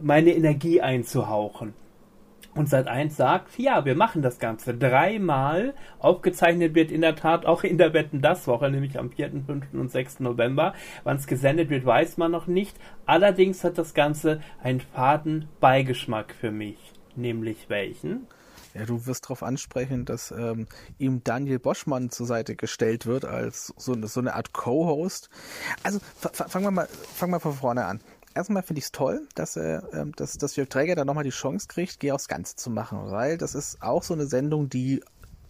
meine 0.00 0.34
Energie 0.34 0.80
einzuhauchen. 0.80 1.74
Und 2.58 2.68
Sat 2.68 2.88
1 2.88 3.16
sagt, 3.16 3.56
ja, 3.56 3.84
wir 3.84 3.94
machen 3.94 4.20
das 4.20 4.40
Ganze 4.40 4.74
dreimal. 4.74 5.74
Aufgezeichnet 6.00 6.74
wird 6.74 6.90
in 6.90 7.02
der 7.02 7.14
Tat 7.14 7.46
auch 7.46 7.62
in 7.62 7.78
der 7.78 7.94
Wetten 7.94 8.20
das 8.20 8.48
Woche, 8.48 8.68
nämlich 8.68 8.98
am 8.98 9.12
4., 9.12 9.30
5. 9.46 9.66
und 9.74 9.92
6. 9.92 10.18
November. 10.18 10.74
Wann 11.04 11.18
es 11.18 11.28
gesendet 11.28 11.70
wird, 11.70 11.86
weiß 11.86 12.16
man 12.16 12.32
noch 12.32 12.48
nicht. 12.48 12.76
Allerdings 13.06 13.62
hat 13.62 13.78
das 13.78 13.94
Ganze 13.94 14.40
einen 14.60 14.80
faden 14.80 15.46
Beigeschmack 15.60 16.34
für 16.34 16.50
mich. 16.50 16.94
Nämlich 17.14 17.66
welchen? 17.68 18.26
Ja, 18.74 18.86
du 18.86 19.06
wirst 19.06 19.26
darauf 19.26 19.44
ansprechen, 19.44 20.04
dass 20.04 20.32
ähm, 20.32 20.66
ihm 20.98 21.22
Daniel 21.22 21.60
Boschmann 21.60 22.10
zur 22.10 22.26
Seite 22.26 22.56
gestellt 22.56 23.06
wird 23.06 23.24
als 23.24 23.72
so, 23.76 23.94
so 24.04 24.18
eine 24.18 24.34
Art 24.34 24.52
Co-Host. 24.52 25.30
Also 25.84 26.00
fangen 26.32 26.64
wir 26.64 26.70
mal, 26.72 26.88
fangen 26.88 27.32
wir 27.32 27.40
von 27.40 27.54
vorne 27.54 27.84
an 27.84 28.00
erstmal 28.38 28.62
finde 28.62 28.78
ich 28.78 28.86
es 28.86 28.92
toll, 28.92 29.26
dass, 29.34 29.56
äh, 29.56 29.80
dass, 30.16 30.38
dass 30.38 30.54
Jörg 30.56 30.68
Träger 30.68 30.94
da 30.94 31.04
nochmal 31.04 31.24
die 31.24 31.30
Chance 31.30 31.66
kriegt, 31.68 31.98
Geh 31.98 32.12
aufs 32.12 32.28
Ganze 32.28 32.54
zu 32.54 32.70
machen, 32.70 33.10
weil 33.10 33.36
das 33.36 33.54
ist 33.54 33.82
auch 33.82 34.02
so 34.04 34.14
eine 34.14 34.26
Sendung, 34.26 34.68
die 34.68 35.02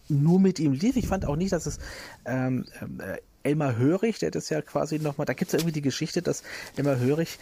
nur 0.09 0.39
mit 0.39 0.59
ihm 0.59 0.73
lief. 0.73 0.95
Ich 0.95 1.07
fand 1.07 1.25
auch 1.25 1.35
nicht, 1.35 1.53
dass 1.53 1.67
es 1.67 1.77
ähm, 2.25 2.65
äh, 2.81 3.17
Elmar 3.43 3.77
Hörig, 3.77 4.17
der 4.17 4.31
das 4.31 4.49
ja 4.49 4.61
quasi 4.61 4.97
nochmal, 4.97 5.25
da 5.25 5.33
gibt 5.33 5.49
es 5.49 5.53
ja 5.53 5.59
irgendwie 5.59 5.73
die 5.73 5.83
Geschichte, 5.83 6.23
dass 6.23 6.43
Elmar 6.75 6.97
Hörig 6.97 7.37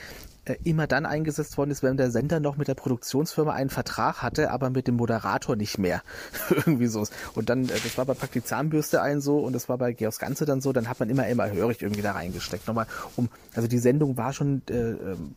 immer 0.53 0.87
dann 0.87 1.05
eingesetzt 1.05 1.57
worden 1.57 1.71
ist, 1.71 1.83
wenn 1.83 1.97
der 1.97 2.11
Sender 2.11 2.39
noch 2.39 2.57
mit 2.57 2.67
der 2.67 2.75
Produktionsfirma 2.75 3.53
einen 3.53 3.69
Vertrag 3.69 4.21
hatte, 4.21 4.51
aber 4.51 4.69
mit 4.69 4.87
dem 4.87 4.95
Moderator 4.95 5.55
nicht 5.55 5.77
mehr. 5.77 6.01
irgendwie 6.49 6.87
so. 6.87 7.05
Und 7.35 7.49
dann, 7.49 7.65
äh, 7.65 7.79
das 7.83 7.97
war 7.97 8.05
bei 8.05 8.13
Praktik 8.13 8.47
Zahnbürste 8.47 9.01
ein 9.01 9.21
so 9.21 9.39
und 9.39 9.53
das 9.53 9.69
war 9.69 9.77
bei 9.77 9.93
Georgs 9.93 10.19
Ganze 10.19 10.45
dann 10.45 10.61
so, 10.61 10.73
dann 10.73 10.89
hat 10.89 10.99
man 10.99 11.09
immer 11.09 11.25
Elmar 11.25 11.51
Hörig 11.51 11.81
irgendwie 11.81 12.01
da 12.01 12.13
reingesteckt. 12.13 12.67
Nochmal, 12.67 12.87
um, 13.15 13.29
also 13.55 13.67
die 13.67 13.79
Sendung 13.79 14.17
war 14.17 14.33
schon, 14.33 14.61
äh, 14.69 14.73
ähm, 14.73 15.35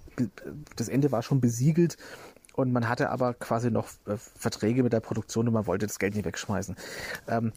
das 0.76 0.88
Ende 0.88 1.12
war 1.12 1.22
schon 1.22 1.40
besiegelt 1.40 1.96
und 2.54 2.72
man 2.72 2.88
hatte 2.88 3.10
aber 3.10 3.34
quasi 3.34 3.70
noch 3.70 3.88
äh, 4.06 4.16
Verträge 4.16 4.82
mit 4.82 4.92
der 4.92 5.00
Produktion 5.00 5.48
und 5.48 5.54
man 5.54 5.66
wollte 5.66 5.86
das 5.86 5.98
Geld 5.98 6.14
nicht 6.14 6.24
wegschmeißen. 6.24 6.76
Ähm, 7.28 7.52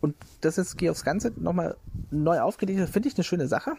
und 0.00 0.14
das 0.40 0.58
ist, 0.58 0.76
aufs 0.88 1.04
Ganze 1.04 1.32
nochmal 1.36 1.76
neu 2.10 2.40
aufgelegt, 2.40 2.88
finde 2.90 3.08
ich 3.08 3.16
eine 3.16 3.24
schöne 3.24 3.48
Sache. 3.48 3.72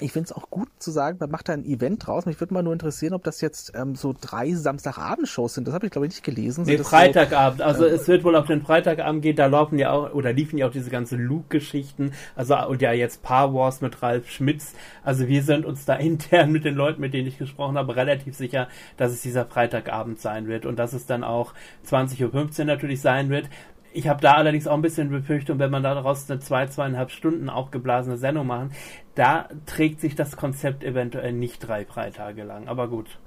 Ich 0.00 0.12
finde 0.12 0.26
es 0.26 0.32
auch 0.32 0.50
gut 0.50 0.68
zu 0.78 0.90
sagen, 0.90 1.16
man 1.20 1.30
macht 1.30 1.48
da 1.48 1.54
ein 1.54 1.64
Event 1.64 2.06
draus. 2.06 2.26
Mich 2.26 2.38
würde 2.38 2.52
mal 2.52 2.62
nur 2.62 2.74
interessieren, 2.74 3.14
ob 3.14 3.24
das 3.24 3.40
jetzt 3.40 3.72
ähm, 3.74 3.94
so 3.94 4.14
drei 4.18 4.52
Samstagabendshows 4.52 5.54
sind. 5.54 5.66
Das 5.66 5.74
habe 5.74 5.86
ich, 5.86 5.92
glaube 5.92 6.06
ich, 6.06 6.12
nicht 6.12 6.24
gelesen. 6.24 6.64
Nee, 6.66 6.76
Freitagabend. 6.78 7.60
So, 7.60 7.64
also 7.64 7.84
äh, 7.86 7.90
es 7.90 8.06
wird 8.06 8.22
wohl 8.22 8.36
auf 8.36 8.46
den 8.46 8.62
Freitagabend 8.62 9.22
gehen. 9.22 9.36
Da 9.36 9.46
laufen 9.46 9.78
ja 9.78 9.92
auch, 9.92 10.12
oder 10.12 10.34
liefen 10.34 10.58
ja 10.58 10.66
auch 10.66 10.70
diese 10.70 10.90
ganzen 10.90 11.20
Luke-Geschichten. 11.20 12.12
Also, 12.34 12.56
und 12.66 12.82
ja, 12.82 12.92
jetzt 12.92 13.22
Paar 13.22 13.54
Wars 13.54 13.80
mit 13.80 14.02
Ralf 14.02 14.30
Schmitz. 14.30 14.74
Also 15.02 15.28
wir 15.28 15.42
sind 15.42 15.64
uns 15.64 15.86
da 15.86 15.94
intern 15.96 16.52
mit 16.52 16.64
den 16.64 16.74
Leuten, 16.74 17.00
mit 17.00 17.14
denen 17.14 17.28
ich 17.28 17.38
gesprochen 17.38 17.78
habe, 17.78 17.96
relativ 17.96 18.34
sicher, 18.34 18.68
dass 18.98 19.12
es 19.12 19.22
dieser 19.22 19.46
Freitagabend 19.46 20.20
sein 20.20 20.46
wird. 20.46 20.66
Und 20.66 20.78
dass 20.78 20.92
es 20.92 21.06
dann 21.06 21.24
auch 21.24 21.54
20.15 21.88 22.60
Uhr 22.60 22.64
natürlich 22.66 23.00
sein 23.00 23.30
wird. 23.30 23.48
Ich 23.96 24.08
habe 24.08 24.20
da 24.20 24.34
allerdings 24.34 24.66
auch 24.66 24.74
ein 24.74 24.82
bisschen 24.82 25.08
Befürchtung, 25.08 25.58
wenn 25.58 25.70
man 25.70 25.82
daraus 25.82 26.30
eine 26.30 26.38
zwei, 26.38 26.66
zweieinhalb 26.66 27.10
Stunden 27.10 27.48
auch 27.48 27.70
geblasene 27.70 28.18
Sendung 28.18 28.46
machen, 28.46 28.72
da 29.14 29.48
trägt 29.64 30.02
sich 30.02 30.14
das 30.14 30.36
Konzept 30.36 30.84
eventuell 30.84 31.32
nicht 31.32 31.60
drei 31.66 31.86
Freitage 31.86 32.42
lang. 32.42 32.68
Aber 32.68 32.88
gut. 32.88 33.18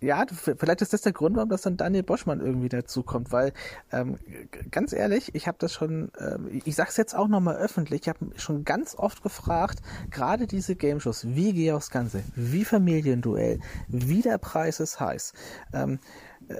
Ja, 0.00 0.26
vielleicht 0.28 0.82
ist 0.82 0.92
das 0.92 1.00
der 1.00 1.14
Grund, 1.14 1.36
warum 1.36 1.48
das 1.48 1.62
dann 1.62 1.78
Daniel 1.78 2.02
Boschmann 2.02 2.40
irgendwie 2.40 2.68
dazu 2.68 3.02
kommt, 3.02 3.32
weil 3.32 3.54
ähm, 3.90 4.18
ganz 4.70 4.92
ehrlich, 4.92 5.34
ich 5.34 5.48
habe 5.48 5.56
das 5.58 5.72
schon, 5.72 6.12
ähm, 6.18 6.60
ich 6.64 6.74
sag's 6.74 6.98
jetzt 6.98 7.14
auch 7.14 7.28
nochmal 7.28 7.56
öffentlich, 7.56 8.02
ich 8.02 8.08
habe 8.10 8.32
schon 8.36 8.64
ganz 8.64 8.94
oft 8.98 9.22
gefragt, 9.22 9.78
gerade 10.10 10.46
diese 10.46 10.76
Game 10.76 11.00
Shows, 11.00 11.24
wie 11.26 11.54
gehe 11.54 11.74
aufs 11.74 11.90
Ganze, 11.90 12.22
wie 12.34 12.66
Familienduell, 12.66 13.60
wie 13.88 14.20
der 14.20 14.36
Preis 14.36 14.78
ist 14.78 15.00
heiß. 15.00 15.32
Ähm, 15.72 16.00
äh, 16.48 16.56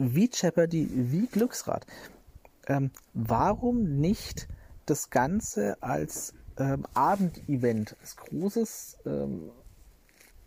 wie 0.00 0.30
Jeopardy, 0.32 0.88
wie 0.90 1.26
Glücksrad. 1.26 1.86
Ähm, 2.66 2.90
warum 3.12 4.00
nicht 4.00 4.48
das 4.86 5.10
Ganze 5.10 5.76
als 5.82 6.34
ähm, 6.58 6.86
Abendevent, 6.94 7.96
als 8.00 8.16
großes, 8.16 8.98
ähm, 9.06 9.50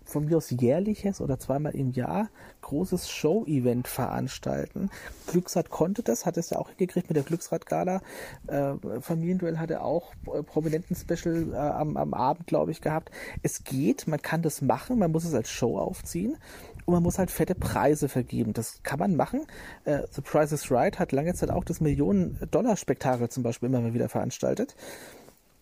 von 0.06 0.26
mir 0.26 0.38
aus 0.38 0.50
jährliches 0.50 1.22
oder 1.22 1.40
zweimal 1.40 1.76
im 1.76 1.92
Jahr, 1.92 2.30
großes 2.62 3.10
Show-Event 3.10 3.88
veranstalten? 3.88 4.90
Glücksrad 5.28 5.70
konnte 5.70 6.04
das, 6.04 6.26
hat 6.26 6.38
es 6.38 6.50
ja 6.50 6.60
auch 6.60 6.70
hingekriegt 6.70 7.10
mit 7.10 7.16
der 7.16 7.24
Glücksrad-Gala. 7.24 8.02
Äh, 8.48 8.74
Familienduell 9.02 9.60
hatte 9.60 9.82
auch 9.82 10.14
äh, 10.34 10.44
prominenten 10.44 10.96
Special 10.96 11.54
äh, 11.54 11.56
am, 11.56 11.98
am 11.98 12.14
Abend, 12.14 12.48
glaube 12.48 12.72
ich, 12.72 12.82
gehabt. 12.82 13.12
Es 13.42 13.64
geht, 13.64 14.08
man 14.08 14.22
kann 14.22 14.42
das 14.42 14.62
machen, 14.62 15.00
man 15.00 15.12
muss 15.12 15.26
es 15.26 15.34
als 15.34 15.50
Show 15.50 15.78
aufziehen 15.78 16.38
und 16.86 16.94
man 16.94 17.04
muss 17.04 17.18
halt 17.18 17.32
fette 17.32 17.56
Preise 17.56 18.10
vergeben. 18.10 18.54
Das 18.54 18.82
kann 18.84 19.00
man 19.00 19.16
machen. 19.16 19.46
Äh, 19.86 20.04
The 20.12 20.22
Price 20.22 20.52
is 20.52 20.72
Right 20.72 21.00
hat 21.00 21.12
lange 21.12 21.34
Zeit 21.34 21.50
auch 21.50 21.64
das 21.64 21.82
Millionen-Dollar-Spektakel 21.82 23.30
zum 23.30 23.44
Beispiel 23.44 23.70
immer 23.70 23.94
wieder 23.94 24.10
veranstaltet. 24.10 24.76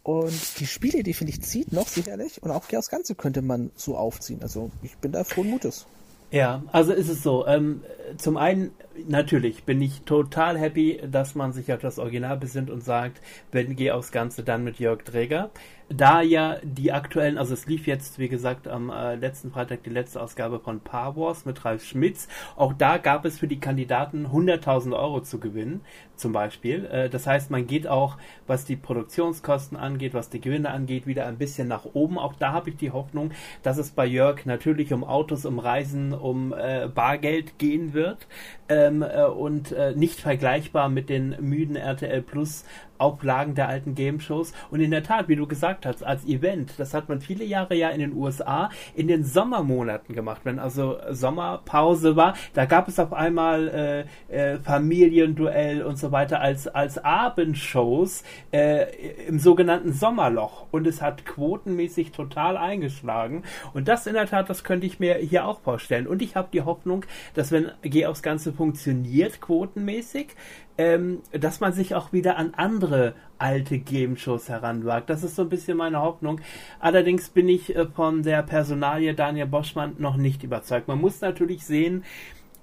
Und 0.04 0.60
die 0.60 0.66
Spielidee, 0.66 1.14
finde 1.14 1.34
ich, 1.34 1.42
zieht 1.42 1.72
noch 1.72 1.88
sicherlich. 1.88 2.42
Und 2.42 2.52
auch 2.52 2.66
das 2.68 2.90
Ganze 2.90 3.16
könnte 3.16 3.42
man 3.42 3.72
so 3.76 3.96
aufziehen. 3.98 4.42
Also 4.42 4.72
ich 4.82 4.98
bin 4.98 5.12
da 5.12 5.24
frohen 5.24 5.50
Mutes. 5.50 5.86
Ja, 6.32 6.64
also 6.72 6.94
ist 6.94 7.10
es 7.10 7.22
so. 7.22 7.46
Ähm, 7.46 7.84
zum 8.18 8.38
einen, 8.38 8.72
natürlich 9.08 9.64
bin 9.64 9.82
ich 9.82 10.02
total 10.02 10.58
happy, 10.58 11.02
dass 11.10 11.36
man 11.36 11.54
sich 11.54 11.72
auf 11.74 11.82
das 11.82 12.00
Original 12.00 12.38
besinnt 12.38 12.70
und 12.70 12.84
sagt, 12.84 13.22
wenn 13.52 13.76
geh 13.76 13.92
aufs 13.92 14.12
Ganze, 14.12 14.44
dann 14.44 14.64
mit 14.64 14.80
Jörg 14.80 15.04
Träger 15.04 15.52
da 15.94 16.22
ja 16.22 16.58
die 16.64 16.92
aktuellen, 16.92 17.38
also 17.38 17.54
es 17.54 17.66
lief 17.66 17.88
jetzt, 17.88 18.20
wie 18.20 18.30
gesagt, 18.30 18.68
am 18.68 18.90
äh, 18.90 19.16
letzten 19.16 19.52
Freitag 19.52 19.84
die 19.84 19.90
letzte 19.90 20.22
Ausgabe 20.22 20.60
von 20.60 20.80
Paar 20.80 21.16
Wars 21.16 21.46
mit 21.46 21.64
Ralf 21.66 21.84
Schmitz. 21.84 22.28
Auch 22.56 22.74
da 22.74 22.98
gab 22.98 23.26
es 23.26 23.40
für 23.40 23.48
die 23.48 23.60
Kandidaten 23.60 24.28
100.000 24.28 24.94
Euro 24.98 25.22
zu 25.22 25.40
gewinnen, 25.40 25.82
zum 26.16 26.32
Beispiel. 26.34 26.86
Äh, 26.86 27.10
das 27.10 27.28
heißt, 27.28 27.52
man 27.52 27.68
geht 27.68 27.88
auch, 27.88 28.18
was 28.48 28.66
die 28.66 28.76
Produktionskosten 28.76 29.78
angeht, 29.78 30.14
was 30.14 30.30
die 30.30 30.42
Gewinne 30.42 30.70
angeht, 30.70 31.08
wieder 31.08 31.26
ein 31.26 31.38
bisschen 31.38 31.68
nach 31.68 31.86
oben. 31.94 32.18
Auch 32.18 32.36
da 32.36 32.54
habe 32.54 32.70
ich 32.70 32.78
die 32.78 32.92
Hoffnung, 32.92 33.32
dass 33.64 33.78
es 33.78 33.92
bei 33.92 34.06
Jörg 34.06 34.46
natürlich 34.46 34.94
um 34.94 35.04
Autos, 35.04 35.46
um 35.46 35.60
Reisen, 35.60 36.14
um 36.14 36.54
äh, 36.54 36.88
Bargeld 36.88 37.58
gehen 37.58 37.94
wird. 37.94 38.28
Ähm, 38.72 39.02
äh, 39.04 39.26
und 39.26 39.74
äh, 39.74 39.94
nicht 39.96 40.20
vergleichbar 40.22 40.88
mit 40.88 41.10
den 41.10 41.36
müden 41.42 41.76
RTL 41.76 42.22
Plus 42.22 42.64
Auflagen 43.02 43.56
der 43.56 43.68
alten 43.68 43.96
Game-Shows. 43.96 44.54
Und 44.70 44.80
in 44.80 44.92
der 44.92 45.04
Tat, 45.04 45.28
wie 45.28 45.36
du 45.36 45.48
gesagt 45.48 45.86
hast, 45.86 46.04
als 46.04 46.26
Event, 46.26 46.74
das 46.78 46.94
hat 46.94 47.10
man 47.10 47.20
viele 47.20 47.44
Jahre 47.44 47.76
ja 47.76 47.90
in 47.90 48.00
den 48.00 48.14
USA 48.14 48.70
in 48.96 49.08
den 49.08 49.24
Sommermonaten 49.24 50.16
gemacht. 50.16 50.42
Wenn 50.44 50.60
also 50.60 50.98
Sommerpause 51.10 52.16
war, 52.16 52.36
da 52.54 52.66
gab 52.66 52.88
es 52.88 53.00
auf 53.00 53.14
einmal 53.14 54.08
äh, 54.30 54.54
äh, 54.54 54.60
Familienduell 54.60 55.84
und 55.84 55.98
so 55.98 56.12
weiter 56.12 56.42
als, 56.42 56.68
als 56.68 56.98
Abendshows 57.04 58.24
äh, 58.52 58.86
im 59.28 59.40
sogenannten 59.40 59.94
Sommerloch. 59.94 60.68
Und 60.72 60.88
es 60.88 61.02
hat 61.02 61.26
quotenmäßig 61.26 62.12
total 62.12 62.58
eingeschlagen. 62.58 63.44
Und 63.74 63.88
das 63.88 64.08
in 64.08 64.14
der 64.14 64.28
Tat, 64.28 64.50
das 64.50 64.64
könnte 64.64 64.86
ich 64.86 65.00
mir 65.00 65.16
hier 65.16 65.46
auch 65.46 65.62
vorstellen. 65.62 66.08
Und 66.08 66.22
ich 66.22 66.36
habe 66.36 66.50
die 66.54 66.62
Hoffnung, 66.62 67.06
dass 67.34 67.52
wenn 67.52 67.72
Geh 67.82 68.06
aufs 68.06 68.22
Ganze 68.22 68.54
funktioniert, 68.54 69.42
quotenmäßig, 69.42 70.36
ähm, 70.78 71.22
dass 71.32 71.60
man 71.60 71.74
sich 71.74 71.96
auch 71.96 72.14
wieder 72.14 72.38
an 72.38 72.54
andere 72.56 72.91
alte 73.38 73.80
Game-Shows 73.80 74.50
heranwagt. 74.50 75.10
Das 75.10 75.24
ist 75.24 75.36
so 75.36 75.42
ein 75.42 75.50
bisschen 75.50 75.78
meine 75.78 76.02
Hoffnung. 76.02 76.42
Allerdings 76.80 77.30
bin 77.30 77.50
ich 77.50 77.76
äh, 77.76 77.88
von 77.88 78.24
der 78.24 78.44
Personalie 78.44 79.14
Daniel 79.14 79.48
Boschmann 79.48 79.96
noch 79.98 80.16
nicht 80.16 80.44
überzeugt. 80.44 80.88
Man 80.88 81.02
muss 81.02 81.22
natürlich 81.22 81.66
sehen, 81.66 82.04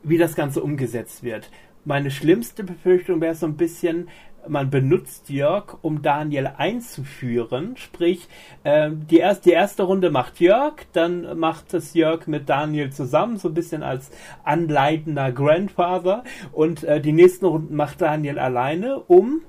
wie 0.02 0.18
das 0.18 0.36
Ganze 0.36 0.62
umgesetzt 0.62 1.22
wird. 1.22 1.50
Meine 1.84 2.10
schlimmste 2.10 2.64
Befürchtung 2.64 3.20
wäre 3.20 3.34
so 3.34 3.46
ein 3.46 3.56
bisschen, 3.56 4.08
man 4.46 4.70
benutzt 4.70 5.30
Jörg, 5.30 5.78
um 5.82 6.02
Daniel 6.02 6.52
einzuführen. 6.56 7.76
Sprich, 7.76 8.28
äh, 8.62 8.90
die, 8.92 9.18
erst, 9.18 9.46
die 9.46 9.50
erste 9.50 9.82
Runde 9.82 10.10
macht 10.10 10.38
Jörg, 10.40 10.74
dann 10.92 11.38
macht 11.38 11.74
es 11.74 11.94
Jörg 11.94 12.26
mit 12.26 12.48
Daniel 12.48 12.90
zusammen, 12.92 13.36
so 13.36 13.48
ein 13.48 13.54
bisschen 13.54 13.82
als 13.82 14.10
anleitender 14.44 15.32
Grandfather. 15.32 16.24
Und 16.52 16.84
äh, 16.84 17.00
die 17.00 17.12
nächsten 17.12 17.46
Runden 17.46 17.74
macht 17.74 18.00
Daniel 18.00 18.38
alleine, 18.38 19.00
um 19.00 19.42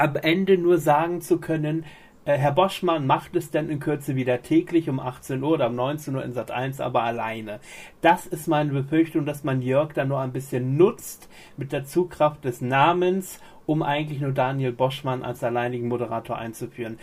am 0.00 0.16
Ende 0.16 0.56
nur 0.56 0.78
sagen 0.78 1.20
zu 1.20 1.38
können, 1.38 1.84
äh, 2.24 2.36
Herr 2.36 2.52
Boschmann 2.52 3.06
macht 3.06 3.36
es 3.36 3.50
denn 3.50 3.68
in 3.68 3.80
Kürze 3.80 4.16
wieder 4.16 4.42
täglich 4.42 4.88
um 4.88 4.98
18 4.98 5.42
Uhr 5.42 5.52
oder 5.52 5.68
um 5.68 5.74
19 5.76 6.16
Uhr 6.16 6.24
in 6.24 6.32
Sat 6.32 6.50
1, 6.50 6.80
aber 6.80 7.02
alleine. 7.02 7.60
Das 8.00 8.26
ist 8.26 8.48
meine 8.48 8.72
Befürchtung, 8.72 9.26
dass 9.26 9.44
man 9.44 9.62
Jörg 9.62 9.92
dann 9.92 10.08
nur 10.08 10.20
ein 10.20 10.32
bisschen 10.32 10.76
nutzt 10.76 11.28
mit 11.56 11.72
der 11.72 11.84
Zugkraft 11.84 12.44
des 12.44 12.60
Namens 12.60 13.40
um 13.66 13.84
eigentlich 13.84 14.20
nur 14.20 14.32
Daniel 14.32 14.72
Boschmann 14.72 15.22
als 15.22 15.44
alleinigen 15.44 15.86
Moderator 15.86 16.36
einzuführen. 16.36 16.98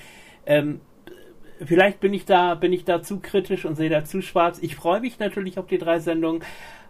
Ähm, 0.46 0.82
vielleicht 1.64 2.02
bin 2.02 2.14
ich 2.14 2.26
da, 2.26 2.56
bin 2.56 2.74
ich 2.74 2.84
da 2.84 3.02
zu 3.02 3.22
kritisch 3.22 3.64
und 3.64 3.76
sehe 3.76 3.90
da 3.90 4.04
zu 4.04 4.22
schwarz. 4.22 4.60
Ich 4.62 4.76
freue 4.76 5.00
mich 5.00 5.18
natürlich 5.18 5.60
auf 5.60 5.68
die 5.68 5.78
drei 5.78 6.00
Sendungen, 6.00 6.44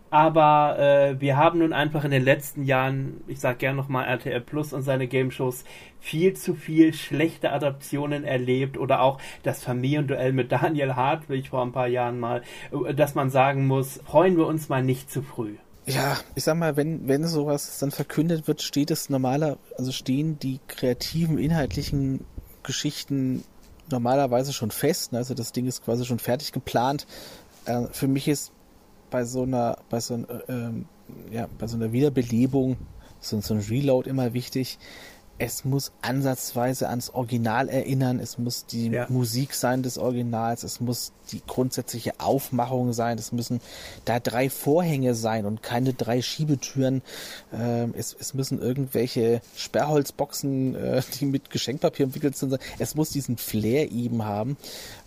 aber 0.10 0.78
äh, 0.80 1.22
wir 1.22 1.38
haben 1.38 1.60
nun 1.60 1.74
einfach 1.74 2.04
in 2.04 2.12
den 2.12 2.24
letzten 2.24 2.64
Jahren, 2.64 3.22
ich 3.28 3.40
sage 3.40 3.58
gerne 3.58 3.78
nochmal 3.78 4.08
RTL 4.08 4.42
Plus 4.42 4.74
und 4.74 4.82
seine 4.82 5.08
Game 5.08 5.32
Shows, 5.32 5.64
viel 6.00 6.34
zu 6.34 6.56
viel 6.56 6.94
schlechte 6.94 7.52
Adaptionen 7.52 8.24
erlebt 8.24 8.78
oder 8.78 9.02
auch 9.02 9.20
das 9.44 9.64
Familienduell 9.64 10.34
mit 10.34 10.52
Daniel 10.52 10.96
Hart, 10.96 11.30
wie 11.30 11.36
ich 11.36 11.50
vor 11.50 11.64
ein 11.64 11.72
paar 11.72 11.88
Jahren 11.88 12.20
mal, 12.20 12.44
äh, 12.72 12.94
dass 12.94 13.16
man 13.16 13.30
sagen 13.30 13.68
muss, 13.68 14.00
freuen 14.06 14.38
wir 14.38 14.48
uns 14.48 14.70
mal 14.70 14.84
nicht 14.84 15.12
zu 15.12 15.22
früh 15.22 15.56
ja, 15.88 16.18
ich 16.36 16.44
sag 16.44 16.58
mal, 16.58 16.76
wenn, 16.76 17.08
wenn 17.08 17.26
sowas 17.26 17.80
dann 17.80 17.92
verkündet 17.92 18.46
wird, 18.48 18.62
steht 18.62 18.92
es 18.92 19.10
normaler, 19.10 19.58
also 19.78 19.94
stehen 19.94 20.38
die 20.38 20.60
kreativen, 20.68 21.38
inhaltlichen 21.38 22.26
Geschichten 22.62 23.46
normalerweise 23.90 24.52
schon 24.52 24.72
fest. 24.72 25.14
Ne? 25.14 25.20
Also 25.20 25.34
das 25.34 25.54
Ding 25.54 25.66
ist 25.66 25.86
quasi 25.86 26.06
schon 26.06 26.20
fertig 26.20 26.52
geplant. 26.52 27.08
Äh, 27.66 27.88
für 27.92 28.08
mich 28.08 28.28
ist 28.28 28.52
bei 29.10 29.26
so 29.26 29.44
einer, 29.44 29.78
bei 29.90 30.00
so, 30.00 30.16
äh, 30.16 30.52
ähm, 30.52 30.86
ja, 31.32 31.48
bei 31.58 31.68
so 31.68 31.78
einer 31.78 31.92
Wiederbelebung 31.92 32.78
so, 33.20 33.40
so 33.42 33.54
ein 33.54 33.62
Reload 33.62 34.10
immer 34.10 34.34
wichtig, 34.34 34.78
es 35.40 35.66
muss 35.66 35.92
ansatzweise 36.02 36.90
ans 36.90 37.12
Original 37.12 37.70
erinnern, 37.70 38.20
es 38.20 38.38
muss 38.40 38.66
die 38.66 38.88
ja. 38.88 39.06
Musik 39.10 39.54
sein 39.54 39.84
des 39.84 39.98
Originals, 39.98 40.64
es 40.64 40.80
muss 40.80 41.12
die 41.32 41.42
grundsätzliche 41.46 42.20
Aufmachung 42.20 42.92
sein, 42.94 43.20
es 43.20 43.32
müssen 43.32 43.62
da 44.06 44.20
drei 44.20 44.50
Vorhänge 44.50 45.14
sein 45.14 45.46
und 45.46 45.62
keine 45.62 45.94
drei 45.94 46.22
Schiebetüren, 46.22 47.04
ähm, 47.54 47.94
es, 47.96 48.16
es 48.20 48.34
müssen 48.34 48.60
irgendwelche 48.60 49.42
Sperrholzboxen, 49.56 50.76
äh, 50.76 51.02
die 51.20 51.26
mit 51.26 51.52
Geschenkpapier 51.52 52.08
umwickelt 52.08 52.36
sind, 52.36 52.58
es 52.80 52.96
muss 52.96 53.12
diesen 53.12 53.38
Flair 53.38 53.92
eben 53.92 54.26
haben. 54.26 54.58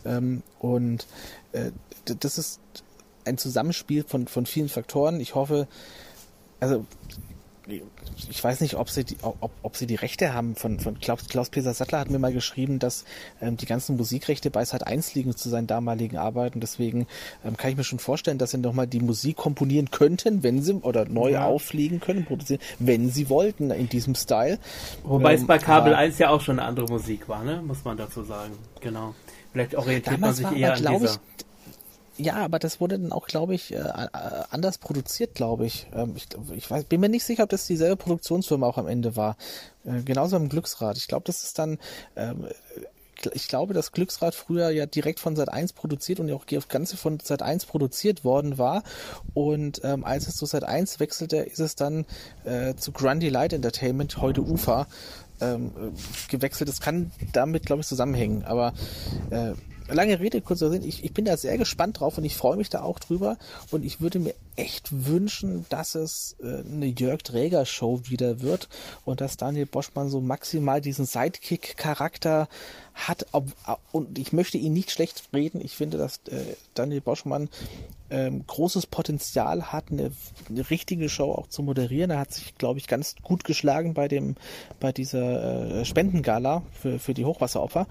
Ähm, 0.05 0.42
und 0.61 1.07
äh, 1.53 1.72
das 2.05 2.38
ist 2.38 2.61
ein 3.25 3.39
Zusammenspiel 3.39 4.05
von, 4.05 4.27
von 4.29 4.47
vielen 4.47 4.68
Faktoren. 4.68 5.21
Ich 5.21 5.35
hoffe, 5.35 5.68
also 6.61 6.85
ich 8.29 8.43
weiß 8.43 8.61
nicht, 8.61 8.75
ob 8.75 8.91
sie 8.91 9.05
die, 9.05 9.16
ob, 9.23 9.51
ob 9.62 9.77
sie 9.77 9.87
die 9.87 9.95
Rechte 9.95 10.35
haben 10.35 10.57
von, 10.57 10.81
von 10.81 10.99
Klaus, 10.99 11.27
Klaus 11.29 11.51
Peter 11.51 11.73
Sattler 11.73 12.01
hat 12.01 12.11
mir 12.11 12.18
mal 12.18 12.33
geschrieben, 12.33 12.79
dass 12.79 13.05
ähm, 13.41 13.57
die 13.57 13.66
ganzen 13.66 13.97
Musikrechte 13.97 14.51
bei 14.51 14.64
Sat 14.64 14.87
1 14.87 15.14
liegen 15.14 15.37
zu 15.37 15.49
seinen 15.49 15.66
damaligen 15.66 16.16
Arbeiten. 16.16 16.61
Deswegen 16.61 17.07
ähm, 17.45 17.57
kann 17.57 17.71
ich 17.71 17.77
mir 17.77 17.85
schon 17.85 17.99
vorstellen, 17.99 18.39
dass 18.39 18.51
sie 18.53 18.59
nochmal 18.59 18.87
die 18.87 19.01
Musik 19.01 19.37
komponieren 19.37 19.91
könnten, 19.91 20.43
wenn 20.43 20.62
sie 20.62 20.75
oder 20.75 21.05
neu 21.05 21.33
ja. 21.33 21.47
auflegen 21.47 22.01
können, 22.01 22.25
produzieren, 22.25 22.61
wenn 22.79 23.11
sie 23.11 23.29
wollten 23.29 23.71
in 23.71 23.89
diesem 23.89 24.14
Style. 24.14 24.59
Wobei 25.05 25.35
ähm, 25.35 25.41
es 25.41 25.47
bei 25.47 25.59
Kabel 25.59 25.95
1 25.95 26.18
ja 26.18 26.31
auch 26.31 26.41
schon 26.41 26.59
eine 26.59 26.68
andere 26.68 26.87
Musik 26.87 27.29
war, 27.29 27.45
ne? 27.45 27.62
Muss 27.62 27.85
man 27.85 27.97
dazu 27.97 28.23
sagen. 28.23 28.53
Genau. 28.81 29.14
Vielleicht 29.53 29.75
orientiert 29.75 30.21
man 30.21 30.35
sich 30.35 30.51
eher 30.53 30.75
an 30.75 30.99
dieser. 30.99 31.14
Ich, 31.14 31.47
ja, 32.21 32.37
aber 32.37 32.59
das 32.59 32.81
wurde 32.81 32.99
dann 32.99 33.12
auch, 33.12 33.27
glaube 33.27 33.55
ich, 33.55 33.73
äh, 33.73 33.79
äh, 33.79 34.09
anders 34.51 34.79
produziert, 34.79 35.35
glaube 35.35 35.66
ich. 35.66 35.89
Ähm, 35.95 36.14
ich. 36.16 36.27
Ich 36.55 36.71
weiß, 36.71 36.85
bin 36.85 37.01
mir 37.01 37.09
nicht 37.09 37.25
sicher, 37.25 37.45
ob 37.45 37.51
das 37.51 37.66
dieselbe 37.66 37.97
Produktionsfirma 37.97 38.66
auch 38.66 38.79
am 38.79 38.87
Ende 38.87 39.16
war. 39.16 39.37
Äh, 39.85 40.03
genauso 40.03 40.39
beim 40.39 40.49
Glücksrad. 40.49 40.99
Ich 40.99 41.09
glaube, 41.09 41.25
das 41.27 41.43
ist 41.43 41.59
dann, 41.59 41.79
ähm, 42.16 42.47
ich 43.33 43.49
glaube, 43.49 43.75
dass 43.75 43.93
Glücksrad 43.93 44.35
früher 44.35 44.71
ja 44.71 44.87
direkt 44.87 45.21
von 45.21 45.37
Sat 45.37 45.49
1 45.51 45.73
produziert 45.73 46.21
und 46.21 46.29
ja 46.29 46.35
auch 46.35 46.45
auf 46.57 46.68
Ganze 46.68 46.97
von 46.97 47.18
Sat 47.21 47.43
1 47.43 47.66
produziert 47.66 48.25
worden 48.25 48.59
war. 48.59 48.83
Und 49.35 49.81
ähm, 49.85 50.05
als 50.05 50.29
es 50.29 50.37
zu 50.37 50.47
Sat 50.47 50.64
1 50.64 51.01
wechselte, 51.01 51.39
ist 51.39 51.61
es 51.61 51.75
dann 51.75 52.05
äh, 52.45 52.75
zu 52.75 52.93
Grundy 52.93 53.29
Light 53.29 53.53
Entertainment, 53.53 54.18
heute 54.18 54.43
UFA, 54.43 54.87
ähm, 55.41 55.73
gewechselt. 56.29 56.68
Das 56.68 56.81
kann 56.81 57.12
damit, 57.33 57.66
glaube 57.66 57.81
ich, 57.81 57.89
zusammenhängen. 57.89 58.45
Aber 58.45 58.75
äh, 59.31 59.53
lange 59.95 60.20
Rede, 60.20 60.41
kurzer 60.41 60.70
Sinn, 60.70 60.82
ich, 60.82 61.05
ich 61.05 61.12
bin 61.12 61.24
da 61.24 61.36
sehr 61.36 61.59
gespannt 61.59 62.01
drauf 62.01 62.18
und 62.18 62.24
ich 62.24 62.36
freue 62.36 62.57
mich 62.57 62.70
da 62.70 62.82
auch 62.82 62.99
drüber. 62.99 63.36
Und 63.70 63.84
ich 63.84 64.01
würde 64.01 64.18
mir 64.18 64.34
echt 64.57 65.07
wünschen, 65.07 65.66
dass 65.68 65.94
es 65.94 66.36
äh, 66.42 66.62
eine 66.64 66.86
Jörg 66.86 67.22
Träger 67.22 67.64
Show 67.66 68.03
wieder 68.05 68.40
wird 68.40 68.68
und 69.05 69.20
dass 69.20 69.36
Daniel 69.36 69.66
Boschmann 69.66 70.09
so 70.09 70.20
maximal 70.20 70.80
diesen 70.80 71.07
Sidekick-Charakter 71.07 72.48
hat 72.94 73.26
ob, 73.32 73.46
und 73.92 74.18
ich 74.18 74.32
möchte 74.32 74.59
ihn 74.59 74.72
nicht 74.72 74.90
schlecht 74.90 75.22
reden. 75.32 75.61
Ich 75.61 75.76
finde, 75.76 75.96
dass 75.96 76.20
äh, 76.28 76.57
Daniel 76.74 77.01
Boschmann 77.01 77.48
ähm, 78.11 78.44
großes 78.46 78.86
Potenzial 78.86 79.72
hat, 79.72 79.90
eine, 79.90 80.11
eine, 80.48 80.70
richtige 80.70 81.09
Show 81.09 81.32
auch 81.32 81.46
zu 81.46 81.62
moderieren. 81.62 82.11
Er 82.11 82.18
hat 82.18 82.32
sich, 82.32 82.57
glaube 82.57 82.78
ich, 82.78 82.88
ganz 82.88 83.14
gut 83.22 83.44
geschlagen 83.44 83.94
bei 83.94 84.09
dem, 84.09 84.34
bei 84.80 84.92
dieser 84.92 85.80
äh, 85.80 85.84
Spendengala 85.84 86.62
für, 86.72 86.98
für 86.98 87.14
die 87.14 87.24
Hochwasseropfer. 87.24 87.86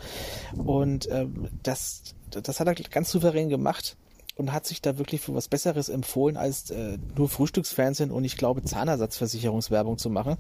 Und 0.58 1.10
ähm, 1.10 1.48
das, 1.64 2.16
das 2.30 2.60
hat 2.60 2.68
er 2.68 2.76
ganz 2.76 3.10
souverän 3.10 3.50
gemacht 3.50 3.96
und 4.40 4.54
hat 4.54 4.66
sich 4.66 4.82
da 4.82 4.98
wirklich 4.98 5.22
für 5.22 5.36
was 5.36 5.50
Besseres 5.50 5.90
empfohlen, 5.90 6.38
als 6.38 6.72
äh, 6.72 6.98
nur 7.16 7.28
Frühstücksfernsehen 7.28 8.10
und 8.10 8.24
ich 8.24 8.38
glaube 8.38 8.64
Zahnersatzversicherungswerbung 8.64 9.98
zu 9.98 10.10
machen. 10.10 10.38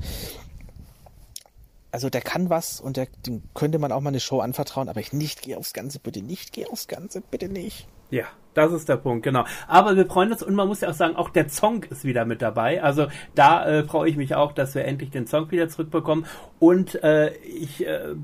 Also 1.91 2.09
der 2.09 2.21
kann 2.21 2.49
was 2.49 2.79
und 2.79 2.97
der, 2.97 3.07
dem 3.25 3.43
könnte 3.53 3.77
man 3.77 3.91
auch 3.91 3.99
mal 3.99 4.09
eine 4.09 4.19
Show 4.19 4.39
anvertrauen, 4.39 4.89
aber 4.89 4.99
ich 4.99 5.11
nicht 5.11 5.41
gehe 5.41 5.57
aufs 5.57 5.73
Ganze, 5.73 5.99
bitte 5.99 6.21
nicht, 6.21 6.53
geh 6.53 6.65
aufs 6.67 6.87
Ganze, 6.87 7.21
bitte 7.21 7.49
nicht. 7.49 7.87
Ja, 8.09 8.25
das 8.53 8.71
ist 8.71 8.87
der 8.87 8.97
Punkt, 8.97 9.23
genau. 9.23 9.43
Aber 9.67 9.95
wir 9.95 10.05
freuen 10.05 10.31
uns 10.31 10.43
und 10.43 10.55
man 10.55 10.67
muss 10.67 10.81
ja 10.81 10.89
auch 10.89 10.93
sagen, 10.93 11.15
auch 11.15 11.29
der 11.29 11.49
Song 11.49 11.83
ist 11.83 12.05
wieder 12.05 12.25
mit 12.25 12.41
dabei. 12.41 12.81
Also 12.81 13.07
da 13.35 13.65
äh, 13.65 13.83
freue 13.83 14.09
ich 14.09 14.15
mich 14.15 14.35
auch, 14.35 14.53
dass 14.53 14.75
wir 14.75 14.85
endlich 14.85 15.09
den 15.11 15.27
Song 15.27 15.51
wieder 15.51 15.67
zurückbekommen. 15.67 16.25
Und 16.59 17.03
äh, 17.03 17.35
ich 17.37 17.85
äh, 17.85 18.15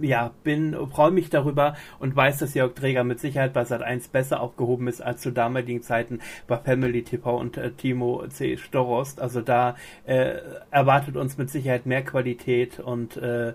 ja, 0.00 0.32
bin, 0.44 0.76
freue 0.90 1.10
mich 1.10 1.30
darüber 1.30 1.76
und 1.98 2.14
weiß, 2.14 2.38
dass 2.38 2.54
Jörg 2.54 2.74
Träger 2.74 3.04
mit 3.04 3.20
Sicherheit 3.20 3.52
bei 3.52 3.64
Sat 3.64 3.82
1 3.82 4.08
besser 4.08 4.40
aufgehoben 4.40 4.88
ist 4.88 5.00
als 5.00 5.22
zu 5.22 5.30
damaligen 5.30 5.82
Zeiten 5.82 6.20
bei 6.46 6.56
Family 6.58 7.02
TV 7.02 7.36
und 7.38 7.56
äh, 7.56 7.72
Timo 7.72 8.26
C. 8.28 8.56
Storost. 8.56 9.20
Also 9.20 9.40
da 9.40 9.76
äh, 10.04 10.34
erwartet 10.70 11.16
uns 11.16 11.38
mit 11.38 11.50
Sicherheit 11.50 11.86
mehr 11.86 12.02
Qualität 12.02 12.80
und 12.80 13.16
äh, 13.16 13.52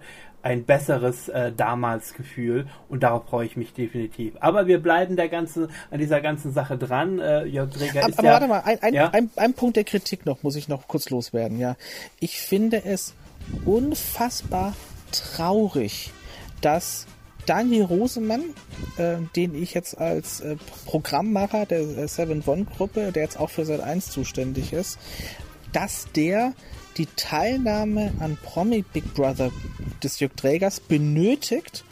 ein 0.47 0.63
besseres 0.63 1.27
äh, 1.29 1.51
damals 1.51 2.13
Gefühl 2.13 2.67
und 2.87 3.03
darauf 3.03 3.25
freue 3.25 3.45
ich 3.45 3.57
mich 3.57 3.73
definitiv. 3.73 4.35
Aber 4.39 4.67
wir 4.67 4.81
bleiben 4.81 5.15
der 5.15 5.27
ganzen, 5.27 5.67
an 5.91 5.99
dieser 5.99 6.21
ganzen 6.21 6.53
Sache 6.53 6.77
dran. 6.77 7.19
Äh, 7.19 7.45
Jörg 7.45 7.69
Dreger 7.71 8.01
aber, 8.01 8.09
ist 8.09 8.19
aber 8.19 8.27
ja, 8.27 8.33
warte 8.33 8.47
mal, 8.47 8.61
ein, 8.63 8.81
ein, 8.81 8.93
ja? 8.93 9.09
ein, 9.09 9.29
ein 9.35 9.53
Punkt 9.53 9.75
der 9.75 9.83
Kritik 9.83 10.25
noch, 10.25 10.43
muss 10.43 10.55
ich 10.55 10.67
noch 10.67 10.87
kurz 10.87 11.09
loswerden. 11.09 11.59
Ja, 11.59 11.75
Ich 12.19 12.39
finde 12.39 12.85
es 12.85 13.13
unfassbar 13.65 14.73
traurig, 15.11 16.11
dass 16.61 17.05
Daniel 17.45 17.83
Rosemann, 17.83 18.43
äh, 18.97 19.17
den 19.35 19.55
ich 19.55 19.73
jetzt 19.73 19.97
als 19.97 20.41
äh, 20.41 20.57
Programmmacher 20.85 21.65
der 21.65 21.79
äh, 21.79 22.07
Seven 22.07 22.43
One 22.45 22.65
Gruppe, 22.65 23.11
der 23.11 23.23
jetzt 23.23 23.39
auch 23.39 23.49
für 23.49 23.65
Sat 23.65 23.79
1 23.79 24.09
zuständig 24.09 24.73
ist, 24.73 24.99
dass 25.71 26.07
der 26.15 26.53
die 26.97 27.07
Teilnahme 27.15 28.11
an 28.19 28.37
Promi 28.43 28.81
Big 28.81 29.13
Brother 29.13 29.51
des 30.03 30.19
Jörg 30.19 30.33
Trägers 30.35 30.79
benötigt, 30.79 31.85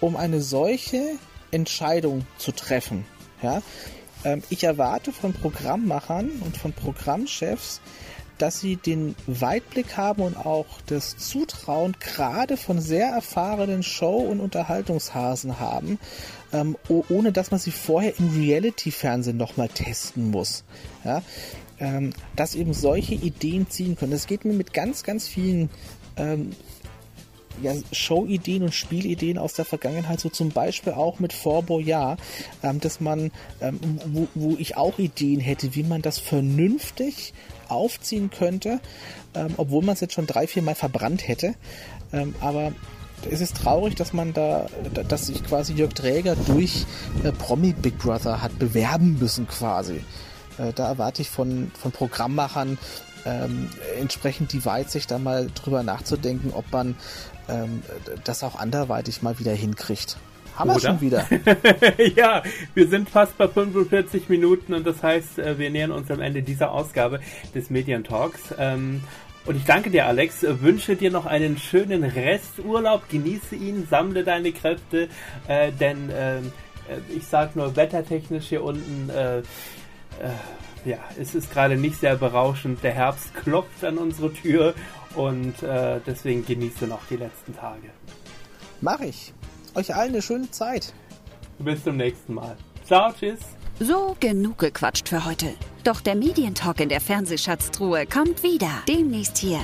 um 0.00 0.16
eine 0.16 0.40
solche 0.40 1.02
Entscheidung 1.50 2.26
zu 2.38 2.52
treffen. 2.52 3.04
Ja? 3.42 3.62
Ähm, 4.24 4.42
ich 4.50 4.64
erwarte 4.64 5.12
von 5.12 5.32
Programmmachern 5.32 6.30
und 6.44 6.56
von 6.56 6.72
Programmchefs, 6.72 7.80
dass 8.38 8.60
sie 8.60 8.76
den 8.76 9.14
Weitblick 9.26 9.96
haben 9.96 10.22
und 10.22 10.36
auch 10.36 10.66
das 10.86 11.16
Zutrauen 11.16 11.96
gerade 12.00 12.56
von 12.56 12.80
sehr 12.80 13.08
erfahrenen 13.08 13.82
Show- 13.82 14.18
und 14.18 14.40
Unterhaltungshasen 14.40 15.60
haben, 15.60 15.98
ähm, 16.52 16.76
ohne 16.88 17.32
dass 17.32 17.50
man 17.50 17.60
sie 17.60 17.70
vorher 17.70 18.18
im 18.18 18.30
Reality-Fernsehen 18.40 19.36
nochmal 19.36 19.68
testen 19.68 20.30
muss. 20.30 20.64
Ja? 21.04 21.22
Ähm, 21.78 22.12
dass 22.36 22.54
eben 22.54 22.72
solche 22.72 23.14
Ideen 23.14 23.68
ziehen 23.68 23.96
können. 23.96 24.12
Das 24.12 24.26
geht 24.26 24.44
mir 24.44 24.52
mit 24.52 24.72
ganz, 24.72 25.02
ganz 25.02 25.26
vielen 25.26 25.70
ähm, 26.16 26.52
ja, 27.62 27.72
Show-Ideen 27.92 28.62
und 28.62 28.74
Spielideen 28.74 29.38
aus 29.38 29.54
der 29.54 29.64
Vergangenheit, 29.64 30.20
so 30.20 30.28
zum 30.28 30.50
Beispiel 30.50 30.92
auch 30.92 31.18
mit 31.18 31.32
Fort 31.32 31.66
Boyard, 31.66 32.20
ähm, 32.62 32.80
dass 32.80 33.00
man, 33.00 33.30
ähm, 33.60 33.80
wo, 34.06 34.28
wo 34.34 34.56
ich 34.58 34.76
auch 34.76 34.98
Ideen 34.98 35.40
hätte, 35.40 35.74
wie 35.74 35.82
man 35.82 36.02
das 36.02 36.18
vernünftig 36.18 37.34
aufziehen 37.68 38.30
könnte, 38.30 38.80
ähm, 39.34 39.54
obwohl 39.56 39.82
man 39.82 39.94
es 39.94 40.00
jetzt 40.00 40.14
schon 40.14 40.26
drei, 40.26 40.46
vier 40.46 40.62
Mal 40.62 40.74
verbrannt 40.74 41.26
hätte. 41.26 41.54
Ähm, 42.12 42.34
aber 42.40 42.72
es 43.30 43.40
ist 43.40 43.56
traurig, 43.56 43.94
dass 43.94 44.12
man 44.12 44.32
da, 44.32 44.66
dass 45.08 45.26
sich 45.26 45.42
quasi 45.44 45.72
Jörg 45.72 45.94
Träger 45.94 46.36
durch 46.36 46.84
äh, 47.22 47.32
Promi 47.32 47.72
Big 47.72 47.98
Brother 47.98 48.42
hat 48.42 48.58
bewerben 48.58 49.18
müssen 49.18 49.48
quasi. 49.48 50.00
Äh, 50.58 50.72
da 50.74 50.88
erwarte 50.88 51.22
ich 51.22 51.30
von, 51.30 51.70
von 51.78 51.92
Programmmachern 51.92 52.78
ähm, 53.24 53.70
entsprechend 53.98 54.52
die 54.52 54.64
Weitsicht, 54.64 55.10
da 55.10 55.18
mal 55.18 55.48
drüber 55.54 55.82
nachzudenken, 55.82 56.52
ob 56.52 56.70
man 56.72 56.94
ähm, 57.48 57.82
das 58.24 58.42
auch 58.42 58.56
anderweitig 58.58 59.22
mal 59.22 59.38
wieder 59.38 59.52
hinkriegt. 59.52 60.16
Haben 60.56 60.70
Oder? 60.70 60.76
wir 60.76 60.88
schon 60.88 61.00
wieder. 61.00 61.26
ja, 62.16 62.42
wir 62.74 62.88
sind 62.88 63.10
fast 63.10 63.36
bei 63.36 63.48
45 63.48 64.28
Minuten 64.28 64.72
und 64.74 64.86
das 64.86 65.02
heißt, 65.02 65.38
äh, 65.38 65.58
wir 65.58 65.70
nähern 65.70 65.90
uns 65.90 66.10
am 66.10 66.20
Ende 66.20 66.42
dieser 66.42 66.70
Ausgabe 66.70 67.20
des 67.54 67.70
Median 67.70 68.04
Talks. 68.04 68.54
Ähm, 68.58 69.02
und 69.46 69.56
ich 69.56 69.64
danke 69.64 69.90
dir, 69.90 70.06
Alex. 70.06 70.42
Wünsche 70.42 70.96
dir 70.96 71.10
noch 71.10 71.26
einen 71.26 71.58
schönen 71.58 72.04
Resturlaub. 72.04 73.08
Genieße 73.08 73.56
ihn, 73.56 73.86
sammle 73.90 74.24
deine 74.24 74.52
Kräfte, 74.52 75.08
äh, 75.48 75.70
denn 75.72 76.10
ähm, 76.14 76.52
äh, 76.88 77.14
ich 77.14 77.26
sag 77.26 77.56
nur 77.56 77.76
wettertechnisch 77.76 78.46
hier 78.46 78.62
unten. 78.62 79.10
Äh, 79.10 79.38
äh, 79.38 79.42
ja, 80.84 80.98
es 81.18 81.34
ist 81.34 81.50
gerade 81.52 81.76
nicht 81.76 81.98
sehr 82.00 82.16
berauschend. 82.16 82.82
Der 82.82 82.92
Herbst 82.92 83.34
klopft 83.34 83.84
an 83.84 83.98
unsere 83.98 84.32
Tür 84.32 84.74
und 85.16 85.62
äh, 85.62 86.00
deswegen 86.06 86.44
genieße 86.44 86.86
noch 86.86 87.04
die 87.08 87.16
letzten 87.16 87.54
Tage. 87.56 87.90
Mach 88.80 89.00
ich. 89.00 89.32
Euch 89.74 89.94
allen 89.94 90.10
eine 90.10 90.22
schöne 90.22 90.50
Zeit. 90.50 90.92
Bis 91.58 91.82
zum 91.82 91.96
nächsten 91.96 92.34
Mal. 92.34 92.56
Ciao, 92.86 93.12
tschüss. 93.12 93.40
So, 93.80 94.16
genug 94.20 94.58
gequatscht 94.58 95.08
für 95.08 95.24
heute. 95.24 95.54
Doch 95.82 96.00
der 96.00 96.14
Medientalk 96.14 96.80
in 96.80 96.88
der 96.88 97.00
Fernsehschatztruhe 97.00 98.06
kommt 98.06 98.42
wieder. 98.42 98.70
Demnächst 98.88 99.38
hier. 99.38 99.60